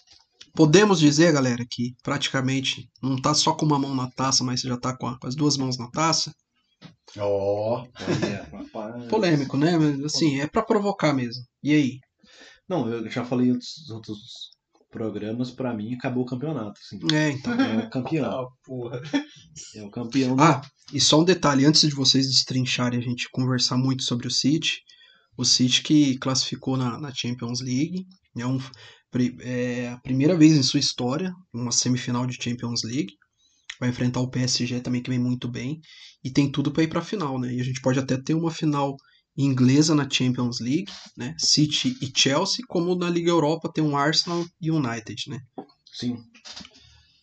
[0.55, 4.77] Podemos dizer, galera, que praticamente não tá só com uma mão na taça, mas já
[4.77, 6.33] tá com, as duas mãos na taça.
[7.19, 7.85] Ó,
[8.53, 9.05] rapaz.
[9.09, 9.77] Polêmico, né?
[9.77, 11.43] Mas assim, é pra provocar mesmo.
[11.63, 11.99] E aí?
[12.69, 14.19] Não, eu já falei em outros, outros
[14.91, 16.79] programas, pra mim acabou o campeonato.
[16.81, 16.99] Assim.
[17.13, 17.53] É, então.
[17.61, 18.25] É o campeão.
[18.31, 19.03] ah, porra.
[19.75, 20.37] É o campeão.
[20.37, 20.61] do- Ah,
[20.93, 24.79] e só um detalhe, antes de vocês destrincharem a gente conversar muito sobre o City,
[25.37, 28.07] o City que classificou na, na Champions League,
[28.39, 28.59] é, um,
[29.41, 33.15] é a primeira vez em sua história, uma semifinal de Champions League,
[33.81, 35.81] vai enfrentar o PSG também que vem muito bem,
[36.23, 37.53] e tem tudo para ir para a final, né?
[37.53, 38.95] E a gente pode até ter uma final
[39.37, 41.35] inglesa na Champions League, né?
[41.39, 45.41] City e Chelsea, como na Liga Europa tem um Arsenal e United, né?
[45.93, 46.19] Sim.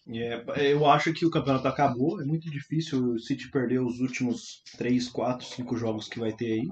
[0.09, 2.21] É- eu acho que o campeonato acabou.
[2.21, 6.53] É muito difícil o City perder os últimos 3, 4, 5 jogos que vai ter
[6.53, 6.67] aí.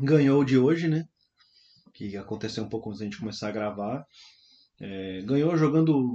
[0.00, 1.04] Ganhou de hoje, né?
[1.92, 4.04] Que aconteceu um pouco antes da gente começar a gravar.
[4.80, 6.14] É, ganhou jogando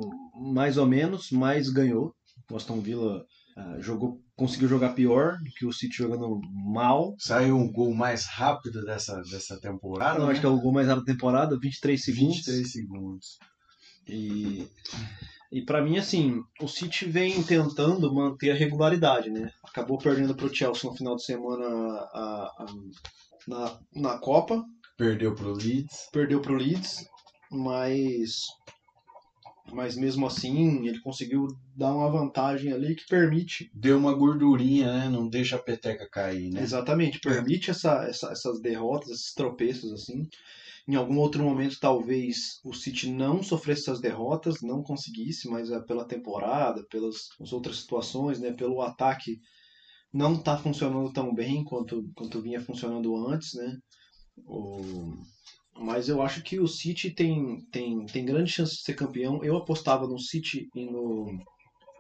[0.54, 2.14] mais ou menos, mas ganhou.
[2.52, 3.24] O Aston Villa
[3.58, 6.40] ah, jogou, conseguiu jogar pior do que o City jogando
[6.74, 7.14] mal.
[7.20, 10.20] Saiu um gol mais rápido dessa, dessa temporada.
[10.20, 10.32] Eu né?
[10.32, 12.36] acho que é o gol mais rápido da temporada, 23 segundos.
[12.38, 13.28] 23 segundos.
[14.08, 14.68] E,
[15.52, 19.52] e para mim, assim, o City vem tentando manter a regularidade, né?
[19.64, 21.66] Acabou perdendo para o Chelsea no final de semana
[22.14, 22.66] a- a-
[23.48, 24.64] na, na Copa,
[24.98, 26.08] Perdeu pro Leeds.
[26.12, 27.06] perdeu para o Leeds,
[27.52, 28.32] mas,
[29.74, 35.10] mas mesmo assim ele conseguiu dar uma vantagem ali que permite, Deu uma gordurinha, né?
[35.10, 36.62] Não deixa a peteca cair, né?
[36.62, 40.28] exatamente, permite essa, essa- essas derrotas, esses tropeços assim.
[40.88, 45.80] Em algum outro momento, talvez o City não sofresse essas derrotas, não conseguisse, mas é
[45.82, 49.38] pela temporada, pelas as outras situações, né, pelo ataque
[50.14, 53.78] não tá funcionando tão bem quanto, quanto vinha funcionando antes, né?
[54.48, 55.14] O-
[55.80, 59.44] Mas eu acho que o City tem, tem, tem grande chance de ser campeão.
[59.44, 61.40] Eu apostava no City e no,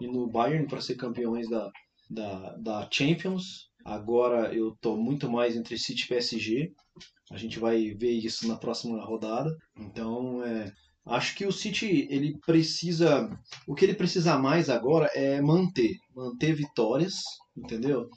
[0.01, 1.69] e no Bayern para ser campeões da,
[2.09, 3.69] da, da Champions.
[3.85, 6.71] Agora eu tô muito mais entre City e PSG.
[7.31, 9.49] A gente vai ver isso na próxima rodada.
[9.77, 10.71] Então, é,
[11.09, 13.27] Acho que o City ele precisa,
[13.65, 17.15] o que ele precisa mais agora é manter, manter vitórias,
[17.57, 18.07] entendeu?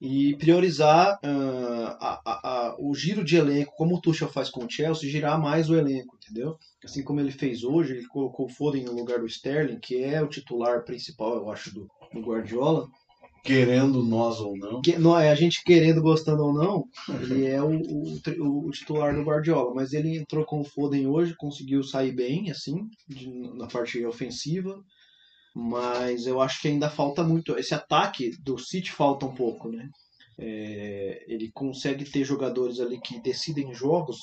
[0.00, 4.64] E priorizar ah, a- a- a- o giro de elenco, como o Tuchel faz com
[4.64, 6.56] o Chelsea, girar mais o elenco, entendeu?
[6.84, 10.22] Assim como ele fez hoje, ele colocou o Foden no lugar do Sterling, que é
[10.22, 12.86] o titular principal, eu acho, do, do Guardiola.
[13.42, 14.80] Querendo nós ou não.
[14.82, 16.84] Que, não é a gente querendo, gostando ou não,
[17.22, 21.34] ele é o, o, o titular do Guardiola, mas ele entrou com o Foden hoje,
[21.38, 24.82] conseguiu sair bem, assim, de- na parte ofensiva,
[25.58, 27.56] mas eu acho que ainda falta muito.
[27.58, 29.88] Esse ataque do City falta um pouco, né?
[30.38, 34.18] É, ele consegue ter jogadores ali que decidem jogos,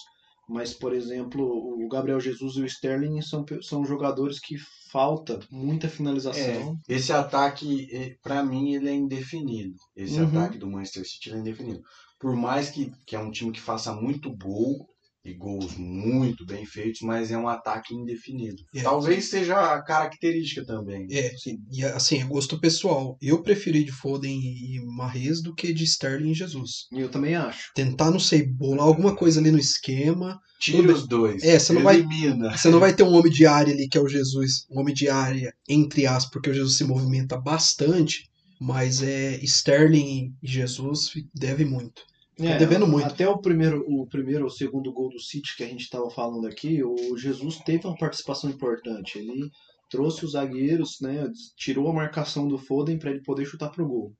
[0.47, 4.55] mas, por exemplo, o Gabriel Jesus e o Sterling são, são jogadores que
[4.91, 6.77] falta muita finalização.
[6.87, 9.73] Esse ataque, pra mim, ele é indefinido.
[9.95, 10.27] Esse Uhum.
[10.27, 11.81] ataque do Manchester City é indefinido.
[12.19, 14.87] Por mais que, que é um time que faça muito gol,
[15.25, 18.61] e gols muito bem feitos, mas é um ataque indefinido.
[18.75, 18.81] É.
[18.81, 21.07] Talvez seja a característica também.
[21.09, 21.31] É,
[21.71, 23.17] e assim, é gosto pessoal.
[23.21, 26.87] Eu preferi de Foden e Mahrez do que de Sterling e Jesus.
[26.91, 27.71] E eu também acho.
[27.73, 30.39] Tentar, não sei, bolar alguma coisa ali no esquema.
[30.59, 31.41] Tira os dois.
[31.43, 32.57] É, você não vai- Elimina.
[32.57, 34.93] Você não vai ter um homem de área ali que é o Jesus, um homem
[34.93, 38.29] de área, entre aspas, porque o Jesus se movimenta bastante,
[38.59, 42.01] mas é Sterling e Jesus deve muito.
[42.35, 43.05] Tá devendo muito.
[43.05, 46.47] Até o primeiro, o primeiro ou segundo gol do City que a gente estava falando
[46.47, 49.19] aqui, o Jesus teve uma participação importante.
[49.19, 49.49] Ele
[49.89, 54.13] trouxe os zagueiros, né, tirou a marcação do Foden para ele poder chutar pro gol.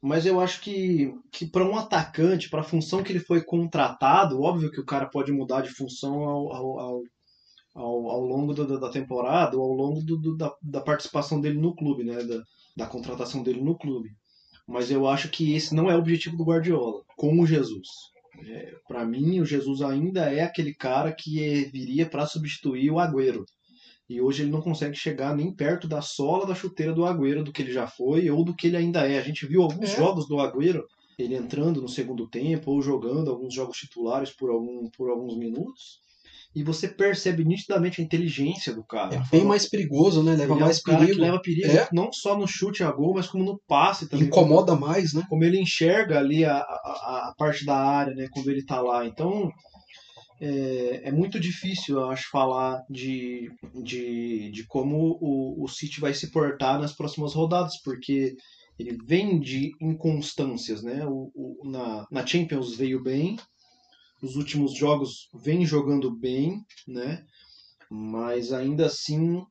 [0.00, 4.40] Mas eu acho que, que para um atacante, para a função que ele foi contratado,
[4.40, 7.02] óbvio que o cara pode mudar de função ao, ao, ao,
[7.74, 11.58] ao, ao longo do- da temporada ou ao longo do- do- da, da participação dele
[11.58, 12.42] no clube, né, da,
[12.76, 14.10] da contratação dele no clube.
[14.66, 17.86] Mas eu acho que esse não é o objetivo do Guardiola, com o Jesus.
[18.46, 23.44] É, para mim, o Jesus ainda é aquele cara que viria para substituir o Agüero.
[24.08, 27.52] E hoje ele não consegue chegar nem perto da sola da chuteira do Agüero, do
[27.52, 29.18] que ele já foi ou do que ele ainda é.
[29.18, 29.96] A gente viu alguns É.
[29.96, 30.84] jogos do Agüero,
[31.18, 36.00] ele entrando no segundo tempo ou jogando alguns jogos titulares por, algum, por alguns minutos.
[36.56, 39.14] E você percebe nitidamente a inteligência do cara.
[39.14, 40.34] É bem mais perigoso, né?
[40.34, 41.20] Leva ele é mais cara perigo.
[41.20, 41.86] leva perigo, É.
[41.92, 44.26] não só no chute a gol, mas como no passe também.
[44.26, 45.22] Incomoda mais, né?
[45.28, 49.04] como ele enxerga ali a, a, a parte da área, né, quando ele tá lá.
[49.06, 49.50] Então,
[50.40, 53.50] é, é muito difícil, eu acho, falar de,
[53.82, 58.34] de, de como o, o City vai se portar nas próximas rodadas, porque
[58.78, 61.04] ele vem de inconstâncias, né?
[61.06, 63.36] O, o- na, na Champions veio bem,
[64.22, 67.24] os últimos jogos vem jogando bem, né?
[67.90, 69.42] Mas ainda assim,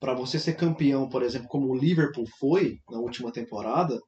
[0.00, 4.00] para você ser campeão, por exemplo, como o Liverpool foi na última temporada,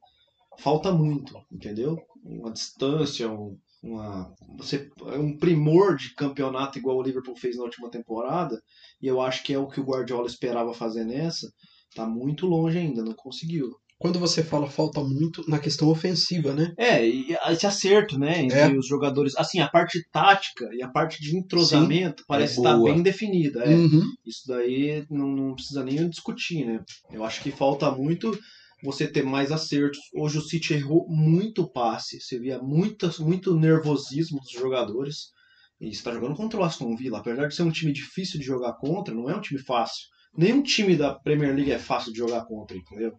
[0.59, 1.97] falta muito, entendeu?
[2.23, 7.89] Uma distância, um, uma, você, um primor de campeonato igual o Liverpool fez na última
[7.89, 8.61] temporada,
[9.01, 11.51] e eu acho que é o que o Guardiola esperava fazer nessa,
[11.95, 13.75] tá muito longe ainda, não conseguiu.
[13.99, 16.73] Quando você fala falta muito na questão ofensiva, né?
[16.77, 18.69] É, e esse acerto, né, entre É.
[18.71, 22.93] os jogadores, assim, a parte tática e a parte de entrosamento parece é estar boa.
[22.93, 23.75] bem definida, é.
[23.75, 24.03] Uhum.
[24.25, 26.79] Isso daí não, não precisa nem discutir, né?
[27.11, 28.39] Eu acho que falta muito
[28.81, 29.99] você ter mais acertos.
[30.15, 32.21] Hoje o City errou muito passe.
[32.21, 35.33] Você via muita, muito nervosismo dos jogadores.
[35.81, 37.19] E está jogando contra o Aston Villa.
[37.19, 40.05] Apesar de ser um time difícil de jogar contra, não é um time fácil.
[40.37, 43.11] Nenhum time da Premier League é fácil de jogar contra, entendeu?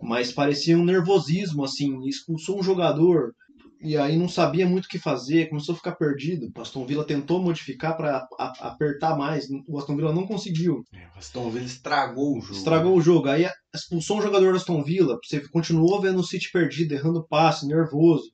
[0.00, 2.06] Mas parecia um nervosismo, assim.
[2.06, 3.32] Expulsou um jogador,
[3.80, 6.50] e aí não sabia muito o que fazer, começou a ficar perdido.
[6.56, 8.26] O Aston Villa tentou modificar para
[8.60, 10.82] apertar mais, o Aston Villa não conseguiu.
[11.14, 12.58] O Aston Villa estragou o jogo.
[12.58, 13.28] Estragou o jogo.
[13.28, 17.66] Aí expulsou um jogador do Aston Villa, você continuou vendo o City perdido, errando passe,
[17.66, 18.24] nervoso.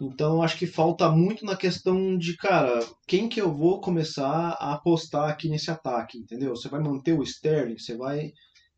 [0.00, 4.74] Então acho que falta muito na questão de, cara, quem que eu vou começar a
[4.74, 6.50] apostar aqui nesse ataque, entendeu?
[6.50, 8.32] Você vai manter o Sterling, você vai,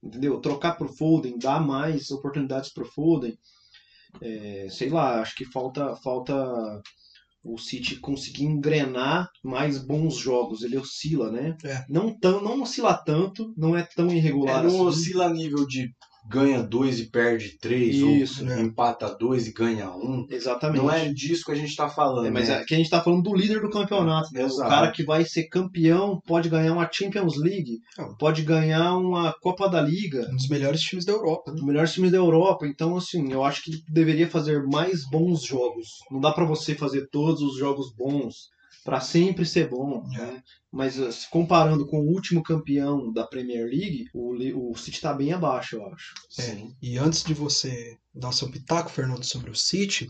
[0.06, 0.40] entendeu?
[0.40, 3.36] Trocar pro Foden, dar mais oportunidades pro Foden.
[4.20, 6.34] É, sei lá, acho que falta falta
[7.44, 10.62] o City conseguir engrenar mais bons jogos.
[10.62, 11.56] Ele oscila, né?
[11.64, 11.84] É.
[11.88, 15.00] Não, tão, não oscila tanto, não é tão irregular É, não assim.
[15.00, 15.94] oscila a nível de
[16.28, 18.60] ganha dois e perde três, Isso, ou né?
[18.62, 20.26] empata dois e ganha um.
[20.28, 20.82] Exatamente.
[20.82, 22.26] Não é disso que a gente tá falando.
[22.26, 22.56] É, mas né?
[22.56, 24.44] aqui a gente tá falando do líder do campeonato, né?
[24.46, 28.08] O cara que vai ser campeão pode ganhar uma Champions League, Ah.
[28.18, 31.58] pode ganhar uma Copa da Liga, Um dos melhores times da Europa, né?
[31.58, 32.66] os melhores times da Europa.
[32.66, 35.86] Então, assim, eu acho que ele deveria fazer mais bons jogos.
[36.10, 38.54] Não dá pra você fazer todos os jogos bons
[38.86, 40.18] pra sempre ser bom, É.
[40.18, 40.42] né?
[40.72, 45.32] Mas se comparando com o último campeão da Premier League, o, o City tá bem
[45.32, 46.14] abaixo, eu acho.
[46.38, 50.08] É, e antes de você dar seu pitaco, Fernando, sobre o City,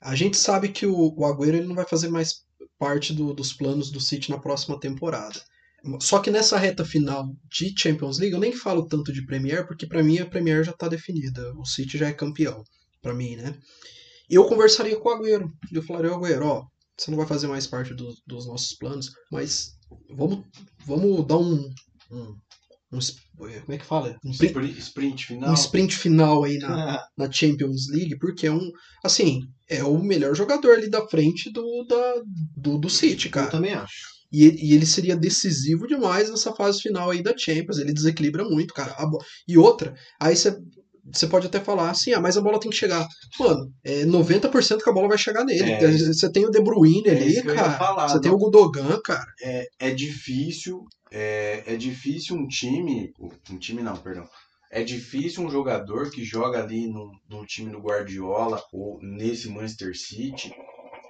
[0.00, 2.44] a gente sabe que o, o Agüero ele não vai fazer mais
[2.78, 5.40] parte do- dos planos do City na próxima temporada.
[6.00, 9.86] Só que nessa reta final de Champions League, eu nem falo tanto de Premier, porque
[9.86, 11.52] pra mim a Premier já tá definida.
[11.56, 12.62] O City já é campeão,
[13.02, 13.56] pra mim, né?
[14.28, 15.48] Eu conversaria com o Agüero.
[15.72, 16.66] Eu falaria, Agüero, ó,
[16.96, 19.72] você não vai fazer mais parte do- dos nossos planos, mas
[20.10, 20.44] vamos,
[20.86, 21.68] vamos dar um,
[22.10, 22.36] um,
[22.92, 24.16] um es- Como é que fala?
[24.24, 25.50] Um, pri- Sprint, sprint final.
[25.50, 28.70] um sprint final aí na, na Champions League, porque é um.
[29.04, 32.22] Assim, é o melhor jogador ali da frente do, da,
[32.56, 33.50] do, do City, Eu cara.
[33.50, 34.16] também acho.
[34.32, 37.78] E ele, e ele seria decisivo demais nessa fase final aí da Champions.
[37.78, 38.96] Ele desequilibra muito, cara.
[39.46, 40.56] E outra, aí você.
[41.12, 43.06] Você pode até falar assim, ah, mas a bola tem que chegar.
[43.38, 45.70] Mano, é 90% que a bola vai chegar nele.
[45.70, 47.72] É, Você tem o De Bruyne é ali, cara.
[47.78, 49.26] falar, Você tem não- o Gudogan, cara.
[49.42, 53.12] é, é difícil, é, é difícil um time,
[53.50, 54.24] um time não, perdão,
[54.70, 59.96] é difícil um jogador que joga ali no, no time do Guardiola ou nesse Manchester
[59.96, 60.52] City,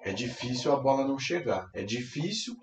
[0.05, 1.67] é difícil a bola não chegar.
[1.75, 2.55] É difícil,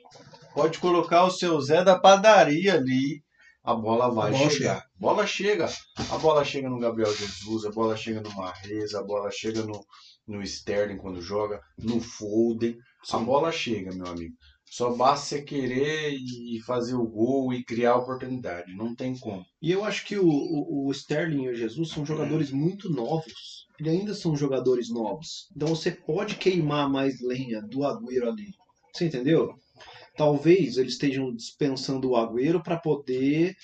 [0.53, 3.21] pode colocar o seu Zé da padaria ali,
[3.63, 4.85] a bola vai A bola chegar.
[4.99, 5.69] Bola chega,
[6.09, 9.79] a bola chega no Gabriel Jesus, a bola chega no Marreza, a bola chega no,
[10.27, 12.77] no Sterling quando joga, no Foden,
[13.11, 14.35] a bola chega, meu amigo.
[14.65, 18.75] Só basta você querer e fazer o gol e criar oportunidade.
[18.75, 19.45] Não tem como.
[19.61, 23.67] E eu acho que o, o, o Sterling e o Jesus são jogadores muito novos.
[23.79, 25.47] E ainda são jogadores novos.
[25.55, 28.51] Então você pode queimar mais lenha do Agüero ali.
[28.91, 29.53] Você entendeu?
[30.15, 33.55] Talvez eles estejam dispensando o Agüero para poder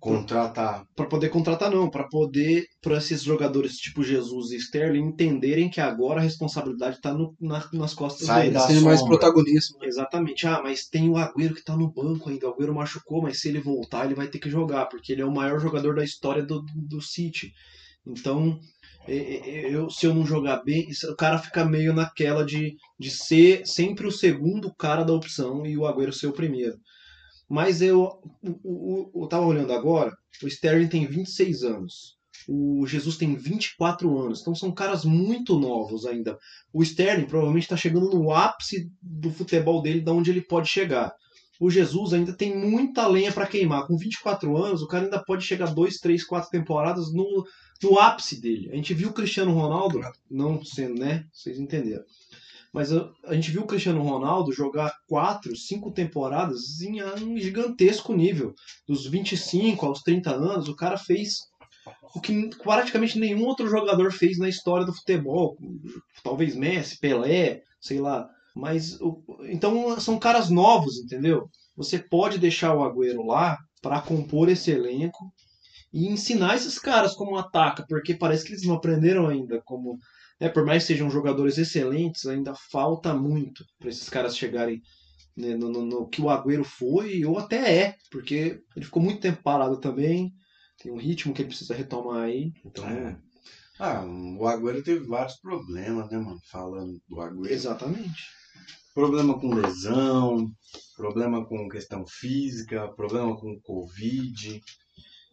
[0.00, 0.86] Contratar.
[0.96, 5.78] para poder contratar não, para poder para esses jogadores tipo Jesus e Sterling entenderem que
[5.78, 8.62] agora a responsabilidade está na, nas costas Sai deles.
[8.62, 9.78] da Tem mais protagonismo.
[9.78, 9.86] né?
[9.86, 10.46] Exatamente.
[10.46, 12.48] Ah, mas tem o Agüero que tá no banco ainda.
[12.48, 15.26] O Agüero machucou, mas se ele voltar, ele vai ter que jogar, porque ele é
[15.26, 17.52] o maior jogador da história do, do City.
[18.06, 18.58] Então,
[19.06, 24.06] eu, se eu não jogar bem, o cara fica meio naquela de, de ser sempre
[24.06, 26.76] o segundo cara da opção e o Agüero ser o primeiro.
[27.48, 28.08] Mas eu,
[28.64, 30.12] o- eu tava olhando agora,
[30.42, 32.16] o Sterling tem 26 anos.
[32.48, 34.40] O Jesus tem 24 anos.
[34.40, 36.38] Então são caras muito novos ainda.
[36.72, 41.12] O Sterling provavelmente está chegando no ápice do futebol dele, da onde ele pode chegar.
[41.60, 43.86] O Jesus ainda tem muita lenha para queimar.
[43.86, 47.44] Com 24 anos, o cara ainda pode chegar 2, 3, 4 temporadas no,
[47.82, 48.70] no ápice dele.
[48.70, 50.00] A gente viu o Cristiano Ronaldo,
[50.30, 51.26] não sendo, né?
[51.32, 52.04] Vocês entenderam.
[52.72, 58.14] Mas a, a gente viu o Cristiano Ronaldo jogar 4, 5 temporadas em um gigantesco
[58.14, 58.54] nível.
[58.86, 61.50] Dos 25 aos 30 anos, o cara fez
[62.14, 65.56] o que praticamente nenhum outro jogador fez na história do futebol.
[66.22, 68.28] Talvez Messi, Pelé, sei lá.
[68.54, 68.98] Mas
[69.44, 71.48] então são caras novos, entendeu?
[71.76, 75.32] Você pode deixar o Agüero lá para compor esse elenco
[75.92, 79.98] e ensinar esses caras como ataca, porque parece que eles não aprenderam ainda como,
[80.40, 84.80] né, por mais que sejam jogadores excelentes, ainda falta muito para esses caras chegarem
[85.36, 89.20] né, no, no- no que o Agüero foi ou até é, porque ele ficou muito
[89.20, 90.32] tempo parado também.
[90.82, 92.52] Tem um ritmo que ele precisa retomar aí.
[92.64, 93.16] Então, É.
[93.78, 96.38] Ah, o Agüero teve vários problemas, né, mano?
[96.50, 97.52] Falando do Agüero.
[97.52, 98.28] exatamente.
[98.94, 100.50] Problema com lesão,
[100.96, 104.60] problema com questão física, problema com Covid.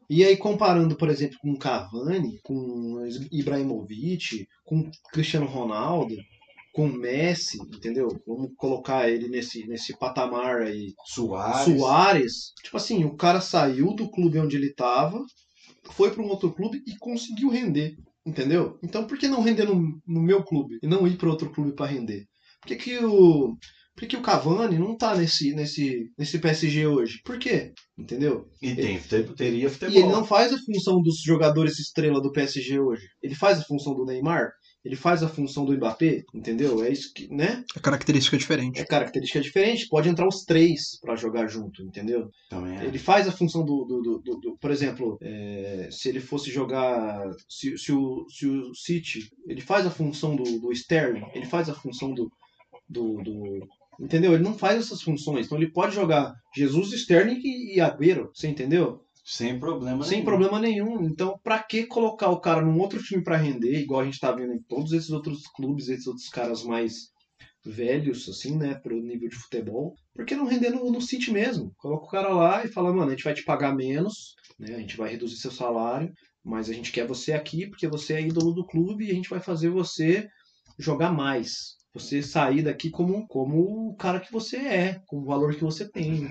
[0.10, 6.16] E aí, comparando, por exemplo, com o Cavani, com Ibrahimovic, com Cristiano Ronaldo,
[6.78, 8.08] com Messi, entendeu?
[8.26, 10.94] Vamos colocar ele nesse, nesse patamar aí.
[11.08, 11.80] Soares.
[11.80, 15.20] Soares, tipo assim, o cara saiu do clube onde ele tava,
[15.92, 18.78] foi para um outro clube e conseguiu render, entendeu?
[18.84, 21.74] Então por que não render no, no meu clube e não ir para outro clube
[21.74, 22.26] para render?
[22.62, 23.58] Por que, que o
[23.98, 27.20] por que, o Cavani não tá nesse, nesse, nesse PSG hoje?
[27.26, 27.74] Por quê?
[27.98, 28.48] Entendeu?
[28.62, 29.00] E tem,
[29.36, 29.96] teria futebol.
[29.96, 33.08] E ele não faz a função dos jogadores estrela do PSG hoje.
[33.24, 34.52] Ele faz a função do Neymar,
[34.86, 36.84] ele faz a função do Mbappé, entendeu?
[36.84, 37.64] É isso que, né?
[37.76, 38.80] É característica diferente.
[38.80, 39.88] É característica diferente.
[39.90, 42.30] Pode entrar os três pra jogar junto, entendeu?
[42.50, 42.86] Também é.
[42.86, 43.84] Ele faz a função do.
[43.86, 47.20] do, do- do- do- por exemplo, é, se ele fosse jogar.
[47.50, 49.28] Se, se, o, se o City.
[49.48, 52.32] Ele faz a função do, do Sterling, ele faz a função do,
[52.88, 53.68] do, do-
[54.00, 54.34] Entendeu?
[54.34, 55.46] Ele não faz essas funções.
[55.46, 58.30] Então ele pode jogar Jesus, Sterling e, Agüero.
[58.34, 59.02] Você entendeu?
[59.24, 60.26] Sem problema Sem nenhum.
[60.26, 61.04] problema nenhum.
[61.04, 64.32] Então, pra que colocar o cara num outro time pra render, igual a gente tá
[64.32, 67.10] vendo em todos esses outros clubes, esses outros caras mais
[67.66, 69.96] velhos, assim, né, pro nível de futebol?
[70.16, 71.74] Por que não render no, no City mesmo?
[71.78, 74.80] Coloca o cara lá e fala, mano, a gente vai te pagar menos, né, a
[74.80, 76.14] gente vai reduzir seu salário,
[76.44, 79.30] mas a gente quer você aqui porque você é ídolo do clube e a gente
[79.30, 80.26] vai fazer você
[80.80, 81.76] jogar mais.
[81.98, 85.90] Você sair daqui como, como o cara que você é, com o valor que você
[85.90, 86.30] tem.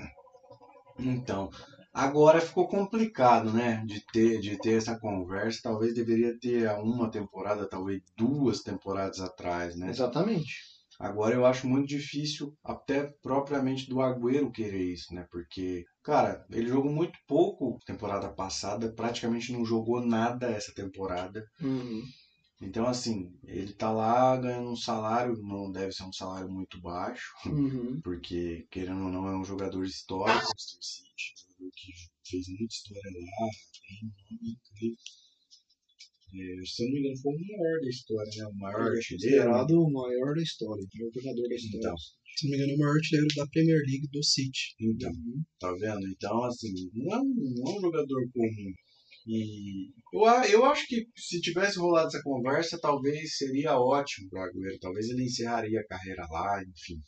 [0.97, 1.49] Então,
[1.93, 3.83] agora ficou complicado, né?
[3.85, 5.59] De ter, de ter essa conversa.
[5.63, 9.89] Talvez deveria ter uma temporada, talvez duas temporadas atrás, né?
[9.89, 10.77] Exatamente.
[10.99, 15.27] Agora eu acho muito difícil, até propriamente do Agüero querer isso, né?
[15.29, 21.45] Porque, cara, ele jogou muito pouco temporada passada, praticamente não jogou nada essa temporada.
[21.61, 22.01] Uhum.
[22.59, 27.31] Então, assim, ele tá lá ganhando um salário, não deve ser um salário muito baixo,
[27.45, 28.01] Uhum.
[28.01, 31.91] porque, querendo ou não, é um jogador histórico, Manchester City, um jogador que
[32.29, 33.47] fez muita história lá,
[33.87, 34.97] tem um nome incrível.
[36.33, 38.45] É, se eu não me engano, foi o maior da história, né?
[38.47, 41.77] O maior é considerado o maior da história, o maior jogador da história.
[41.79, 41.95] Então.
[42.37, 44.75] Se não me engano, é o maior artilheiro da Premier League do City.
[44.81, 45.43] Então, Uhum.
[45.59, 46.07] tá vendo?
[46.07, 48.73] Então, assim, não é um, não é um jogador comum.
[49.27, 50.21] E eu,
[50.51, 54.79] eu acho que se tivesse rolado essa conversa, talvez seria ótimo para Agüero.
[54.79, 57.01] Talvez ele encerraria a carreira lá, enfim.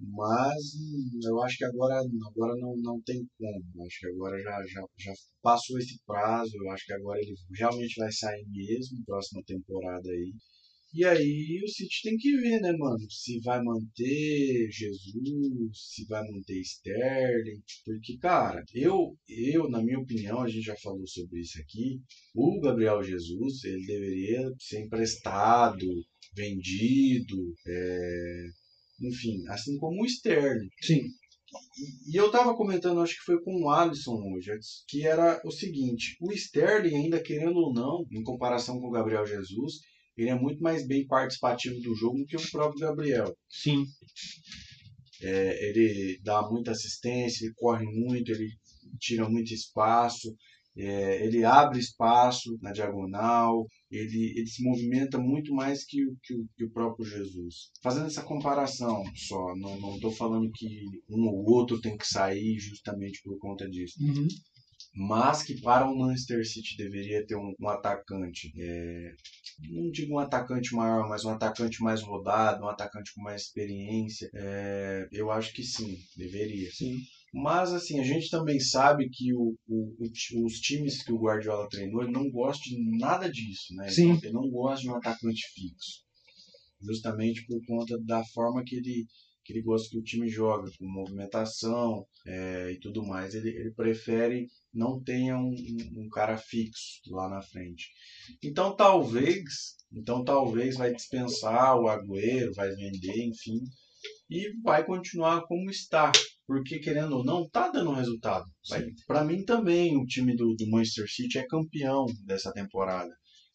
[0.00, 3.86] Mas hum, eu acho que agora, agora não, não tem como.
[3.86, 5.12] Acho que agora já, já, já
[5.42, 6.50] passou esse prazo.
[6.56, 10.32] Eu acho que agora ele realmente vai sair mesmo, próxima temporada aí.
[10.92, 12.98] E aí o City tem que ver, né, mano?
[13.08, 17.62] Se vai manter Jesus, se vai manter Sterling.
[17.84, 22.00] Porque, cara, eu, eu, na minha opinião, a gente já falou sobre isso aqui.
[22.34, 25.86] O Gabriel Jesus, ele deveria ser emprestado,
[26.34, 28.46] vendido, é,
[29.00, 30.70] enfim, assim como o Sterling.
[30.82, 31.02] Sim.
[31.76, 34.52] E, e eu tava comentando, acho que foi com o Alisson hoje,
[34.88, 39.26] que era o seguinte: o Sterling, ainda querendo ou não, em comparação com o Gabriel
[39.26, 39.74] Jesus,
[40.20, 43.34] ele é muito mais bem participativo do jogo do que o próprio Gabriel.
[43.48, 43.84] Sim.
[45.22, 48.48] É, ele dá muita assistência, ele corre muito, ele
[48.98, 50.34] tira muito espaço,
[50.76, 56.34] é, ele abre espaço na diagonal, ele, ele se movimenta muito mais que, o- que,
[56.56, 57.70] que o próprio Jesus.
[57.82, 63.20] Fazendo essa comparação só, não estou falando que um ou outro tem que sair justamente
[63.22, 64.26] por conta disso Uhum.
[64.94, 69.12] mas que para o Manchester City deveria ter um, um atacante, é,
[69.68, 74.30] não digo um atacante maior, mas um atacante mais rodado, um atacante com mais experiência,
[74.34, 76.70] é, eu acho que sim, deveria.
[76.72, 76.98] Sim.
[77.32, 79.96] Mas assim, a gente também sabe que o, o-
[80.44, 83.86] os times que o Guardiola treinou, ele não gosta de nada disso, né?
[83.86, 84.08] Ele Sim.
[84.08, 86.00] não- Ele não gosta de um atacante fixo.
[86.82, 89.06] Justamente por conta da forma que ele,
[89.50, 93.34] ele gosta que o time joga, com movimentação é, e tudo mais.
[93.34, 97.88] Ele, ele prefere não tenha um, um- um cara fixo lá na frente.
[98.42, 103.60] Então talvez, então talvez vai dispensar o Agüero, vai vender, enfim,
[104.30, 106.12] e vai continuar como está.
[106.46, 108.44] Porque, querendo ou não, tá dando resultado.
[109.06, 113.10] Para mim também, o time do, do Manchester City é campeão dessa temporada.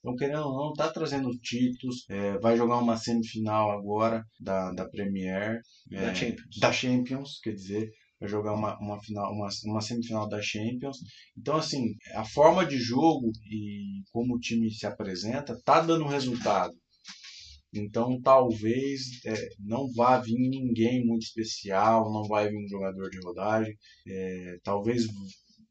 [0.06, 2.06] Então, querendo ou não, tá trazendo títulos.
[2.08, 5.62] é, vai jogar uma semifinal agora da, da Premier.
[5.90, 6.60] Da é, Champions.
[6.60, 7.90] Da Champions, quer dizer.
[8.20, 11.00] Vai jogar uma, uma, final, uma, uma semifinal da Champions.
[11.36, 16.76] Então, assim, a forma de jogo e como o time se apresenta tá dando resultado.
[17.74, 23.20] Então talvez é, não vá vir ninguém muito especial, não vai vir um jogador de
[23.20, 23.76] rodagem.
[24.08, 25.08] É, talvez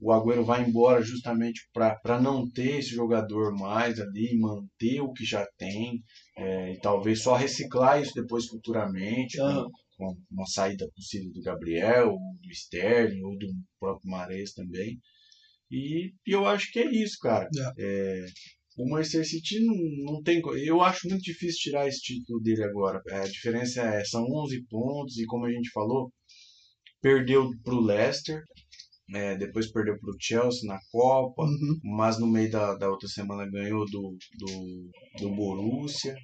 [0.05, 5.25] o Agüero vá embora justamente para não ter esse jogador mais ali, manter o que
[5.25, 6.03] já tem,
[6.37, 12.11] é, e talvez só reciclar isso depois futuramente, com- com uma saída possível do Gabriel,
[12.13, 13.47] ou do Sterling, ou do
[13.81, 14.99] próprio Mares também.
[15.71, 17.49] E, e eu acho que é isso, cara.
[17.79, 18.27] É,
[18.79, 19.77] o Manchester City não,
[20.15, 20.43] não tem.
[20.65, 23.01] Eu acho muito difícil tirar esse título dele agora.
[23.09, 26.13] É, A diferença é: são 11 pontos, e como a gente falou,
[27.01, 28.43] perdeu para o Leicester,
[29.13, 31.81] é, depois perdeu para o Chelsea na Copa, Uhum.
[31.97, 34.91] mas no meio da, da outra semana ganhou do, do,
[35.21, 36.15] do Borussia.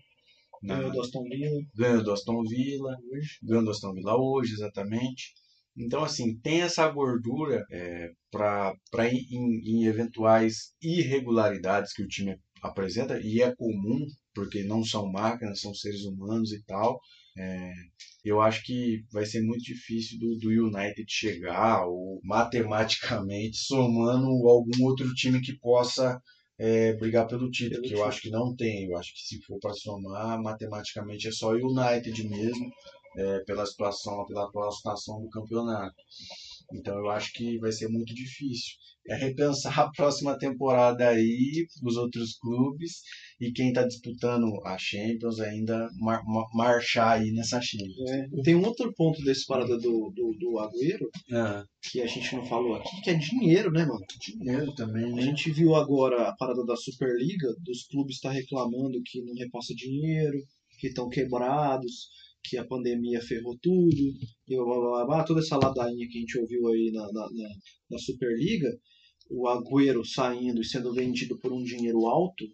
[0.62, 0.76] né?
[0.76, 1.60] Ganhou do Aston Villa.
[1.74, 2.96] ganhou do Aston Villa,
[3.42, 5.32] ganhou do Aston Villa hoje, exatamente.
[5.76, 8.74] Então, assim, tem essa gordura é, para
[9.10, 14.04] em, em eventuais irregularidades que o time apresenta, e é comum,
[14.34, 17.00] porque não são máquinas, são seres humanos e tal.
[17.40, 17.72] É,
[18.22, 24.84] eu acho que vai ser muito difícil do, do United chegar, ou matematicamente, somando algum
[24.84, 26.20] outro time que possa
[26.58, 28.84] é, brigar pelo título, Pelo que eu acho que não tem.
[28.84, 32.70] Eu acho que se for para somar, matematicamente é só o United mesmo,
[33.16, 35.96] é, pela situação, pela atual situação do campeonato.
[36.72, 38.74] Então eu acho que vai ser muito difícil.
[39.08, 43.00] É repensar a próxima temporada aí, os outros clubes,
[43.40, 48.10] e quem está disputando a Champions ainda mar- ma- marchar aí nessa Champions.
[48.10, 48.42] É.
[48.44, 52.44] Tem um outro ponto desse parada do, do, do Agüero Ah, que a gente não
[52.44, 54.04] falou aqui, que é dinheiro, né, mano?
[54.20, 55.22] dinheiro também, A né?
[55.22, 60.38] gente viu agora a parada da Superliga, dos clubes estar reclamando que não repassa dinheiro,
[60.78, 62.08] que estão quebrados,
[62.42, 63.96] que a pandemia ferrou tudo,
[64.48, 67.28] e blá, blá, blá, blá, toda essa ladainha que a gente ouviu aí na, na,
[67.30, 67.48] na,
[67.90, 68.68] na Superliga,
[69.30, 72.44] o Agüero saindo e sendo vendido por um dinheiro alto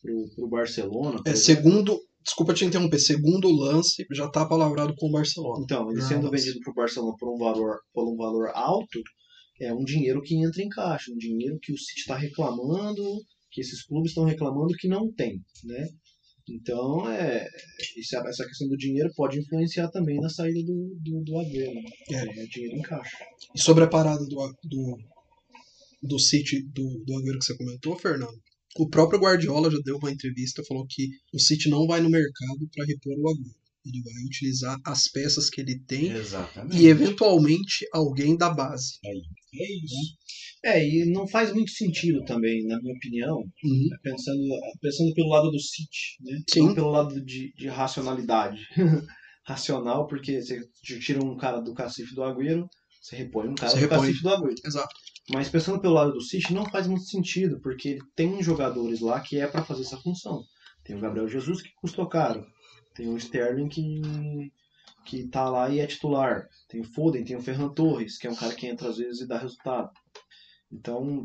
[0.00, 1.20] pro, pro Barcelona.
[1.26, 5.64] É, segundo, desculpa te interromper, segundo lance já tá palavrado com o Barcelona.
[5.64, 6.44] Então, ele Já sendo avança.
[6.44, 9.00] vendido pro Barcelona por um valor, por um valor alto,
[9.60, 13.02] é um dinheiro que entra em caixa, um dinheiro que o City está reclamando,
[13.50, 15.88] que esses clubes estão reclamando que não tem, né?
[16.50, 17.46] Então, é,
[18.26, 21.74] essa questão do dinheiro pode influenciar também na saída do, do, do Agüero.
[21.74, 21.90] né?
[22.10, 22.42] É.
[22.42, 23.16] É dinheiro em caixa.
[23.54, 24.98] E sobre a parada do, do,
[26.02, 28.40] do City, do, do Agüero que você comentou, Fernando,
[28.76, 32.68] o próprio Guardiola já deu uma entrevista, falou que o City não vai no mercado
[32.74, 33.59] para repor o Agüero.
[33.84, 36.76] Ele vai utilizar as peças que ele tem Exatamente.
[36.76, 38.98] e eventualmente alguém da base.
[39.04, 39.14] É
[39.84, 40.16] isso.
[40.62, 43.88] É, e não faz muito sentido também, na minha opinião, Uhum.
[44.02, 44.42] pensando,
[44.82, 46.38] pensando pelo lado do City, né?
[46.52, 46.66] Sim.
[46.66, 48.60] Não pelo lado de, de racionalidade.
[49.46, 52.68] Racional, porque você tira um cara do cacife do Agüero,
[53.00, 54.00] você repõe um cara Você do repõe.
[54.00, 54.54] cacife do Agüero.
[54.64, 54.94] Exato.
[55.30, 59.18] Mas pensando pelo lado do City, não faz muito sentido, porque ele tem jogadores lá
[59.20, 60.42] que é para fazer essa função.
[60.84, 62.44] Tem o Gabriel Jesus que custou caro.
[62.94, 64.52] Tem o Sterling que
[65.04, 66.46] que tá lá e é titular.
[66.68, 69.22] Tem o Foden, tem o Ferran Torres, que é um cara que entra às vezes
[69.22, 69.90] e dá resultado.
[70.70, 71.24] Então,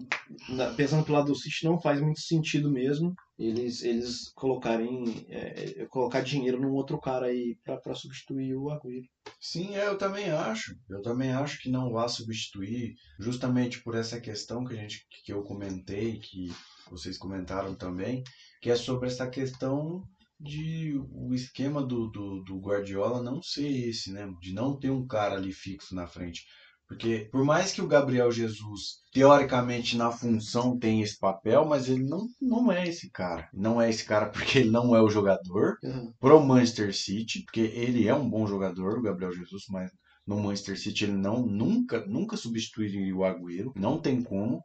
[0.75, 6.21] pensando pelo lado do City, não faz muito sentido mesmo eles eles colocarem é, colocar
[6.21, 9.05] dinheiro num outro cara aí para substituir o Agüero.
[9.39, 10.75] Sim, é, eu também acho.
[10.89, 15.33] Eu também acho que não vá substituir, justamente por essa questão que a gente que
[15.33, 16.47] eu comentei, que
[16.89, 18.23] vocês comentaram também,
[18.61, 20.01] que é sobre essa questão
[20.45, 24.31] de o esquema do, do, do Guardiola não ser esse, né?
[24.39, 26.43] De não ter um cara ali fixo na frente.
[26.87, 32.03] Porque por mais que o Gabriel Jesus, teoricamente na função, tenha esse papel, mas ele
[32.03, 33.49] não, não é esse cara.
[33.51, 35.77] Não é esse cara porque ele não é o jogador
[36.19, 39.91] pro Manchester City, porque ele é um bom jogador, o Gabriel Jesus, mas
[40.27, 44.63] no Manchester City ele não nunca nunca substituiria o Agüero, não tem como.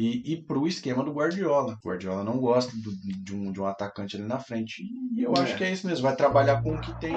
[0.00, 1.76] E, e pro esquema do Guardiola.
[1.82, 4.80] O Guardiola não gosta do- de, um, de um atacante ali na frente.
[5.16, 5.40] E eu É.
[5.40, 6.04] acho que é isso mesmo.
[6.04, 7.16] Vai trabalhar com o que tem.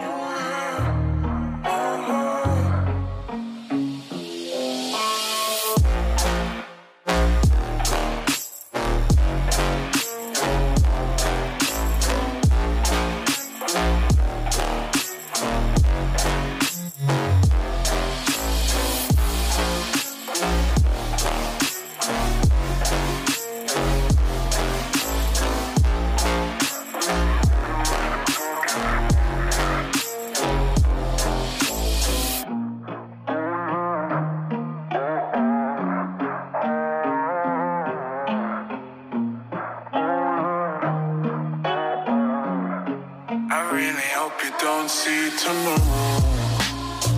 [44.91, 46.19] See tomorrow.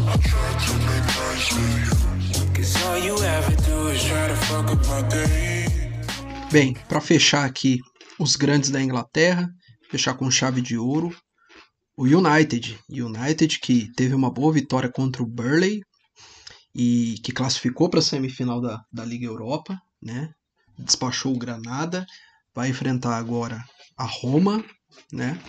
[0.05, 2.53] I try to make nice with you.
[2.53, 5.65] Cause all you ever do is try to fuck up my day.
[6.51, 7.79] Bem, para fechar aqui
[8.19, 9.49] os grandes da Inglaterra,
[9.89, 11.15] fechar com chave de ouro,
[11.97, 12.79] o United.
[12.89, 15.81] United que teve uma boa vitória contra o Burley
[16.75, 20.29] e que classificou para a semifinal da, da Liga Europa, né?
[20.77, 22.05] Despachou o Granada,
[22.53, 23.63] vai enfrentar agora
[23.97, 24.63] a Roma,
[25.11, 25.39] né?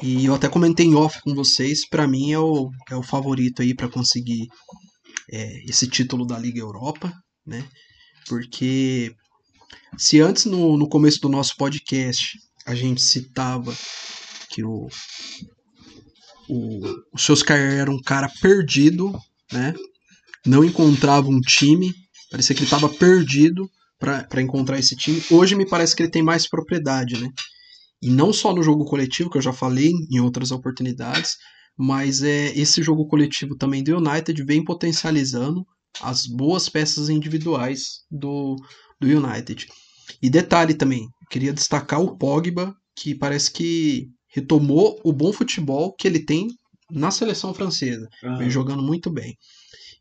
[0.00, 3.62] E eu até comentei em off com vocês, para mim é o, é o favorito
[3.62, 4.48] aí para conseguir
[5.30, 7.12] é, esse título da Liga Europa,
[7.46, 7.64] né?
[8.26, 9.14] Porque
[9.96, 13.74] se antes no, no começo do nosso podcast a gente citava
[14.48, 14.88] que o,
[16.48, 19.12] o, o Solskjaer era um cara perdido,
[19.52, 19.74] né?
[20.46, 21.94] Não encontrava um time,
[22.30, 25.22] parecia que ele estava perdido para encontrar esse time.
[25.30, 27.28] Hoje me parece que ele tem mais propriedade, né?
[28.02, 31.36] E não só no jogo coletivo, que eu já falei em outras oportunidades,
[31.78, 35.64] mas é esse jogo coletivo também do United vem potencializando
[36.00, 38.56] as boas peças individuais do,
[39.00, 39.66] do United.
[40.20, 46.06] E detalhe também, queria destacar o Pogba, que parece que retomou o bom futebol que
[46.08, 46.48] ele tem
[46.90, 48.06] na seleção francesa.
[48.38, 49.36] Vem jogando muito bem.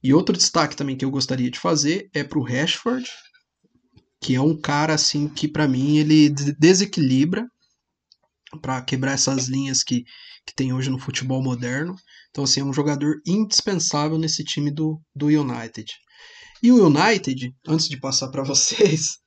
[0.04, 3.06] E outro destaque também que eu gostaria de fazer é pro Rashford,
[4.22, 7.46] que é um cara assim que para mim ele des- desequilibra
[8.60, 10.04] para quebrar essas linhas que,
[10.46, 11.96] que tem hoje no futebol moderno.
[12.30, 15.86] Então assim, é um jogador indispensável nesse time do, do United.
[16.64, 19.18] E o United, antes de passar para vocês,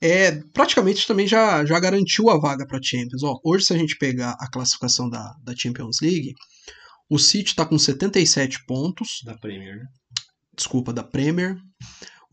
[0.00, 3.22] é praticamente também já, já garantiu a vaga para Champions.
[3.22, 6.34] Ó, hoje, se a gente pegar a classificação da, da Champions League,
[7.08, 9.78] o City está com 77 pontos, Da Premier,
[10.54, 11.56] desculpa, da Premier.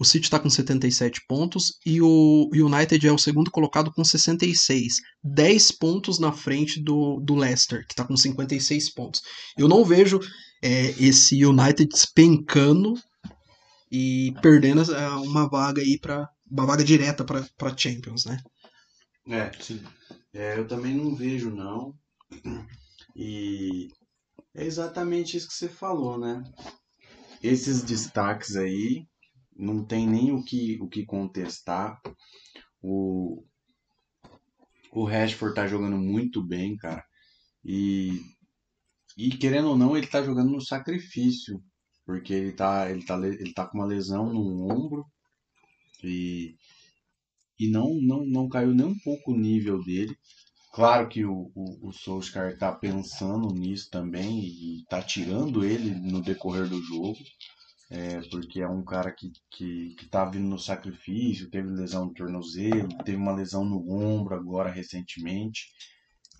[0.03, 4.95] O City está com 77 pontos e o United é o segundo colocado com 66.
[5.23, 9.21] 10 pontos na frente do, do Leicester, que está com 56 pontos.
[9.57, 10.19] Eu não vejo
[10.61, 12.95] é, esse United despencando
[13.89, 14.83] e perdendo
[15.23, 18.41] uma vaga aí para uma vaga direta para Champions, né?
[19.29, 19.81] É, Sim.
[20.33, 21.95] é, eu também não vejo, não.
[23.15, 23.87] E
[24.53, 26.43] é exatamente isso que você falou, né?
[27.41, 29.07] Esses destaques aí
[29.55, 31.99] não tem nem o que, o que contestar.
[32.81, 33.43] O,
[34.91, 37.03] o Rashford tá jogando muito bem, cara.
[37.63, 38.19] E,
[39.17, 41.61] e querendo ou não, ele tá jogando no sacrifício.
[42.05, 45.05] Porque ele tá, ele tá, ele tá com uma lesão no ombro.
[46.03, 46.55] E,
[47.59, 50.15] e não, não, não caiu nem um pouco o nível dele.
[50.73, 56.21] Claro que o, o, o Solskjaer tá pensando nisso também e tá tirando ele no
[56.21, 57.19] decorrer do jogo.
[57.89, 62.13] É, porque é um cara que, que, que tá vindo no sacrifício, teve lesão no
[62.13, 65.67] tornozelo, teve uma lesão no ombro agora recentemente.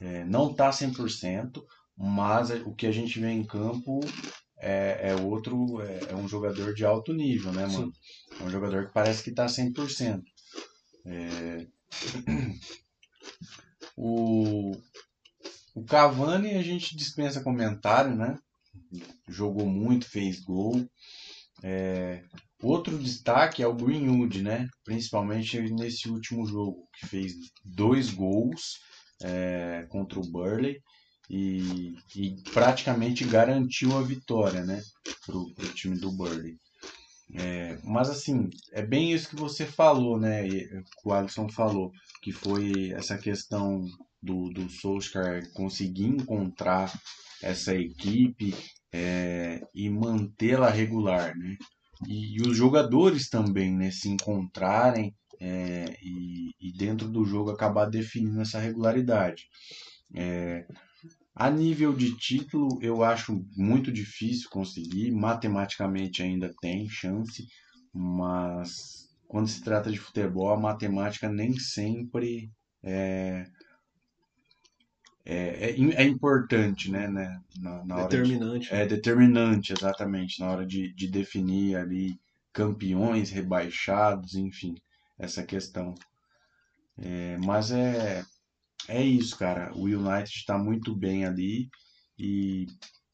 [0.01, 1.63] É, não tá 100%,
[1.95, 3.99] mas o que a gente vê em campo
[4.57, 7.93] é, é outro, é, é, um jogador de alto nível, né, mano?
[7.93, 8.37] Sim.
[8.39, 10.23] É um jogador que parece que tá 100%.
[11.05, 11.67] É...
[13.95, 14.71] O,
[15.75, 18.39] o Cavani a gente dispensa comentário, né?
[19.27, 20.87] Jogou muito, fez gol.
[21.63, 22.21] É...
[22.61, 24.67] Outro destaque é o Greenwood, né?
[24.85, 27.33] Principalmente nesse último jogo, que fez
[27.63, 28.79] dois gols
[29.21, 30.79] é, contra o Burley
[31.29, 34.81] e, e, praticamente garantiu a vitória, né?
[35.25, 36.55] Pro, pro time do Burley.
[37.35, 40.47] É, mas assim, é bem isso que você falou, né?
[40.47, 41.91] Que o Alisson falou,
[42.21, 43.85] que foi essa questão
[44.21, 46.93] do, do Solskjaer conseguir encontrar
[47.41, 48.55] essa equipe
[48.93, 51.57] é, e mantê-la regular, né?
[52.07, 53.89] E, e, os jogadores também, né?
[53.89, 59.47] Se encontrarem é, e, e, dentro do jogo acabar definindo essa regularidade.
[60.15, 60.65] É,
[61.35, 65.11] a nível de título, eu acho muito difícil conseguir.
[65.11, 67.47] Matematicamente ainda tem chance,
[67.91, 72.51] mas quando se trata de futebol, a matemática nem sempre
[72.83, 73.45] é,
[75.25, 77.07] é, é, é importante, né?
[77.07, 78.69] né na, na determinante.
[78.69, 82.19] De, é determinante, exatamente, na hora de, de definir ali
[82.51, 84.75] campeões, rebaixados, enfim,
[85.17, 85.95] essa questão.
[86.97, 88.23] É, mas é,
[88.87, 89.71] é isso, cara.
[89.75, 91.69] O United está muito bem ali
[92.19, 92.67] e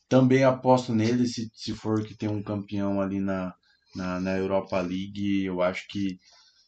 [0.10, 3.54] também aposto nele se, se for que tem um campeão ali na,
[3.96, 5.46] na, na Europa League.
[5.46, 6.18] Eu acho que,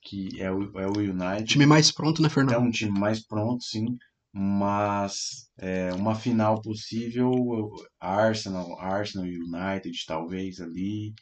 [0.03, 1.45] que é, o, é o United.
[1.45, 2.55] Time mais pronto, né, Fernando?
[2.55, 3.97] É um time mais pronto, sim.
[4.33, 11.13] Mas é, uma final possível, Arsenal, Arsenal United, talvez ali.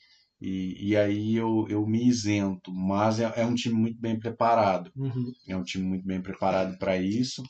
[0.42, 4.92] E, e aí eu, eu me isento, mas é, é um time muito bem preparado.
[4.96, 5.32] Uhum.
[5.48, 7.44] É um time muito bem preparado para isso.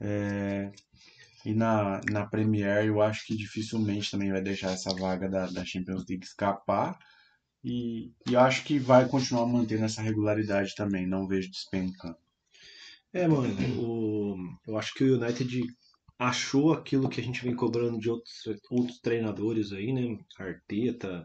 [0.00, 0.72] É,
[1.44, 5.64] e na, na Premier eu acho que dificilmente também vai deixar essa vaga da, da
[5.64, 6.98] Champions League escapar.
[7.62, 12.16] E, e acho que vai continuar mantendo essa regularidade também, não vejo despencando.
[13.14, 14.36] É, mano, o,
[14.66, 15.62] eu acho que o United
[16.18, 18.34] achou aquilo que a gente vem cobrando de outros,
[18.68, 20.18] outros treinadores aí, né?
[20.36, 21.24] Arteta,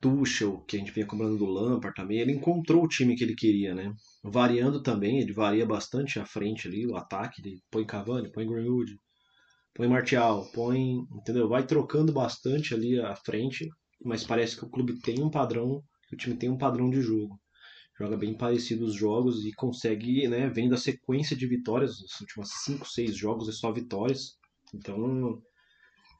[0.00, 3.34] Tuchel, que a gente vinha cobrando do Lampard também, ele encontrou o time que ele
[3.34, 3.94] queria, né?
[4.24, 8.98] Variando também, ele varia bastante à frente ali, o ataque, ele põe Cavani, põe Greenwood,
[9.74, 11.50] põe Martial, põe, entendeu?
[11.50, 13.68] Vai trocando bastante ali à frente,
[14.02, 17.38] mas parece que o clube tem um padrão, o time tem um padrão de jogo.
[17.98, 22.48] Joga bem parecido os jogos e consegue, né, vem da sequência de vitórias, as últimas
[22.64, 24.38] 5, 6 jogos é só vitórias.
[24.74, 25.40] Então,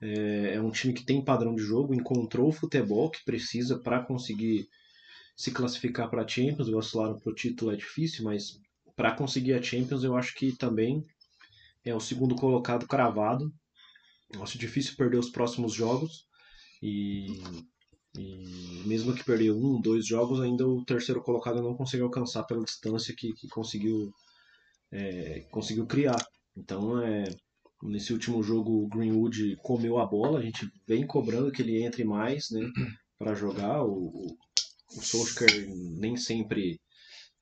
[0.01, 4.03] é, é um time que tem padrão de jogo, encontrou o futebol que precisa para
[4.03, 4.69] conseguir
[5.37, 6.69] se classificar para a Champions.
[6.69, 8.61] Vacilaram para o título é difícil, mas
[8.95, 11.05] para conseguir a Champions eu acho que também
[11.85, 13.53] é o segundo colocado cravado.
[14.41, 16.27] Acho difícil perder os próximos jogos
[16.83, 17.27] e,
[18.17, 22.65] e mesmo que perder um, dois jogos, ainda o terceiro colocado não conseguiu alcançar pela
[22.65, 24.13] distância que, que conseguiu,
[24.91, 26.23] é, conseguiu criar.
[26.57, 27.25] Então é
[27.83, 32.05] Nesse último jogo, o Greenwood comeu a bola, a gente vem cobrando que ele entre
[32.05, 32.61] mais né,
[33.19, 33.83] para jogar.
[33.83, 34.37] O, o,
[34.97, 35.69] o Solskjaer
[35.99, 36.81] nem sempre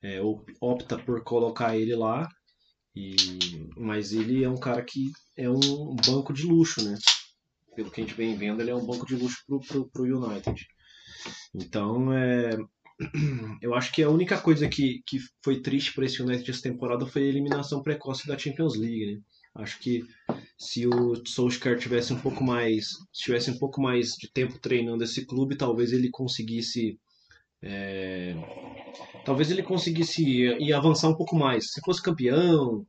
[0.01, 0.19] é,
[0.59, 2.27] opta por colocar ele lá,
[2.95, 3.15] e,
[3.77, 6.97] mas ele é um cara que é um banco de luxo, né?
[7.75, 10.03] Pelo que a gente vem vendo, ele é um banco de luxo pro, pro, pro
[10.03, 10.67] United.
[11.53, 12.57] Então, é,
[13.61, 17.05] eu acho que a única coisa que, que foi triste para esse United essa temporada
[17.05, 19.21] foi a eliminação precoce da Champions League, né?
[19.53, 20.03] Acho que
[20.57, 25.25] se o Solskjaer tivesse um pouco mais, tivesse um pouco mais de tempo treinando esse
[25.25, 26.97] clube, talvez ele conseguisse
[27.63, 28.33] é,
[29.25, 31.71] talvez ele conseguisse ir, ir avançar um pouco mais.
[31.71, 32.85] Se fosse campeão,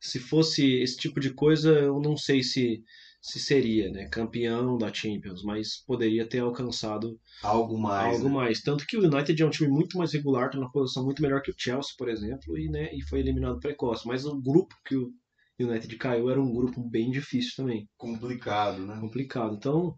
[0.00, 2.82] se fosse esse tipo de coisa, eu não sei se
[3.28, 8.14] se seria, né, campeão da Champions, mas poderia ter alcançado algo mais.
[8.16, 8.34] Algo né?
[8.34, 8.60] mais.
[8.62, 11.42] Tanto que o United é um time muito mais regular, está na posição muito melhor
[11.42, 14.06] que o Chelsea, por exemplo, e, né, e foi eliminado precoce.
[14.06, 15.12] Mas o grupo que o
[15.60, 18.98] United caiu, era um grupo bem difícil também, Complicado, né?
[19.00, 19.54] complicado.
[19.54, 19.94] Então,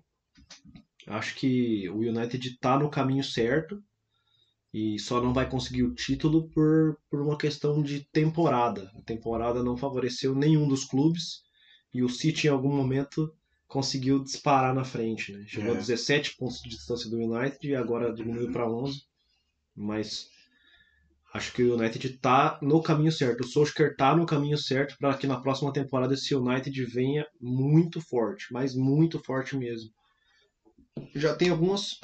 [1.07, 3.81] acho que o United tá no caminho certo
[4.73, 8.90] e só não vai conseguir o título por, por uma questão de temporada.
[8.97, 11.43] A temporada não favoreceu nenhum dos clubes
[11.93, 13.33] e o City em algum momento
[13.67, 15.45] conseguiu disparar na frente, né?
[15.47, 15.77] Chegou É.
[15.77, 19.03] a 17 pontos de distância do United e agora diminuiu para 11,
[19.77, 20.29] mas
[21.33, 23.43] acho que o United tá no caminho certo.
[23.43, 28.01] O Solskjaer tá no caminho certo para que na próxima temporada esse United venha muito
[28.01, 29.91] forte, mas muito forte mesmo.
[31.15, 31.99] Já tem algumas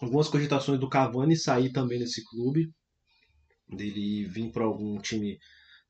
[0.00, 2.68] algumas cogitações do Cavani sair também desse clube,
[3.68, 5.38] dele vir para algum time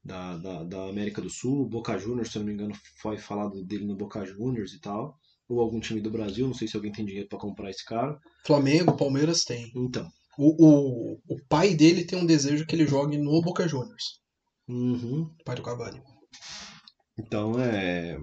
[0.05, 3.65] da, da, da América do Sul, Boca Juniors, se eu não me engano, foi falado
[3.65, 5.17] dele no Boca Juniors e tal,
[5.49, 8.19] ou algum time do Brasil, não sei se alguém tem dinheiro para comprar esse cara.
[8.47, 9.71] Flamengo, Palmeiras tem.
[9.77, 10.09] Então,
[10.39, 14.21] O, o, o pai dele tem um desejo que ele jogue no Boca Juniors.
[14.69, 15.23] uhum.
[15.41, 16.01] o Pai do Cavani.
[17.19, 18.19] Então é.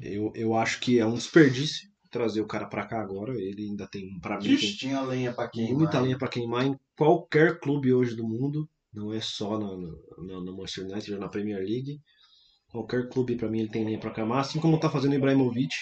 [0.00, 3.34] Eu, eu acho que é um desperdício trazer o cara pra cá agora.
[3.34, 5.74] Ele ainda tem, pra mim, tem tinha lenha pra queimar.
[5.74, 8.68] muita lenha pra queimar em qualquer clube hoje do mundo.
[8.94, 9.76] Não é só no,
[10.18, 12.00] no, no Manchester United ou na Premier League.
[12.68, 14.40] Qualquer clube, pra mim, ele tem lenha pra queimar.
[14.40, 15.74] Assim como tá fazendo o Ibrahimovic.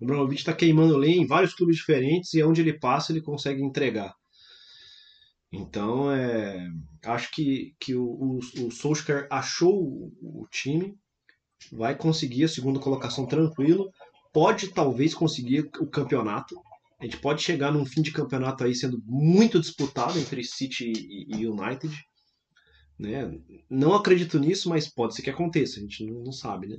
[0.00, 3.62] O Ibrahimovic tá queimando lenha em vários clubes diferentes e onde ele passa, ele consegue
[3.62, 4.14] entregar.
[5.52, 6.66] Então, é,
[7.04, 10.96] acho que, que o, o, o Solskjaer achou o, o time,
[11.70, 13.92] vai conseguir a segunda colocação tranquilo,
[14.32, 16.56] pode talvez conseguir o campeonato.
[16.98, 21.36] A gente pode chegar num fim de campeonato aí sendo muito disputado entre City e,
[21.36, 21.94] e United.
[22.98, 23.38] Né?
[23.68, 26.68] Não acredito nisso, mas pode ser que aconteça, a gente não, não sabe.
[26.68, 26.78] Né?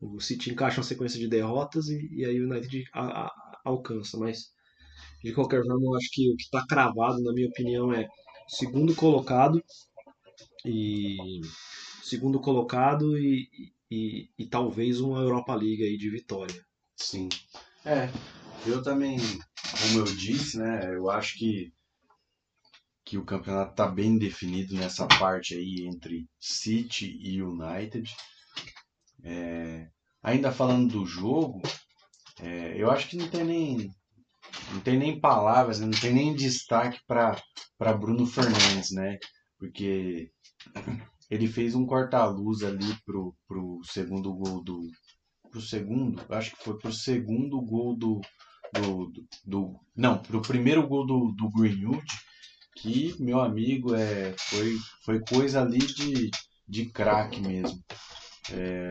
[0.00, 4.18] O City encaixa uma sequência de derrotas e, e aí o United a- a- alcança,
[4.18, 4.50] mas
[5.22, 8.08] de qualquer forma, eu acho que o que está cravado, na minha opinião, é
[8.48, 9.62] segundo colocado
[10.64, 11.40] e
[12.02, 13.48] segundo colocado e,
[13.90, 16.64] e, e talvez uma Europa League aí de vitória.
[16.96, 17.28] Sim.
[17.84, 18.08] É,
[18.66, 19.18] eu também,
[19.80, 21.72] como eu disse, né, eu acho que
[23.12, 28.10] que o campeonato tá bem definido nessa parte aí entre City e United.
[29.22, 29.88] É,
[30.22, 31.60] ainda falando do jogo,
[32.40, 33.90] é, eu acho que não tem nem
[34.72, 39.18] não tem nem palavras, né, não tem nem destaque para Bruno Fernandes, né?
[39.58, 40.30] Porque
[41.30, 44.88] ele fez um corta-luz ali pro, pro segundo gol do
[45.50, 48.20] pro segundo, acho que foi pro segundo gol do
[48.74, 52.04] do, do, do- não, pro primeiro gol do, do Greenwood,
[52.76, 54.74] que meu amigo é foi
[55.04, 56.30] foi coisa ali de
[56.68, 57.78] de craque mesmo.
[58.52, 58.90] É,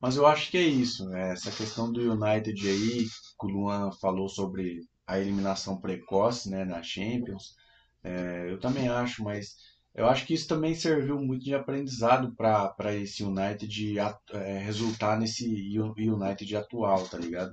[0.00, 1.32] mas eu acho que é isso, né?
[1.32, 3.04] Essa questão do United aí,
[3.38, 7.54] que o Luan falou sobre a eliminação precoce, né, na Champions.
[8.02, 9.46] É, eu também acho, mas
[9.94, 15.18] eu acho que isso também serviu muito de aprendizado para esse United at- é, resultar
[15.18, 15.46] nesse
[15.78, 17.52] United atual, tá ligado?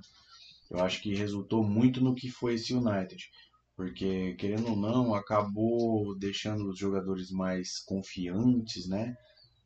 [0.69, 3.17] Eu acho que resultou muito no que foi esse United,
[3.75, 9.15] porque querendo ou não, acabou deixando os jogadores mais confiantes, né?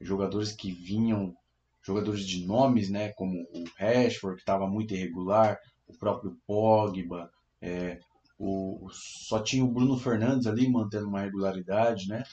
[0.02, 1.36] Jogadores que vinham,
[1.82, 3.10] jogadores de nomes, né?
[3.14, 7.30] Como o Rashford, que estava muito irregular, o próprio Pogba,
[7.62, 8.00] é,
[8.38, 12.24] o, só tinha o Bruno Fernandes ali mantendo uma regularidade, né?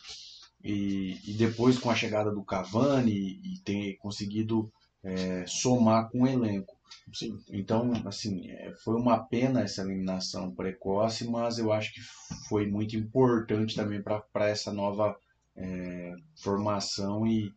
[0.63, 4.71] E, e depois com a chegada do Cavani e ter conseguido
[5.03, 6.76] é, somar com o elenco.
[7.13, 7.39] Sim.
[7.51, 12.01] Então, assim, é, foi uma pena essa eliminação precoce, mas eu acho que
[12.49, 15.17] foi muito importante também para essa nova
[15.57, 17.53] é, formação e,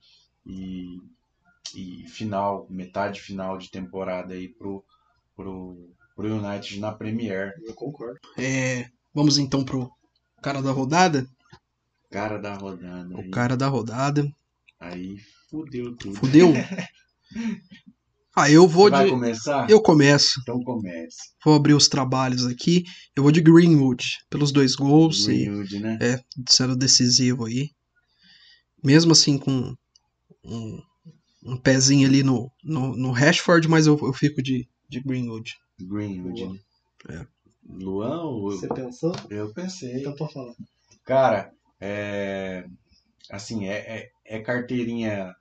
[0.46, 0.98] e,
[1.76, 4.84] e final, metade final de temporada aí pro,
[5.36, 7.54] pro, pro United na Premier.
[7.64, 8.20] Eu concordo.
[8.38, 9.92] É, vamos então pro
[10.42, 11.28] cara da rodada.
[12.10, 13.16] Cara da rodada.
[13.16, 14.32] O Aí, cara da rodada.
[14.80, 15.18] aí
[15.50, 16.16] fudeu tudo.
[16.16, 16.54] Fudeu?
[18.40, 19.12] Ah, eu vou Você vai de.
[19.12, 19.70] começar?
[19.70, 20.40] Eu começo.
[20.42, 21.18] Então comece.
[21.44, 22.84] Vou abrir os trabalhos aqui.
[23.16, 26.00] Eu vou de Greenwood, pelos dois gols e Greenwood, né?
[26.02, 27.70] é, sendo decisivo aí.
[28.82, 29.76] Mesmo assim com
[30.44, 30.82] um,
[31.44, 35.54] um pezinho ali no, no, no Rashford, mas eu, eu fico de, de Greenwood.
[35.82, 36.60] Greenwood, né?
[37.10, 37.28] É.
[37.70, 38.52] Luan ou...
[38.52, 39.14] Você pensou?
[39.30, 40.00] Eu pensei.
[40.00, 40.54] Então pode falar.
[41.06, 42.66] Cara, é.
[43.30, 45.36] Assim, é, é, é carteirinha.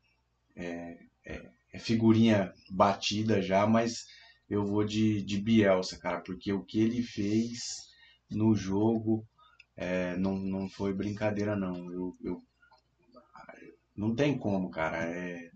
[0.57, 4.05] É, é, é figurinha batida já, mas
[4.51, 7.59] eu vou de, de Bielsa, cara, porque o que ele fez
[8.31, 9.27] no jogo
[9.77, 11.75] é, não, não foi brincadeira, não.
[11.93, 12.43] Eu, eu-
[13.97, 15.05] não tem como, cara.
[15.05, 15.51] É,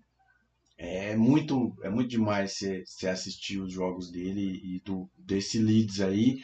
[0.78, 6.38] é muito, é muito demais você assistir os jogos dele e do, desse Leeds aí.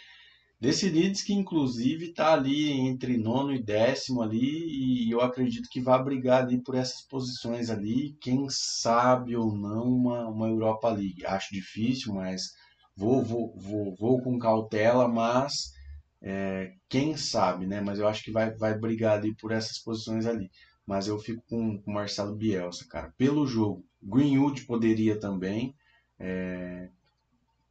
[0.60, 6.02] Leeds que inclusive tá ali entre nono e décimo ali e eu acredito que vai
[6.02, 11.24] brigar ali por essas posições ali, quem sabe ou não uma, uma Europa League.
[11.24, 12.52] Acho difícil, mas
[12.96, 15.72] vou, vou, vou, vou com cautela, mas
[16.20, 17.80] é, quem sabe, né?
[17.80, 20.50] Mas eu acho que vai, vai brigar ali por essas posições ali.
[20.84, 23.12] Mas eu fico com o Marcelo Bielsa, cara.
[23.16, 25.74] Pelo jogo, Greenwood poderia também.
[26.18, 26.88] É,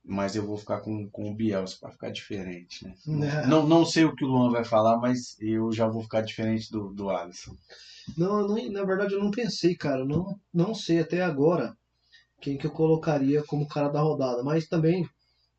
[0.08, 2.96] mas eu vou ficar com, com o Bielsa para ficar diferente, né?
[3.48, 6.72] Não, não sei o que o Luan vai falar, mas eu já vou ficar diferente
[6.72, 7.56] do, do Alisson.
[8.18, 10.06] Não, não- na verdade eu não pensei, cara.
[10.06, 11.76] Não, não sei até agora
[12.42, 14.44] quem que eu colocaria como cara da rodada.
[14.44, 15.08] Mas também,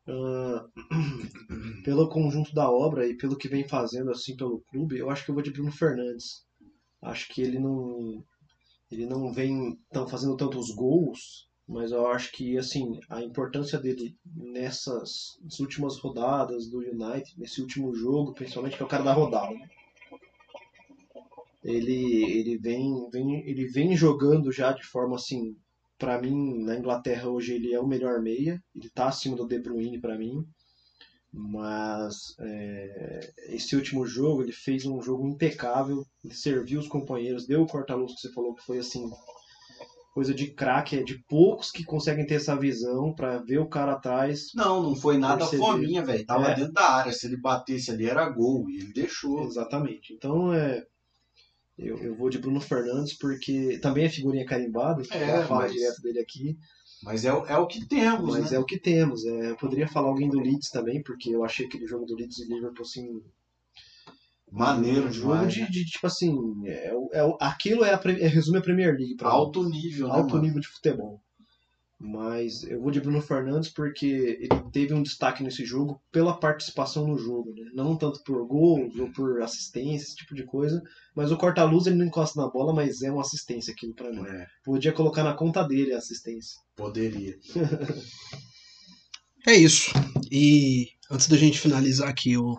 [0.07, 0.65] ah,
[1.83, 5.31] pelo conjunto da obra e pelo que vem fazendo assim pelo clube, eu acho que
[5.31, 6.45] eu vou de Bruno Fernandes.
[7.01, 8.23] Acho que ele não,
[8.91, 14.17] ele não vem tão fazendo tantos gols, mas eu acho que assim a importância dele
[14.35, 19.53] nessas últimas rodadas do United, nesse último jogo, principalmente que é o cara da rodada.
[19.53, 19.69] né?
[21.63, 25.55] ele ele vem, vem ele vem jogando já de forma assim
[25.97, 29.59] para mim na Inglaterra hoje ele é o melhor meia ele tá acima do De
[29.59, 30.45] Bruyne para mim
[31.31, 37.61] mas é, esse último jogo ele fez um jogo impecável ele serviu os companheiros deu
[37.61, 39.07] o corta-luz que você falou que foi assim
[40.13, 43.93] coisa de craque é de poucos que conseguem ter essa visão para ver o cara
[43.93, 45.61] atrás Não, não foi nada Percebi.
[45.61, 46.25] fominha, velho.
[46.25, 46.55] Tava É.
[46.55, 47.11] dentro da área.
[47.11, 48.69] Se ele batesse ali era gol.
[48.69, 49.43] E ele deixou.
[49.45, 50.13] Exatamente.
[50.13, 50.85] Então é.
[51.77, 55.71] Eu, eu vou de Bruno Fernandes porque também é figurinha carimbada, É, é, fala mas-
[55.71, 56.57] direto dele aqui,
[57.01, 58.57] Mas é, o- é o que temos, mas né?
[58.57, 59.23] é o que temos.
[59.25, 62.39] É, eu poderia falar alguém do Leeds também, porque eu achei aquele jogo do Leeds
[62.39, 63.21] e Liverpool assim.
[64.51, 65.53] Maneiro um jogo demais.
[65.53, 65.67] de, né?
[65.69, 66.35] de, tipo assim.
[66.65, 69.35] É, o- é, o- aquilo é, a, é resume a Premier League pra mim.
[69.35, 70.13] Alto nível, né?
[70.13, 70.43] alto mano?
[70.45, 71.21] nível de futebol.
[72.01, 74.05] Mas eu vou de Bruno Fernandes porque
[74.39, 77.69] ele teve um destaque nesse jogo pela participação no jogo, né?
[77.73, 80.81] Não tanto por gols ou por assistência, esse tipo de coisa.
[81.13, 84.25] Mas o corta-luz ele não encosta na bola, mas é uma assistência aquilo pra mim.
[84.25, 86.57] É, Podia colocar na conta dele a assistência.
[86.75, 87.35] poderia.
[89.47, 89.91] É isso.
[90.31, 92.57] E antes da gente finalizar aqui o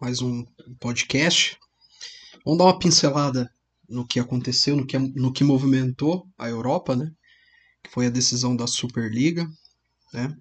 [0.00, 0.44] mais um
[0.80, 1.58] podcast,
[2.44, 3.52] vamos dar uma pincelada
[3.88, 7.10] no que aconteceu, no que, no que movimentou a Europa, né?
[7.82, 9.46] Que foi a decisão da Superliga,
[10.12, 10.34] né?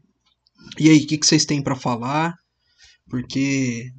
[0.80, 2.36] E aí, o que, que vocês têm para falar?
[3.10, 3.92] Porque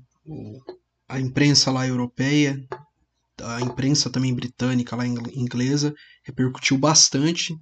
[1.08, 2.58] a imprensa lá europeia,
[3.42, 7.54] a imprensa também britânica lá ing- inglesa, repercutiu bastante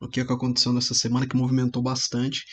[0.00, 2.44] no que aconteceu nessa semana, que movimentou bastante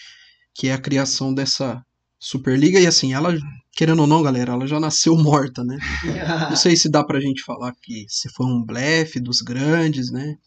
[0.56, 1.84] que é a criação dessa
[2.24, 2.80] Superliga.
[2.80, 3.38] E assim, ela,
[3.74, 5.78] querendo ou não, galera, ela já nasceu morta, né?
[6.50, 10.38] Não sei se dá pra gente falar que se foi um blefe dos grandes, né?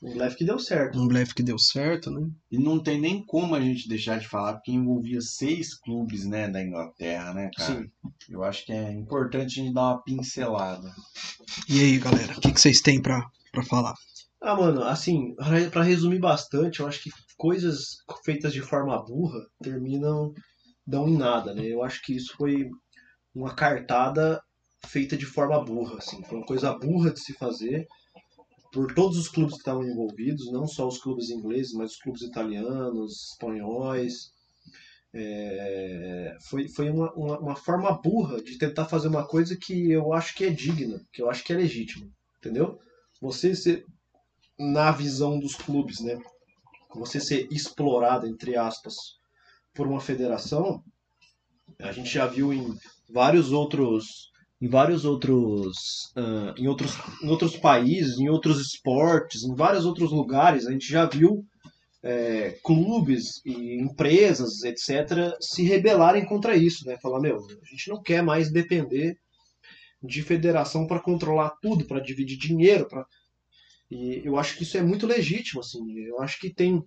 [0.00, 0.98] O Lev que deu certo.
[0.98, 2.26] Um blefe que deu certo, né?
[2.50, 6.48] E não tem nem como a gente deixar de falar, porque envolvia seis clubes, né,
[6.48, 7.80] da Inglaterra, né, cara?
[7.80, 7.90] Sim.
[8.30, 10.88] Eu acho que é importante a gente dar uma pincelada.
[11.68, 13.94] E aí, galera, o que, que vocês têm pra, pra falar?
[14.40, 15.34] Ah, mano, assim,
[15.72, 20.32] pra resumir bastante, eu acho que coisas feitas de forma burra terminam
[20.88, 21.66] dão em nada, né?
[21.66, 22.70] Eu acho que isso foi
[23.34, 24.42] uma cartada
[24.86, 27.86] feita de forma burra, assim, foi uma coisa burra de se fazer
[28.72, 32.22] por todos os clubes que estavam envolvidos, não só os clubes ingleses, mas os clubes
[32.22, 34.32] italianos, espanhóis.
[35.12, 40.12] É, foi foi uma, uma, uma forma burra de tentar fazer uma coisa que eu
[40.12, 42.06] acho que é digna, que eu acho que é legítima,
[42.38, 42.78] entendeu?
[43.20, 43.84] Você ser
[44.58, 46.18] na visão dos clubes, né?
[46.94, 49.17] Você ser explorado, entre aspas,
[49.78, 50.82] por uma federação,
[51.78, 52.74] a gente já viu em
[53.08, 54.28] vários outros
[54.60, 60.10] em vários outros ah, em outros em outros países, em outros esportes, em vários outros
[60.10, 61.46] lugares, a gente já viu
[62.02, 66.96] é, clubes e empresas, etc., se rebelarem contra isso, né?
[67.00, 69.16] Falar, meu, a gente não quer mais depender
[70.02, 73.06] de federação para controlar tudo, para dividir dinheiro, para
[73.90, 75.80] e eu acho que isso é muito legítimo, assim.
[76.00, 76.82] Eu acho que tem,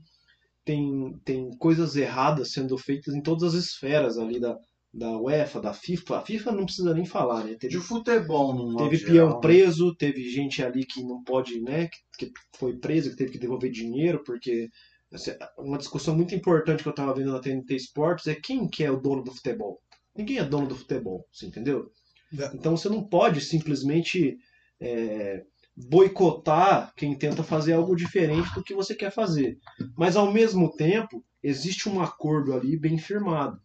[0.64, 4.58] tem, tem coisas erradas sendo feitas em todas as esferas ali da,
[4.94, 6.18] da UEFA, da FIFA.
[6.18, 7.52] A FIFA não precisa nem falar, né?
[7.52, 9.40] De Teve, futebol, no modo teve geral, peão né?
[9.42, 11.88] preso, teve gente ali que não pode, né?
[12.18, 14.70] Que, que foi preso, que teve que devolver dinheiro, porque
[15.14, 18.84] assim, uma discussão muito importante que eu estava vendo na TNT Sports é quem que
[18.84, 19.80] é o dono do futebol.
[20.16, 21.90] Ninguém é dono do futebol, você entendeu?
[22.38, 22.52] É.
[22.54, 24.38] Então você não pode simplesmente
[24.80, 25.44] é,
[25.76, 29.58] boicotar quem tenta fazer algo diferente do que você quer fazer.
[29.98, 33.60] Mas ao mesmo tempo, existe um acordo ali bem firmado.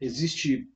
[0.00, 0.68] Existe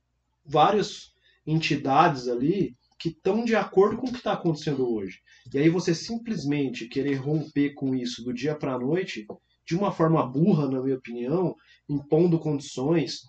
[0.45, 1.13] várias
[1.45, 5.19] entidades ali que estão de acordo com o que está acontecendo hoje.
[5.53, 9.25] E aí você simplesmente querer romper com isso do dia para a noite,
[9.65, 11.55] de uma forma burra, na minha opinião,
[11.87, 13.21] impondo condições,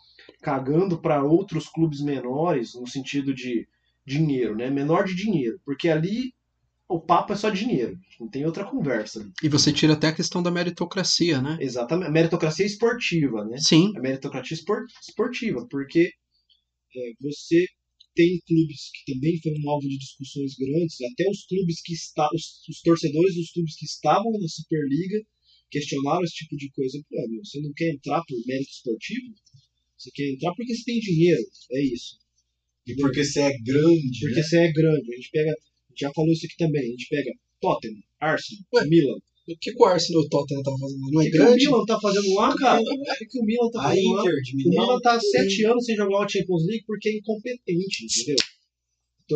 [0.42, 3.68] cagando para outros clubes menores, no sentido de
[4.04, 4.68] dinheiro, né?
[4.70, 5.60] Menor de dinheiro.
[5.64, 6.32] Porque ali
[6.90, 9.30] o papo é só dinheiro, não tem outra conversa.
[9.42, 11.56] E você tira até a questão da meritocracia, né?
[11.60, 12.08] Exatamente.
[12.08, 13.56] A meritocracia esportiva, né?
[13.58, 13.92] Sim.
[13.96, 16.10] a meritocracia espor- esportiva, porque
[16.96, 17.64] é, você
[18.14, 22.44] tem clubes que também foram alvo de discussões grandes, até os clubes que está, os,
[22.68, 25.18] os torcedores dos clubes que estavam na Superliga
[25.70, 26.98] questionaram esse tipo de coisa.
[27.08, 29.32] Pô, meu, você não quer entrar por mérito esportivo?
[29.96, 31.42] Você quer entrar porque você tem dinheiro,
[31.72, 32.18] é isso.
[32.86, 34.42] E porque você é grande, Porque né?
[34.42, 35.12] você é grande.
[35.12, 35.52] A gente pega,
[36.00, 39.18] já falou isso aqui também, a gente pega Tottenham, Arsenal, Ué, Milan.
[39.48, 41.10] O que, que o Arsenal e o Tottenham tá fazendo?
[41.10, 41.64] Não é que, que o grande?
[41.64, 42.80] Milan tá fazendo lá, cara?
[42.80, 44.22] O que, o Milan tá fazendo lá?
[44.22, 44.70] O.
[44.70, 48.36] Milan tá há sete anos sem jogar uma Champions League porque é incompetente, entendeu?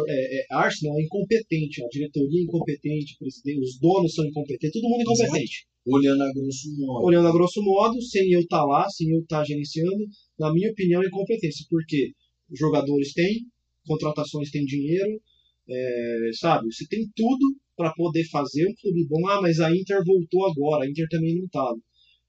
[0.08, 5.00] É, é, Arsenal é incompetente, a diretoria é incompetente, os donos são incompetentes, todo mundo
[5.00, 5.66] é incompetente.
[5.86, 7.06] Olhando a grosso modo.
[7.06, 10.04] Olhando a grosso modo, sem eu estar lá, sem eu estar gerenciando,
[10.38, 12.12] na minha opinião, é incompetência, porque
[12.52, 13.46] jogadores têm,
[13.86, 15.20] contratações têm dinheiro,
[15.68, 16.72] é, sabe?
[16.72, 19.26] Você tem tudo para poder fazer um clube bom.
[19.28, 21.76] Ah, mas a Inter voltou agora, a Inter também não estava.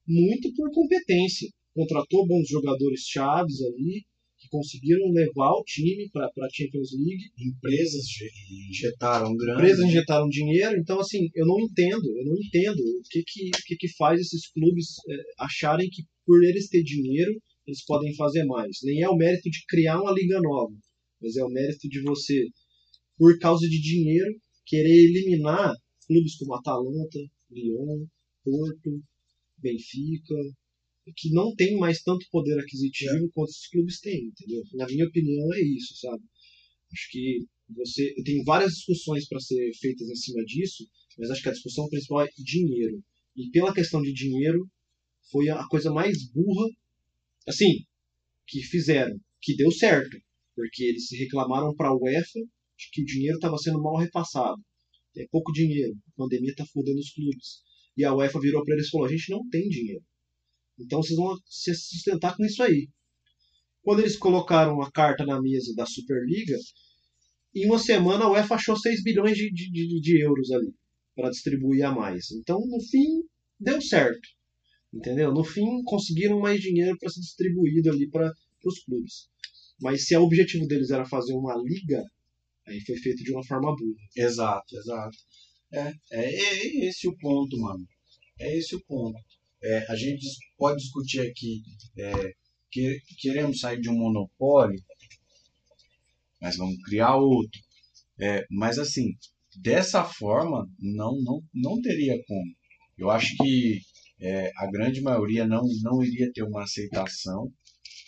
[0.06, 1.48] Muito por competência.
[1.74, 4.04] Contratou bons jogadores chaves ali,
[4.38, 7.24] que conseguiram levar o time para a Champions League.
[7.38, 8.04] Empresas
[8.70, 9.60] injetaram grana.
[9.60, 13.62] Empresas injetaram dinheiro, então assim, eu não entendo, eu não entendo o que que, o
[13.66, 15.14] que, que faz esses clubes é,
[15.44, 17.32] acharem que por eles ter dinheiro,
[17.66, 18.78] eles podem fazer mais.
[18.82, 20.74] Nem é o mérito de criar uma liga nova,
[21.20, 22.46] mas é o mérito de você,
[23.16, 25.74] por causa de dinheiro, querer eliminar
[26.06, 27.18] clubes como Atalanta,
[27.50, 28.06] Lyon,
[28.44, 29.02] Porto,
[29.58, 30.34] Benfica,
[31.16, 34.62] que não tem mais tanto poder aquisitivo quanto esses clubes têm, entendeu?
[34.74, 36.22] Na minha opinião é isso, sabe?
[36.92, 40.86] Acho que você tem várias discussões para ser feitas em cima disso,
[41.18, 43.02] mas acho que a discussão principal é dinheiro.
[43.36, 44.68] E pela questão de dinheiro,
[45.30, 46.68] foi a coisa mais burra,
[47.46, 47.84] assim,
[48.46, 50.16] que fizeram, que deu certo,
[50.54, 52.40] porque eles se reclamaram para a UEFA
[52.78, 54.60] de que o dinheiro estava sendo mal repassado.
[55.14, 57.62] Tem pouco dinheiro, a pandemia está fudendo os clubes.
[57.96, 60.04] E a UEFA virou para eles e falou: a gente não tem dinheiro.
[60.78, 62.88] Então vocês vão se sustentar com isso aí.
[63.82, 66.56] Quando eles colocaram a carta na mesa da Superliga,
[67.54, 70.74] em uma semana a UEFA achou 6 bilhões de, de, de- de euros ali
[71.14, 72.30] para distribuir a mais.
[72.32, 73.22] Então, no fim,
[73.58, 74.28] deu certo.
[74.92, 75.32] Entendeu?
[75.32, 78.30] No fim, conseguiram mais dinheiro para ser distribuído ali para
[78.64, 79.28] os clubes.
[79.80, 82.02] Mas se o objetivo deles era fazer uma liga,
[82.66, 84.08] aí foi feito de uma forma burra.
[84.16, 85.16] Exato, exato.
[85.72, 87.86] É, é, é esse o ponto, mano.
[88.38, 89.18] É esse o ponto.
[89.62, 90.26] É, a gente
[90.56, 91.62] pode discutir aqui
[91.98, 92.32] é,
[92.70, 94.80] que queremos sair de um monopólio,
[96.40, 97.60] mas vamos criar outro.
[98.18, 99.16] É, mas assim,
[99.56, 102.54] dessa forma, não, não, não teria como.
[102.98, 103.80] Eu acho que
[104.20, 107.52] é, a grande maioria não, não iria ter uma aceitação,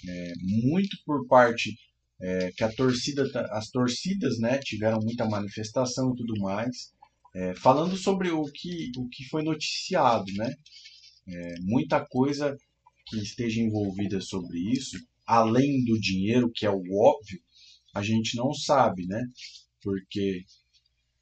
[0.09, 0.33] é,
[0.67, 1.77] muito por parte
[2.21, 6.93] é, que a torcida, tá- as torcidas né, tiveram muita manifestação e tudo mais.
[7.35, 10.53] É, falando sobre o que, o que foi noticiado, né?
[11.29, 12.57] É, muita coisa
[13.07, 14.97] que esteja envolvida sobre isso,
[15.27, 17.41] além do dinheiro, que é o óbvio,
[17.95, 19.23] a gente não sabe, né?
[19.83, 20.45] Porque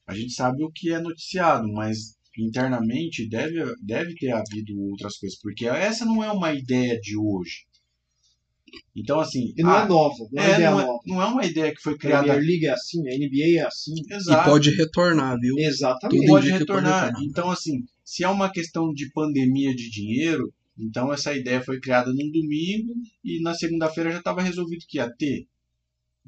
[0.06, 5.39] a gente sabe o que é noticiado, mas internamente deve, deve ter havido outras coisas,
[5.40, 7.66] porque essa não é uma ideia de hoje.
[8.94, 11.01] Então, assim, E não ah, é nova, não é, é, ideia não, é, nova.
[11.06, 12.24] não é uma ideia que foi A criada.
[12.24, 13.94] Premier League é assim, a NBA é assim.
[13.94, 14.51] E Exato.
[14.51, 15.55] pode retornar, viu?
[15.59, 16.20] Exatamente.
[16.20, 17.05] Tudo pode que pode retornar.
[17.06, 17.22] retornar.
[17.24, 22.10] Então, assim, se é uma questão de pandemia de dinheiro, então essa ideia foi criada
[22.10, 22.94] num domingo
[23.24, 25.47] e na segunda-feira já estava resolvido que ia ter.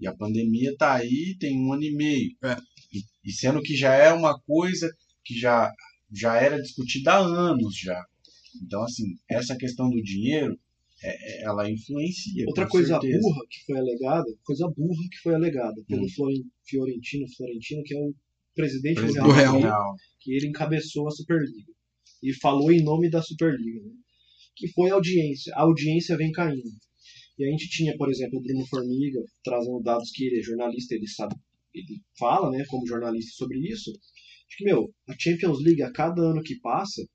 [0.01, 2.31] E a pandemia tá aí, tem um ano e meio.
[2.45, 2.57] É.
[2.93, 4.91] E, e sendo que já é uma coisa
[5.25, 5.73] que já,
[6.13, 8.05] já era discutida há anos já.
[8.63, 10.59] Então, assim, essa questão do dinheiro,
[11.03, 12.45] é- é- ela influencia.
[12.47, 13.21] Outra coisa certeza.
[13.21, 16.43] burra que foi alegada, coisa burra que foi alegada pelo Hum.
[16.65, 18.15] Fiorentino, Florentino, que é o
[18.55, 19.61] presidente do Presidente Real, do Real.
[19.61, 19.97] Real.
[20.21, 21.73] que ele encabeçou a Superliga.
[22.23, 23.93] E falou em nome da Superliga, né?
[24.57, 25.55] que foi a audiência.
[25.55, 26.69] A audiência vem caindo.
[27.39, 30.97] E a gente tinha, por exemplo, o Bruno Formiga trazendo dados que ele é jornalista,
[30.97, 31.37] ele sabe,
[31.73, 33.93] ele fala, né, como jornalista sobre isso.
[33.93, 37.07] De que, meu, a Champions League, a cada ano que passa,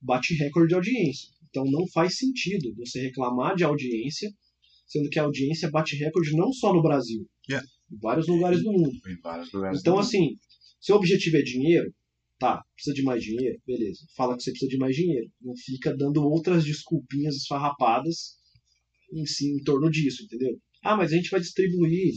[0.00, 1.28] bate recorde de audiência.
[1.50, 4.30] Então não faz sentido você reclamar de audiência,
[4.86, 7.66] sendo que a audiência bate recorde não só no Brasil, Yeah.
[7.92, 8.92] em vários lugares do mundo.
[9.08, 10.06] Em vários lugares Então, do mundo.
[10.06, 10.36] assim,
[10.80, 11.92] seu objetivo é dinheiro,
[12.38, 14.00] tá, precisa de mais dinheiro, beleza.
[14.16, 15.28] Fala que você precisa de mais dinheiro.
[15.40, 18.36] Não fica dando outras desculpinhas esfarrapadas
[19.12, 20.56] em, si, em torno disso, entendeu?
[20.82, 22.14] Ah, mas a gente vai distribuir.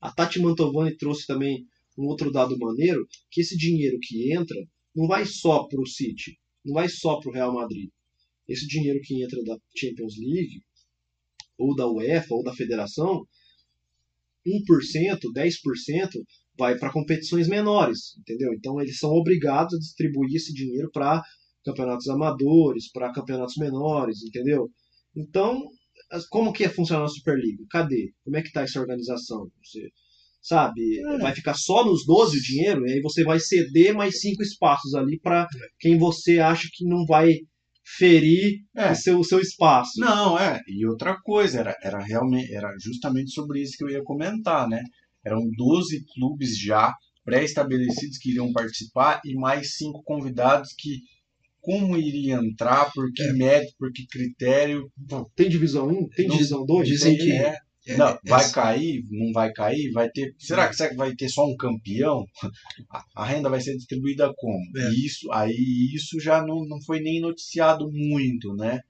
[0.00, 1.64] A Tati Mantovani trouxe também
[1.96, 4.56] um outro dado maneiro, que esse dinheiro que entra
[4.94, 7.88] não vai só pro City, não vai só pro Real Madrid.
[8.52, 10.62] Esse dinheiro que entra da Champions League,
[11.58, 13.24] ou da UEFA, ou da federação,
[14.46, 16.22] 1%, 10%
[16.58, 18.52] vai para competições menores, entendeu?
[18.52, 21.22] Então eles são obrigados a distribuir esse dinheiro para
[21.64, 24.68] campeonatos amadores, para campeonatos menores, entendeu?
[25.16, 25.62] Então,
[26.30, 27.64] como que é funcionar a Superliga?
[27.70, 28.12] Cadê?
[28.24, 29.48] Como é que tá essa organização?
[29.62, 29.88] Você
[30.40, 31.18] sabe, É.
[31.18, 34.92] vai ficar só nos 12 o dinheiro, e aí você vai ceder mais cinco espaços
[34.94, 35.46] ali para
[35.78, 37.28] quem você acha que não vai
[37.84, 38.92] ferir É.
[38.92, 39.98] o seu, o seu espaço.
[39.98, 40.60] Não, é.
[40.68, 44.82] E outra coisa, era, era realmente, era justamente sobre isso que eu ia comentar, né?
[45.24, 46.92] Eram 12 clubes já
[47.24, 50.98] pré-estabelecidos que iriam participar e mais cinco convidados que
[51.60, 53.32] como iria entrar, por que É.
[53.32, 54.90] método, por que critério.
[55.36, 56.08] Tem divisão 1?
[56.16, 56.88] Tem divisão 2?
[56.88, 57.56] dizem que- É,
[57.88, 60.34] não, vai essa- cair, não vai cair, vai ter.
[60.38, 62.24] Será que, será que vai ter só um campeão?
[63.14, 64.78] A, renda vai ser distribuída como?
[64.78, 64.90] É.
[64.94, 68.80] Isso, aí isso já não, não foi nem noticiado muito, né?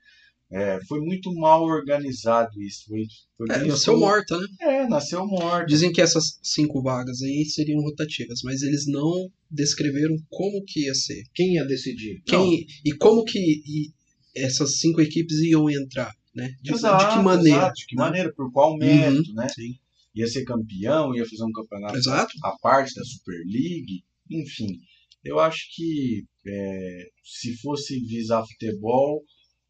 [0.55, 2.85] É, foi muito mal organizado isso.
[2.87, 3.03] Foi,
[3.39, 4.47] foi É, nasceu morta, né?
[4.61, 5.67] É, nasceu morto.
[5.67, 10.95] Dizem que essas cinco vagas aí seriam rotativas, mas eles não descreveram como que ia
[10.95, 11.23] ser.
[11.35, 12.21] Quem ia decidir?
[12.27, 13.91] Quem, e como que e
[14.37, 16.49] essas cinco equipes iam entrar, né?
[16.61, 17.59] De, de Exato, que maneira?
[17.59, 18.03] exato, de que né?
[18.03, 19.49] maneira, por qual método, né?
[19.49, 19.75] Sim.
[20.15, 22.33] Ia ser campeão, ia fazer um campeonato Exato.
[22.45, 24.79] a parte da Super League, enfim.
[25.25, 29.23] Eu acho que é, se fosse visar futebol,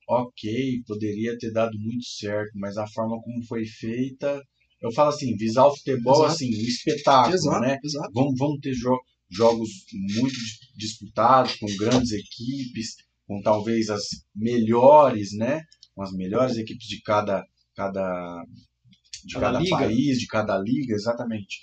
[0.09, 4.43] ok, poderia ter dado muito certo, mas a forma como foi feita,
[4.81, 6.33] eu falo assim, visar o futebol, Exato.
[6.33, 7.79] assim, um espetáculo, Exato, né?
[7.85, 8.11] exato.
[8.13, 14.03] Vamos, vamos ter jo- jogos muito dis- disputados, com grandes equipes, com talvez as
[14.35, 15.63] melhores, né?
[15.95, 17.45] Com as melhores equipes de cada,
[17.77, 18.45] cada,
[19.25, 19.77] de Cada cada liga.
[19.77, 21.61] país, de cada liga, exatamente.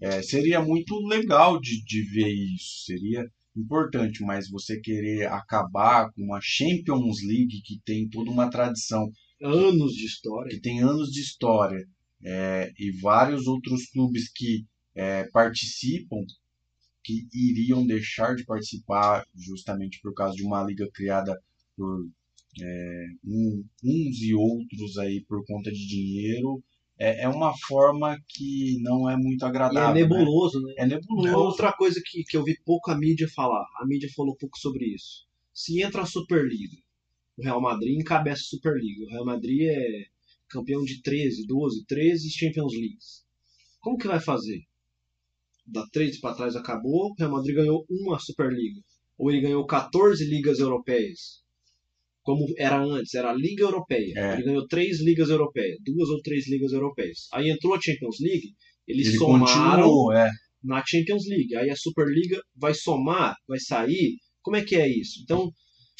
[0.00, 3.24] É, seria muito legal de, de ver isso, seria
[3.56, 9.10] importante, mas você querer acabar com uma Champions League que tem toda uma tradição
[9.42, 10.50] Anos de história.
[10.50, 11.86] que tem anos de história
[12.24, 16.16] é, e vários outros clubes que é, participam
[17.04, 21.38] que iriam deixar de participar justamente por causa de uma liga criada
[21.76, 22.06] por
[22.62, 26.62] é, um- uns e outros aí por conta de dinheiro
[26.98, 29.94] é, é uma forma que não é muito E é agradável.
[29.94, 30.00] né?
[30.02, 30.74] nebuloso, né?
[30.78, 31.36] É nebuloso.
[31.36, 35.26] Outra coisa que, que eu vi pouca mídia falar, a mídia falou pouco sobre isso.
[35.52, 36.76] Se entra a Superliga,
[37.36, 39.04] o Real Madrid encabeça a Superliga.
[39.04, 40.04] O Real Madrid é
[40.48, 43.26] campeão de 13, 12, 13 Champions Leagues.
[43.80, 44.62] Como que vai fazer?
[45.66, 48.80] Da 13 para trás acabou, o Real Madrid ganhou uma Superliga.
[49.18, 51.44] Ou ele ganhou 14 ligas europeias.
[52.26, 54.12] Como era antes, era a Liga Europeia.
[54.16, 54.34] É.
[54.34, 57.28] Ele ganhou três ligas europeias, duas ou três ligas europeias.
[57.32, 58.48] Aí entrou a Champions League,
[58.84, 60.28] eles Ele somaram é.
[60.60, 61.54] na Champions League.
[61.54, 64.16] Aí a Superliga vai somar, vai sair.
[64.42, 65.20] Como é que é isso?
[65.22, 65.52] Então,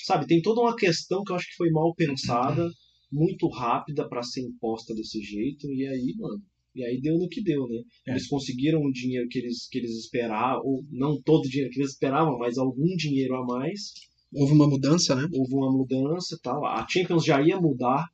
[0.04, 2.68] sabe, tem toda uma questão que eu acho que foi mal pensada,
[3.12, 5.70] muito rápida para ser imposta desse jeito.
[5.70, 6.42] E aí, mano,
[6.74, 7.82] e aí deu no que deu, né?
[8.08, 8.10] É.
[8.10, 11.78] Eles conseguiram o dinheiro que eles, que eles esperavam, ou não todo o dinheiro que
[11.78, 13.92] eles esperavam, mas algum dinheiro a mais.
[14.32, 15.28] Houve uma mudança, né?
[15.32, 16.64] Houve uma mudança e tal.
[16.64, 18.04] A Champions já ia mudar,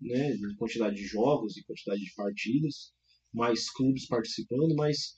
[0.00, 2.92] né, em quantidade de jogos e quantidade de partidas,
[3.32, 5.14] mais clubes participando, mas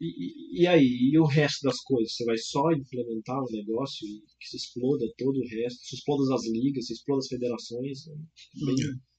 [0.00, 2.14] e, e- aí, e o resto das coisas?
[2.14, 6.34] Você vai só implementar o negócio e que se exploda todo o resto, se exploda
[6.34, 8.06] as ligas, se exploda as federações.
[8.06, 8.14] né?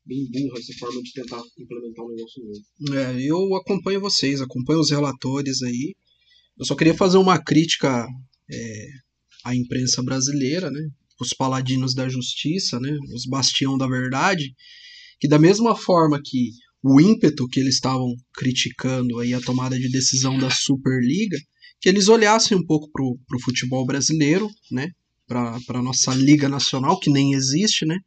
[0.06, 2.98] Bem, bem burra essa forma de tentar implementar um negócio novo.
[3.00, 5.96] É, eu acompanho vocês, acompanho os relatores aí.
[6.58, 8.06] Eu só queria fazer uma crítica
[8.52, 8.88] é,
[9.46, 10.82] à imprensa brasileira, né?
[11.22, 12.98] Os paladinos da justiça, né?
[13.14, 14.54] Os bastião da verdade,
[15.20, 16.50] que da mesma forma que
[16.84, 21.38] o ímpeto que eles estavam criticando aí a tomada de decisão da Superliga,
[21.80, 24.90] que eles olhassem um pouco pro, pro futebol brasileiro, né?
[25.28, 27.98] Para a nossa liga nacional que nem existe, né?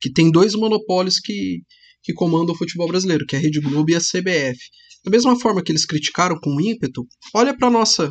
[0.00, 1.62] Que tem dois monopólios que
[2.02, 4.58] que comandam o futebol brasileiro, que é a Rede Globo e a CBF.
[5.04, 8.10] Da mesma forma que eles criticaram com ímpeto, olha para nossa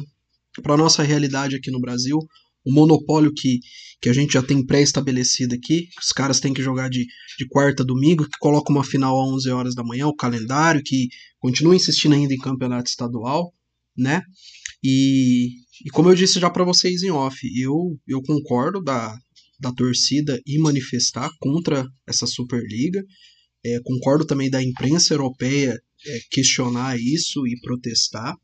[0.62, 2.18] para nossa realidade aqui no Brasil,
[2.68, 3.60] o monopólio que,
[4.02, 7.06] que a gente já tem pré-estabelecido aqui, os caras têm que jogar de,
[7.38, 10.84] de quarta a domingo, que coloca uma final a 11 horas da manhã, o calendário,
[10.84, 11.08] que
[11.40, 13.54] continua insistindo ainda em campeonato estadual,
[13.98, 14.22] né?
[14.84, 15.48] E,
[15.86, 19.18] e como eu disse já para vocês em off, eu, eu concordo da,
[19.60, 23.02] da torcida e manifestar contra essa Superliga.
[23.66, 28.36] É, concordo também da imprensa europeia é, questionar isso e protestar.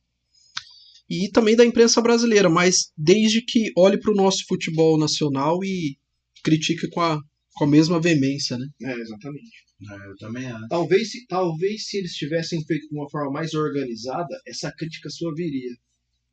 [1.09, 5.97] E também da imprensa brasileira, mas desde que olhe para o nosso futebol nacional e
[6.43, 7.19] critique com a,
[7.55, 8.65] com a mesma veemência, né?
[8.81, 9.51] É, exatamente.
[9.91, 10.67] É, eu também acho.
[10.69, 15.33] Talvez, se- talvez se eles tivessem feito de uma forma mais organizada, essa crítica sua
[15.35, 15.71] viria.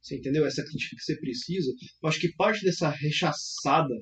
[0.01, 0.47] Você entendeu?
[0.47, 1.71] Essa crítica que você precisa.
[2.03, 3.95] Eu acho que parte dessa rechaçada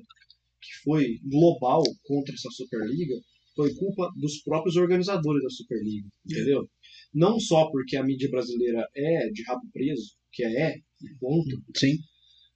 [0.61, 3.15] que foi global contra essa Superliga
[3.55, 6.69] foi culpa dos próprios organizadores da Superliga, entendeu?
[7.13, 10.75] Não só porque a mídia brasileira é de rabo preso, que é,
[11.19, 11.97] ponto, Sim.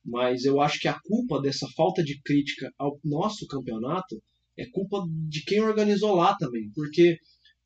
[0.04, 4.22] mas eu acho que a culpa dessa falta de crítica ao nosso campeonato
[4.58, 7.18] é culpa de quem organizou lá também, porque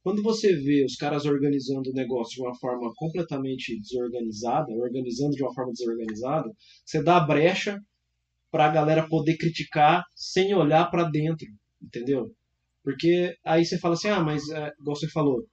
[0.07, 5.43] quando você vê os caras organizando o negócio de uma forma completamente desorganizada, organizando de
[5.43, 6.49] uma forma desorganizada,
[6.85, 7.77] você dá brecha
[8.49, 11.45] para a galera poder criticar sem olhar para dentro,
[11.81, 12.31] entendeu?
[12.81, 15.43] Porque aí você fala assim, ah, mas é, igual você falou,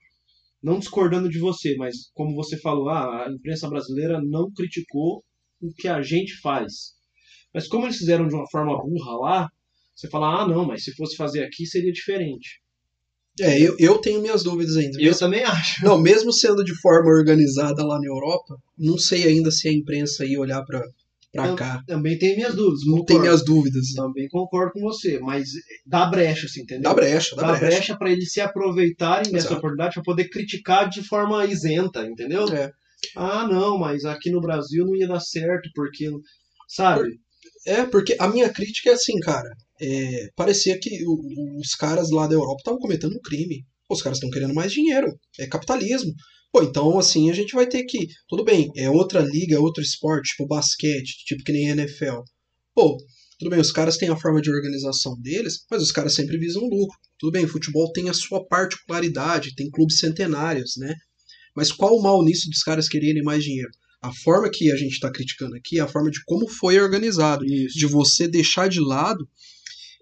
[0.64, 5.22] não discordando de você, mas como você falou, ah, a imprensa brasileira não criticou
[5.60, 6.94] o que a gente faz.
[7.52, 9.48] Mas como eles fizeram de uma forma burra lá,
[9.94, 12.62] você fala, ah, não, mas se fosse fazer aqui seria diferente.
[13.38, 15.00] É, eu, eu tenho minhas dúvidas ainda.
[15.00, 15.84] Eu também acho.
[15.84, 20.24] Não, mesmo sendo de forma organizada lá na Europa, não sei ainda se a imprensa
[20.24, 20.82] ia olhar pra,
[21.42, 21.82] pra cá.
[21.86, 23.04] Também tenho minhas dúvidas.
[23.06, 23.92] Tem minhas dúvidas.
[23.94, 25.48] Também concordo com você, mas
[25.86, 26.82] dá brecha, assim, entendeu?
[26.84, 27.66] Dá brecha, dá, Dá brecha.
[27.76, 29.54] brecha para eles se aproveitarem dessa Exato.
[29.56, 32.48] oportunidade para poder criticar de forma isenta, entendeu?
[32.48, 32.70] É.
[33.16, 36.08] Ah, não, mas aqui no Brasil não ia dar certo, porque.
[36.68, 37.18] Sabe?
[37.66, 39.50] É, porque a minha crítica é assim, cara.
[39.80, 43.64] é, parecia que o- os caras lá da Europa estavam cometendo um crime.
[43.90, 45.08] Os caras estão querendo mais dinheiro.
[45.38, 46.12] É capitalismo.
[46.54, 48.06] Pô, então assim, a gente vai ter que.
[48.28, 52.20] Tudo bem, é outra liga, é outro esporte, tipo basquete, tipo que nem NFL.
[52.72, 52.96] Pô,
[53.40, 56.62] tudo bem, os caras têm a forma de organização deles, mas os caras sempre visam
[56.62, 56.96] lucro.
[57.18, 60.94] Tudo bem, o futebol tem a sua particularidade, tem clubes centenários, né?
[61.56, 63.70] Mas qual o mal nisso dos caras quererem mais dinheiro?
[64.00, 67.44] A forma que a gente está criticando aqui é a forma de como foi organizado
[67.44, 67.76] Isso.
[67.76, 69.28] de você deixar de lado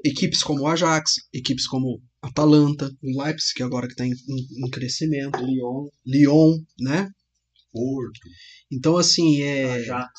[0.05, 4.67] equipes como o Ajax, equipes como Atalanta, o Leipzig, que agora que está em, em-
[4.67, 7.09] em crescimento, Lyon, Lyon, né?
[7.73, 8.21] Porto.
[8.71, 9.73] Então, assim, é...
[9.75, 10.11] Ajax.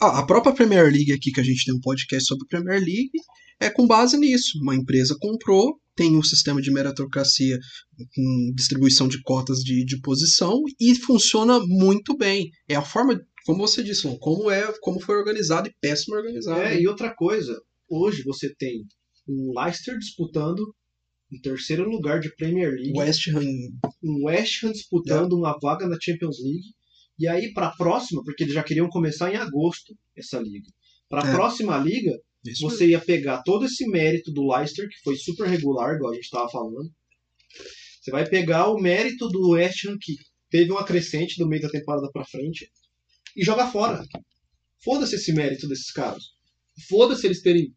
[0.00, 2.78] Ah, a própria Premier League aqui, que a gente tem um podcast sobre a Premier
[2.80, 3.10] League,
[3.58, 4.58] é com base nisso.
[4.62, 7.58] Uma empresa comprou, tem um sistema de meritocracia
[8.14, 12.48] com distribuição de cotas de, de posição e funciona muito bem.
[12.68, 16.60] É a forma, como você disse, Lon, como é, como foi organizado e péssimo organizado.
[16.60, 18.84] É, e outra coisa, hoje você tem
[19.26, 20.62] o Leicester disputando
[21.30, 23.42] em terceiro lugar de Premier League, West Ham
[24.02, 26.74] um West Ham disputando uma vaga na Champions League,
[27.18, 30.68] e aí para a próxima, porque eles já queriam começar em agosto essa liga.
[31.08, 31.34] Para a É.
[31.34, 35.96] próxima liga, Isso você ia pegar todo esse mérito do Leicester, que foi super regular,
[35.96, 36.88] igual a gente estava falando.
[38.00, 40.14] Você vai pegar o mérito do West Ham, que
[40.48, 42.70] teve uma crescente do meio da temporada para frente,
[43.36, 44.02] e jogar fora.
[44.82, 46.22] Foda-se esse mérito desses caras.
[46.88, 47.74] Foda-se eles terem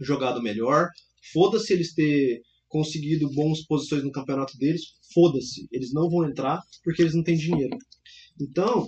[0.00, 0.88] jogado melhor.
[1.32, 4.82] Foda-se eles terem conseguido boas posições no campeonato deles.
[5.14, 5.66] Foda-se.
[5.72, 7.76] Eles não vão entrar porque eles não têm dinheiro.
[8.40, 8.86] Então,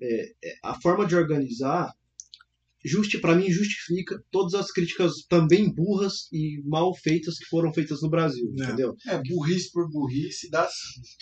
[0.00, 1.92] é, é, a forma de organizar
[2.84, 8.00] justi para mim justifica todas as críticas também burras e mal feitas que foram feitas
[8.02, 8.64] no Brasil, É.
[8.64, 8.94] entendeu?
[9.06, 10.66] É, burrice por burrice dá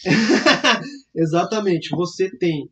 [1.14, 1.89] Exatamente.
[1.97, 2.68] Você tem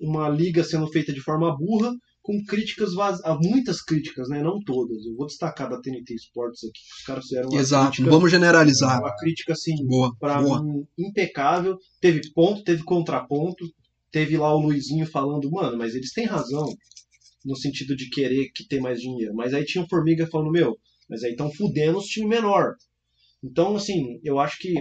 [0.00, 1.92] uma liga sendo feita de forma burra,
[2.24, 3.20] com críticas vaz...
[3.22, 4.42] ah, muitas críticas, né?
[4.42, 5.04] Não todas.
[5.04, 8.30] Eu vou destacar da TNT Sports aqui, que os caras fizeram uma Exato, crítica, vamos
[8.30, 8.98] generalizar.
[8.98, 11.76] uma crítica assim Boa, para mim impecável.
[12.00, 13.66] Teve ponto, teve contraponto,
[14.10, 16.66] teve lá o Luizinho falando, mano, mas eles têm razão
[17.44, 19.34] no sentido de querer que tem mais dinheiro.
[19.34, 20.78] Mas aí tinha o Formiga falando, meu,
[21.10, 22.72] mas aí estão fudendo os times menor.
[23.44, 24.72] Então, assim, eu acho que,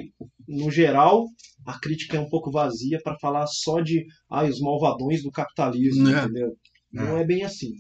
[0.48, 1.26] no geral,
[1.68, 6.08] a crítica é um pouco vazia para falar só de ai, os malvadões do capitalismo,
[6.08, 6.24] É.
[6.24, 6.56] entendeu?
[6.94, 7.74] Não é bem assim.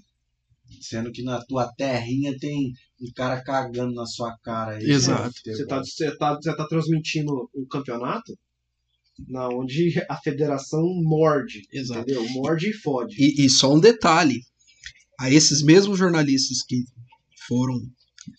[0.82, 4.78] Sendo que na tua terrinha tem um cara cagando na sua cara.
[4.78, 4.90] aí.
[4.90, 5.34] Exato.
[5.46, 8.38] Você tá, você tá, você tá transmitindo um campeonato
[9.28, 12.02] na onde a federação morde, Exato.
[12.02, 12.28] entendeu?
[12.30, 13.16] Morde e fode.
[13.20, 14.42] E, e só um detalhe:
[15.20, 16.84] a esses mesmos jornalistas que
[17.48, 17.80] foram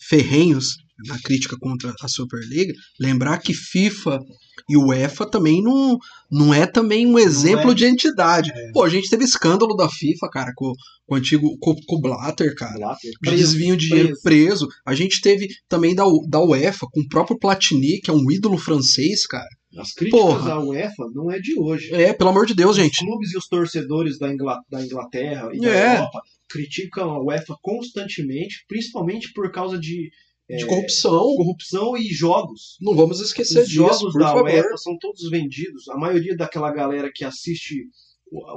[0.01, 0.77] ferrenhos
[1.07, 4.21] na crítica contra a Superliga, lembrar que FIFA
[4.69, 5.99] e UEFA também não,
[6.31, 7.75] não é também um exemplo é.
[7.75, 8.51] de entidade.
[8.73, 10.73] Pô, a gente teve escândalo da FIFA, cara, com,
[11.07, 12.75] com o antigo com, com o Blatter, cara.
[12.79, 14.67] Blatter, preso, desvio de dinheiro preso.
[14.67, 14.69] preso.
[14.87, 18.57] A gente teve também da, da UEFA, com o próprio Platini, que é um ídolo
[18.57, 19.49] francês, cara.
[19.77, 20.53] As críticas Porra.
[20.53, 21.93] à UEFA não é de hoje.
[21.93, 23.05] É, pelo amor de Deus, Os gente.
[23.05, 25.97] clubes e os torcedores da, Ingla- da Inglaterra e da É.
[25.97, 30.11] Europa criticam a UEFA constantemente, principalmente por causa de
[30.49, 31.35] De é, corrupção.
[31.37, 32.77] corrupção e jogos.
[32.81, 34.45] Não vamos esquecer Os disso, jogos por da favor.
[34.45, 35.89] UEFA são todos vendidos.
[35.89, 37.75] A maioria daquela galera que assiste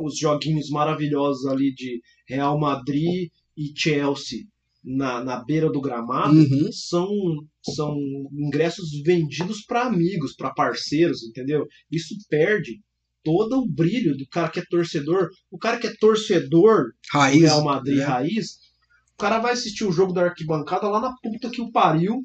[0.03, 4.39] os joguinhos maravilhosos ali de Real Madrid e Chelsea
[4.83, 6.71] na, na beira do gramado Uhum.
[6.71, 7.09] são,
[7.75, 7.95] são
[8.33, 11.65] ingressos vendidos para amigos, para parceiros, entendeu?
[11.91, 12.79] Isso perde
[13.23, 15.29] todo o brilho do cara que é torcedor.
[15.51, 17.41] O cara que é torcedor do Raiz.
[17.41, 18.03] Real Madrid né?
[18.03, 18.57] raiz,
[19.17, 22.21] O cara vai assistir o jogo da arquibancada lá na puta que o pariu,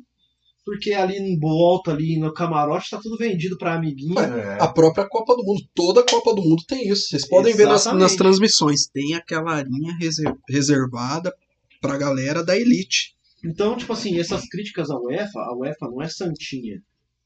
[0.62, 4.18] porque ali em volta, ali no camarote, tá tudo vendido pra amiguinho.
[4.18, 4.62] É.
[4.62, 7.08] A própria Copa do Mundo, toda a Copa do Mundo tem isso.
[7.08, 8.02] Vocês podem ver nas, Exatamente.
[8.02, 8.86] nas transmissões.
[8.92, 11.32] Tem aquela linha reser- reservada
[11.80, 13.14] pra galera da elite.
[13.42, 16.76] Então, tipo assim, essas críticas à UEFA, a UEFA não é santinha,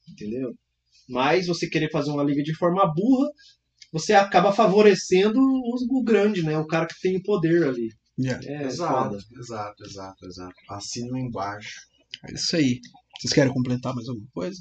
[0.08, 0.54] entendeu?
[1.08, 3.28] Mas você querer fazer uma liga de forma burra,
[3.92, 6.56] você acaba favorecendo o, o grande, né?
[6.56, 7.88] O cara que tem o poder ali.
[8.24, 9.18] É, Exato, foda.
[9.38, 10.54] exato, exato, exato.
[10.70, 11.80] Assino embaixo.
[12.28, 12.80] É isso aí.
[13.18, 14.60] Vocês querem completar mais alguma coisa?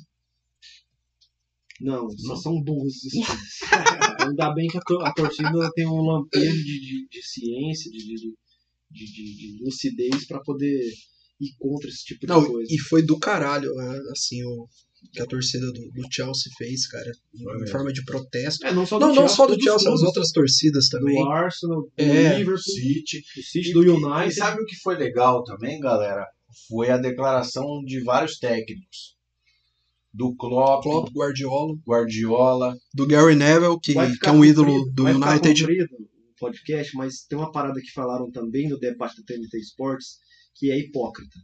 [1.80, 2.36] Não, só Não?
[2.38, 3.14] são burros esses.
[4.27, 7.98] Ainda bem que a, tor- a torcida tem um lampejo de, de, de ciência, de,
[7.98, 8.15] de,
[8.91, 10.90] de, de- de lucidez pra poder
[11.41, 12.73] ir contra esse tipo de Não, coisa.
[12.73, 14.68] e foi do caralho, né, assim, o
[15.11, 17.11] que a torcida do, do Chelsea fez, cara,
[17.64, 18.65] em forma de protesto.
[18.65, 21.15] É, não só do Não, não Chelsea, só do Chelsea, as outras torcidas também.
[21.23, 23.22] do Arsenal, do É, Liverpool, City.
[23.36, 24.34] do City, E- do E, United.
[24.36, 26.26] sabe o que foi legal também, galera?
[26.69, 29.15] Foi a declaração de vários técnicos.
[30.14, 32.77] Do Klopp, Klopp, Guardiola, Guardiola.
[32.94, 35.61] do Gary Neville, que, que é um ídolo comprido- do United.
[35.61, 40.18] comprido o podcast, mas tem uma parada que falaram também no debate do TNT Sports
[40.56, 41.38] que é hipócrita.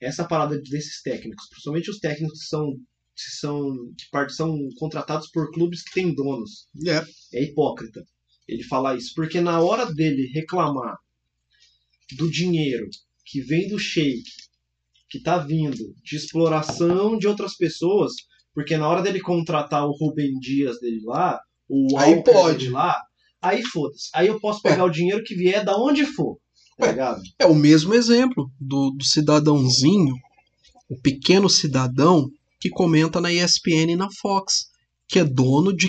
[0.00, 2.72] Essa parada desses técnicos, principalmente os técnicos que são
[3.24, 7.04] que são que são contratados por clubes que têm donos, É,
[7.38, 8.04] é hipócrita
[8.48, 10.96] ele falar isso, porque na hora dele reclamar
[12.16, 12.88] do dinheiro
[13.24, 14.24] que vem do Sheik,
[15.08, 18.12] que tá vindo de exploração de outras pessoas,
[18.54, 22.58] porque na hora dele contratar o Rubem Dias dele lá, o Aí Walker pode.
[22.58, 23.00] dele lá,
[23.40, 24.10] aí foda-se.
[24.14, 26.38] Aí eu posso pegar o dinheiro que vier da onde for,
[26.78, 27.22] tá ligado?
[27.38, 30.14] é o mesmo exemplo do, do cidadãozinho,
[30.88, 32.28] o pequeno cidadão
[32.62, 34.66] que comenta na ESPN e na Fox,
[35.08, 35.88] que é dono de.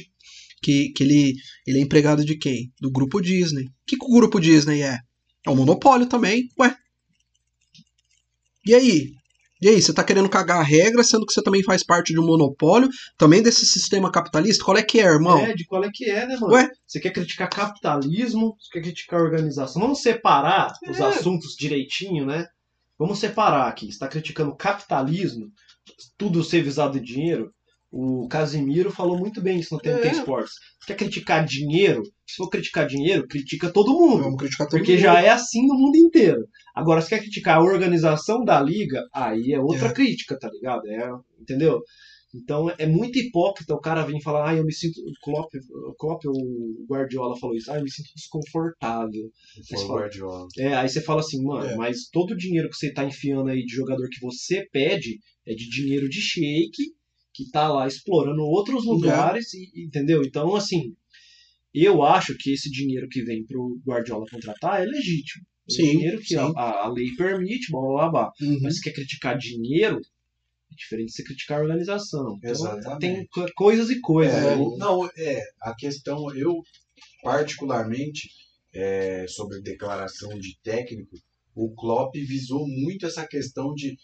[0.59, 1.35] que, que ele,
[1.67, 2.71] ele é empregado de quem?
[2.81, 3.65] Do grupo Disney.
[3.65, 4.97] O que, que o grupo Disney é?
[5.45, 6.75] É um monopólio também, ué.
[8.65, 9.11] E aí?
[9.61, 12.19] E aí, você tá querendo cagar a regra, sendo que você também faz parte de
[12.19, 12.89] um monopólio,
[13.19, 14.65] também desse sistema capitalista?
[14.65, 15.37] Qual é que é, irmão?
[15.37, 16.53] É, de qual é que é, né, mano?
[16.53, 16.69] Ué?
[16.87, 19.79] Você quer criticar capitalismo, você quer criticar organização.
[19.79, 21.05] Vamos separar os É.
[21.05, 22.47] assuntos direitinho, né?
[22.97, 23.85] Vamos separar aqui.
[23.85, 25.51] Você está criticando capitalismo,
[26.17, 27.51] tudo ser visado de dinheiro.
[27.95, 30.11] O Casimiro falou muito bem isso no TNT É.
[30.13, 30.53] Sports.
[30.79, 32.01] Você quer criticar dinheiro?
[32.27, 34.23] Se for criticar dinheiro, critica todo mundo.
[34.23, 35.01] Vamos criticar todo Porque mundo.
[35.01, 36.43] já é assim no mundo inteiro.
[36.75, 39.93] Agora, se quer criticar a organização da liga, aí é outra É.
[39.93, 40.87] crítica, tá ligado?
[40.87, 41.07] É,
[41.39, 41.81] entendeu?
[42.35, 44.97] Então é muito hipócrita o cara vir falar, ah, eu me sinto.
[45.01, 45.53] O Klopp,
[45.89, 49.25] o Klopp ou o Guardiola falou isso, ah, eu me sinto desconfortável.
[49.71, 50.47] O fala- Guardiola.
[50.57, 51.75] É, aí você fala assim, mano, É.
[51.75, 55.53] mas todo o dinheiro que você tá enfiando aí de jogador que você pede é
[55.53, 56.93] de dinheiro de shake
[57.35, 58.45] que tá lá explorando É.
[58.45, 60.23] outros lugares, e, entendeu?
[60.23, 60.93] Então, assim,
[61.73, 65.43] eu acho que esse dinheiro que vem pro Guardiola contratar é legítimo.
[65.69, 66.53] É Sim, dinheiro que a, sim.
[66.57, 68.31] a- a lei permite, blá blá blá.
[68.41, 68.59] Uhum.
[68.61, 69.99] Mas se quer criticar dinheiro,
[70.73, 72.37] é diferente de você criticar a organização.
[72.37, 72.99] Então, Exatamente.
[72.99, 74.35] tem co- coisas e coisas.
[74.35, 74.65] É, né?
[74.77, 76.61] não, é, a questão, eu
[77.21, 78.29] particularmente,
[78.73, 81.15] é, sobre declaração de técnico,
[81.55, 83.97] o Klopp visou muito essa questão de,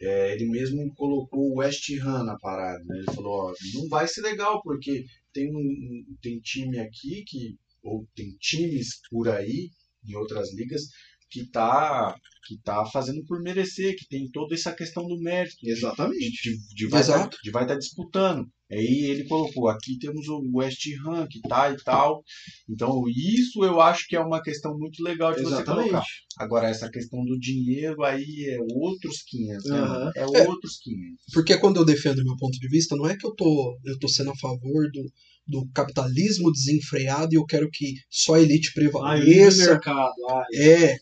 [0.00, 2.98] é, ele mesmo colocou o West Ham na parada, né?
[2.98, 8.06] ele falou, ó, não vai ser legal, porque tem, um- tem time aqui, que, ou
[8.14, 9.70] tem times por aí,
[10.06, 10.82] em outras ligas,
[11.30, 12.14] que tá,
[12.46, 16.42] que tá fazendo por merecer, que tem toda essa questão do mérito, Exatamente.
[16.42, 18.46] de, de vai tá, de vai estar disputando.
[18.72, 22.22] Aí ele colocou, aqui temos o West Ham que tá e tal.
[22.68, 25.88] Então isso eu acho que é uma questão muito legal de você Exatamente.
[25.90, 26.04] colocar.
[26.38, 29.80] Agora essa questão do dinheiro aí é outros 500, né?
[29.80, 30.10] Mano?
[30.14, 30.48] É É.
[30.48, 31.16] outros 500.
[31.32, 34.06] Porque quando eu defendo meu ponto de vista, não é que eu tô, eu tô
[34.08, 35.04] sendo a favor do,
[35.48, 39.70] do capitalismo desenfreado e eu quero que só a elite Ah, prevaleça.
[39.72, 40.14] mercado.
[40.30, 40.96] Ah, É,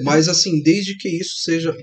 [0.00, 1.76] mas assim, desde que isso seja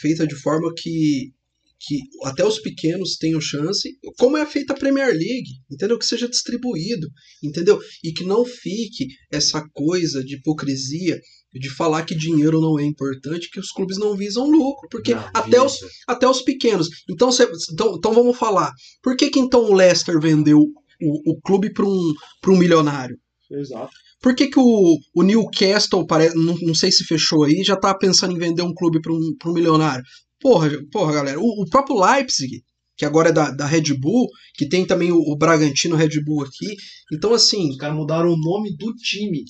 [0.00, 1.32] feita de forma que,
[1.80, 3.88] que até os pequenos tenham chance,
[4.18, 5.98] como é feita a Premier League, entendeu?
[5.98, 7.08] Que seja distribuído,
[7.42, 7.80] entendeu?
[8.04, 11.18] E que não fique essa coisa de hipocrisia
[11.54, 15.30] de falar que dinheiro não é importante, que os clubes não visam lucro, porque Não,
[15.32, 16.88] até os, até os pequenos.
[17.08, 18.70] Então, cê- então, então vamos falar.
[19.02, 22.12] Por que, que então o Leicester vendeu o, o clube para um,
[22.42, 23.18] pra um milionário?
[23.50, 23.90] Exato.
[24.20, 27.94] Por que, que o, o Newcastle, parece, não, não sei se fechou aí, já tá
[27.94, 30.04] pensando em vender um clube para um, pra um milionário?
[30.40, 32.62] Porra, porra galera, o, o próprio Leipzig,
[32.96, 36.44] que agora é da, da Red Bull, que tem também o, o Bragantino Red Bull
[36.44, 36.74] aqui.
[37.12, 39.44] Então, assim, Os caras mudaram o nome do time.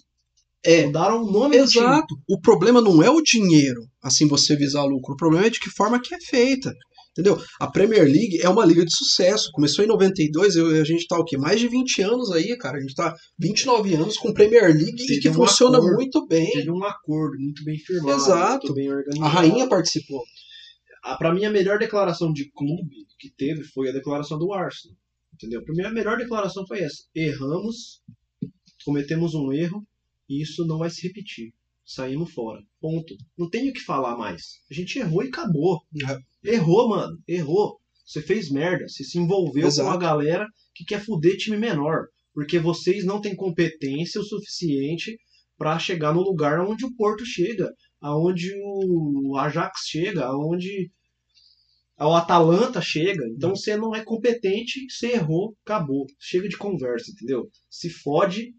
[0.64, 0.86] é.
[0.86, 1.84] Mudaram o nome do time.
[1.84, 2.16] Exato.
[2.28, 5.14] O problema não é o dinheiro, assim você visar lucro.
[5.14, 6.72] O problema é de que forma que é feita.
[7.18, 7.42] Entendeu?
[7.58, 9.48] A Premier League é uma liga de sucesso.
[9.52, 11.38] Começou em 92, eu, a gente tá o quê?
[11.38, 12.76] Mais de 20 anos aí, cara.
[12.76, 15.94] A gente tá 29 anos com Premier League e Teve que um funciona acordo.
[15.96, 16.50] muito bem.
[16.52, 18.66] Teve um acordo muito bem firmado, Exato.
[18.66, 19.24] muito bem organizado.
[19.24, 20.22] A rainha participou.
[21.04, 24.94] a, pra mim, a melhor declaração de clube que teve foi a declaração do Arsenal.
[25.32, 25.62] Entendeu?
[25.64, 27.04] Pra mim, a melhor declaração foi essa.
[27.14, 28.02] Erramos,
[28.84, 29.82] cometemos um erro
[30.28, 31.52] e isso não vai se repetir.
[31.86, 32.60] Saímos fora.
[32.80, 33.16] Ponto.
[33.38, 34.60] Não tenho o que falar mais.
[34.68, 35.80] A gente errou e acabou.
[36.44, 37.16] Errou, mano.
[37.28, 37.78] Errou.
[38.04, 38.88] Você fez merda.
[38.88, 39.88] Você se envolveu Exato.
[39.88, 42.06] com uma galera que quer fuder time menor.
[42.34, 45.16] Porque vocês não têm competência o suficiente
[45.56, 47.72] pra chegar no lugar onde o Porto chega.
[48.00, 50.26] Aonde o Ajax chega.
[50.26, 50.90] Aonde
[51.98, 53.24] o Atalanta chega.
[53.28, 56.06] Então você não é competente, você errou, acabou.
[56.18, 57.48] Chega de conversa, entendeu?
[57.70, 58.52] Se fode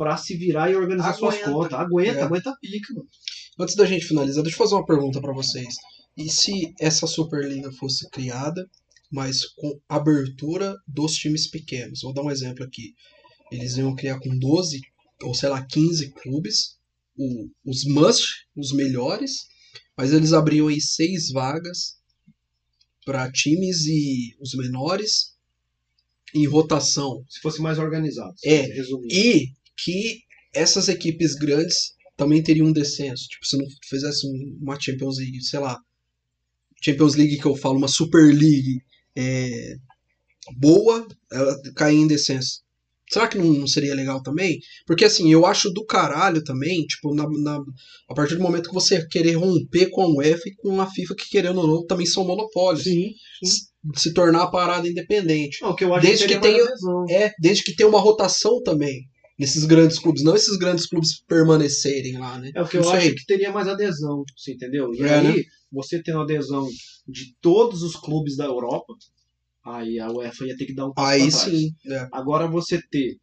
[0.00, 1.50] pra se virar e organizar suas Aguenta.
[1.52, 1.78] contas.
[1.78, 2.22] Aguenta, É.
[2.22, 3.06] aguenta a pica, mano.
[3.58, 5.74] Antes da gente finalizar, deixa eu fazer uma pergunta pra vocês.
[6.16, 8.66] E se essa Superliga fosse criada,
[9.12, 12.00] mas com abertura dos times pequenos?
[12.00, 12.94] Vou dar um exemplo aqui.
[13.52, 14.80] Eles iam criar com 12
[15.22, 16.78] ou sei lá 15 clubes,
[17.14, 18.24] o- os must,
[18.56, 19.32] os melhores,
[19.94, 21.98] mas eles abriam aí seis vagas
[23.04, 25.34] para times e os menores
[26.34, 27.22] em rotação.
[27.28, 28.32] Se fosse mais organizado.
[28.42, 29.12] É, Resumindo.
[29.12, 29.52] E
[29.84, 30.20] que
[30.54, 33.24] essas equipes grandes também teriam um descenso.
[33.28, 35.78] Tipo, se não fizesse um- uma Champions League, sei lá.
[36.82, 38.80] Champions League que eu falo, uma Super League
[39.16, 39.74] é,
[40.58, 42.60] boa, ela cair em descenso.
[43.12, 44.60] Será que não, seria legal também?
[44.86, 47.60] Porque assim, eu acho do caralho também, tipo, na, na-
[48.08, 51.14] a partir do momento que você querer romper com a UEFA e com a FIFA,
[51.16, 52.84] que querendo ou não, também são monopólios.
[52.84, 53.10] Sim.
[53.42, 55.58] Se, se tornar a parada independente.
[55.60, 56.68] Não, que eu acho Desde que, que tenha-.
[57.10, 59.08] É, desde que tenha uma rotação também
[59.40, 62.52] nesses grandes clubes, não esses grandes clubes permanecerem lá, né?
[62.54, 64.92] É o que eu acho que teria mais adesão, você entendeu?
[64.92, 65.42] E É, aí, né?
[65.72, 66.68] você tendo adesão
[67.08, 68.92] de todos os clubes da Europa,
[69.64, 72.06] aí a UEFA ia ter que dar um passo Aí sim, é.
[72.12, 73.16] Agora você ter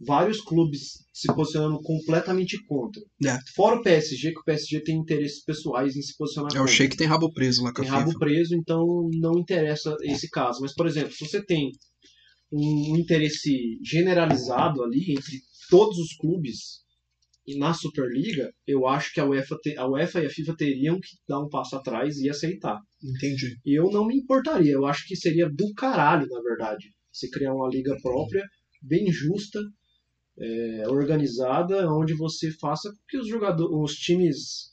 [0.00, 3.00] vários clubes se posicionando completamente contra.
[3.24, 3.38] É.
[3.54, 6.74] Fora o PSG, que o PSG tem interesses pessoais em se posicionar É o contra.
[6.74, 10.58] Sheik tem rabo preso lá com a tem rabo preso, então não interessa esse caso.
[10.62, 11.70] Mas, por exemplo, se você tem
[12.56, 16.84] um interesse generalizado ali entre todos os clubes
[17.46, 20.98] e na Superliga, eu acho que a UEFA, te- a UEFA e a FIFA teriam
[20.98, 22.80] que dar um passo atrás e aceitar.
[23.02, 23.58] Entendi.
[23.66, 27.52] E eu não me importaria, eu acho que seria do caralho, na verdade, se criar
[27.54, 28.42] uma liga própria,
[28.82, 29.60] bem justa,
[30.38, 34.72] é, organizada, onde você faça com que os jogadores, os times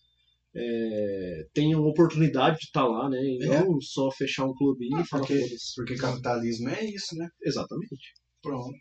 [0.55, 3.17] é, tenham oportunidade de estar lá, né?
[3.21, 3.63] E É.
[3.63, 5.55] não só fechar um clube e falar porque-.
[5.75, 7.27] Porque capitalismo é isso, né?
[7.43, 8.13] Exatamente.
[8.41, 8.73] Pronto.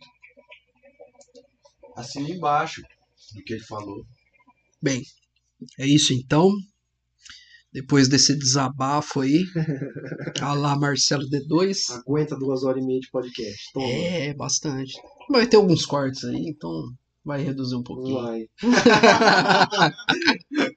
[1.97, 2.82] Assina embaixo
[3.34, 4.05] do que ele falou.
[4.82, 5.02] Bem,
[5.78, 6.51] é isso então.
[7.72, 9.44] Depois desse desabafo aí,
[10.40, 11.76] a lá Marcelo D2.
[12.01, 13.72] Aguenta duas horas e meia de podcast.
[13.72, 13.86] Toma.
[13.86, 14.92] É, bastante.
[15.30, 16.72] Vai ter alguns cortes aí, então
[17.24, 18.22] vai reduzir um pouquinho.
[18.22, 18.47] Vai.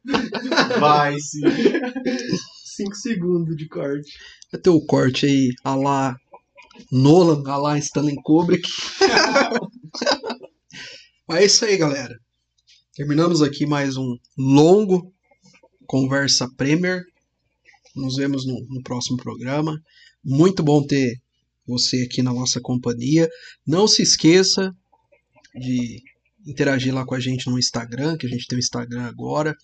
[0.79, 1.41] Vai sim.
[2.63, 4.11] Cinco segundos de corte.
[4.51, 6.15] Vai ter o corte aí, a lá
[6.91, 8.67] Nolan, a lá Stanley Kubrick.
[11.27, 12.19] Mas é isso aí, galera.
[12.95, 15.13] Terminamos aqui mais um longo
[15.85, 17.03] Conversa Premier.
[17.95, 19.79] Nos vemos no, no próximo programa.
[20.23, 21.21] Muito bom ter
[21.65, 23.29] você aqui na nossa companhia.
[23.65, 24.75] Não se esqueça
[25.55, 26.01] de
[26.45, 29.55] interagir lá com a gente no Instagram, que a gente tem o Instagram agora,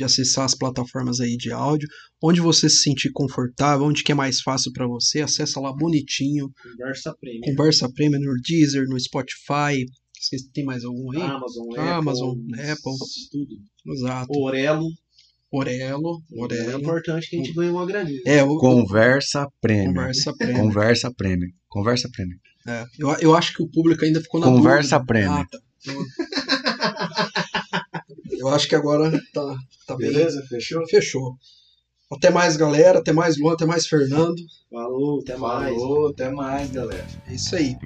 [0.00, 1.86] de acessar as plataformas aí de áudio,
[2.22, 6.50] onde você se sentir confortável, onde que é mais fácil para você, acessa lá bonitinho,
[6.78, 7.40] Conversa prêmio.
[7.42, 9.84] Conversa Premium no Deezer, no Spotify,
[10.18, 11.20] esqueci, tem mais algum aí?
[11.22, 12.92] Amazon, Amazon, Apple, Apple.
[13.30, 13.56] tudo.
[13.94, 14.30] Exato.
[14.38, 14.86] Orelo.
[15.52, 16.80] Orelo, É Orelo.
[16.80, 18.20] importante que a gente ganhe uma graninha.
[18.24, 19.94] É, o Conversa prêmio.
[19.96, 20.60] Conversa Premium.
[20.66, 21.48] Conversa prêmio.
[21.68, 22.36] Conversa prêmio.
[22.68, 25.06] É, eu, eu acho que o público ainda ficou na Conversa dúvida.
[25.06, 25.32] Premium.
[25.34, 25.58] Ah, tá.
[28.40, 29.54] Eu acho que agora tá,
[29.86, 30.10] tá bem.
[30.48, 30.88] Fechou?
[30.88, 31.36] Fechou.
[32.10, 32.98] Até mais, galera.
[32.98, 33.52] Até mais, Luan.
[33.52, 34.42] Até mais, Fernando.
[34.70, 35.74] Falou, até mais.
[35.74, 37.06] Falou, até mais, galera.
[37.28, 37.76] É isso aí.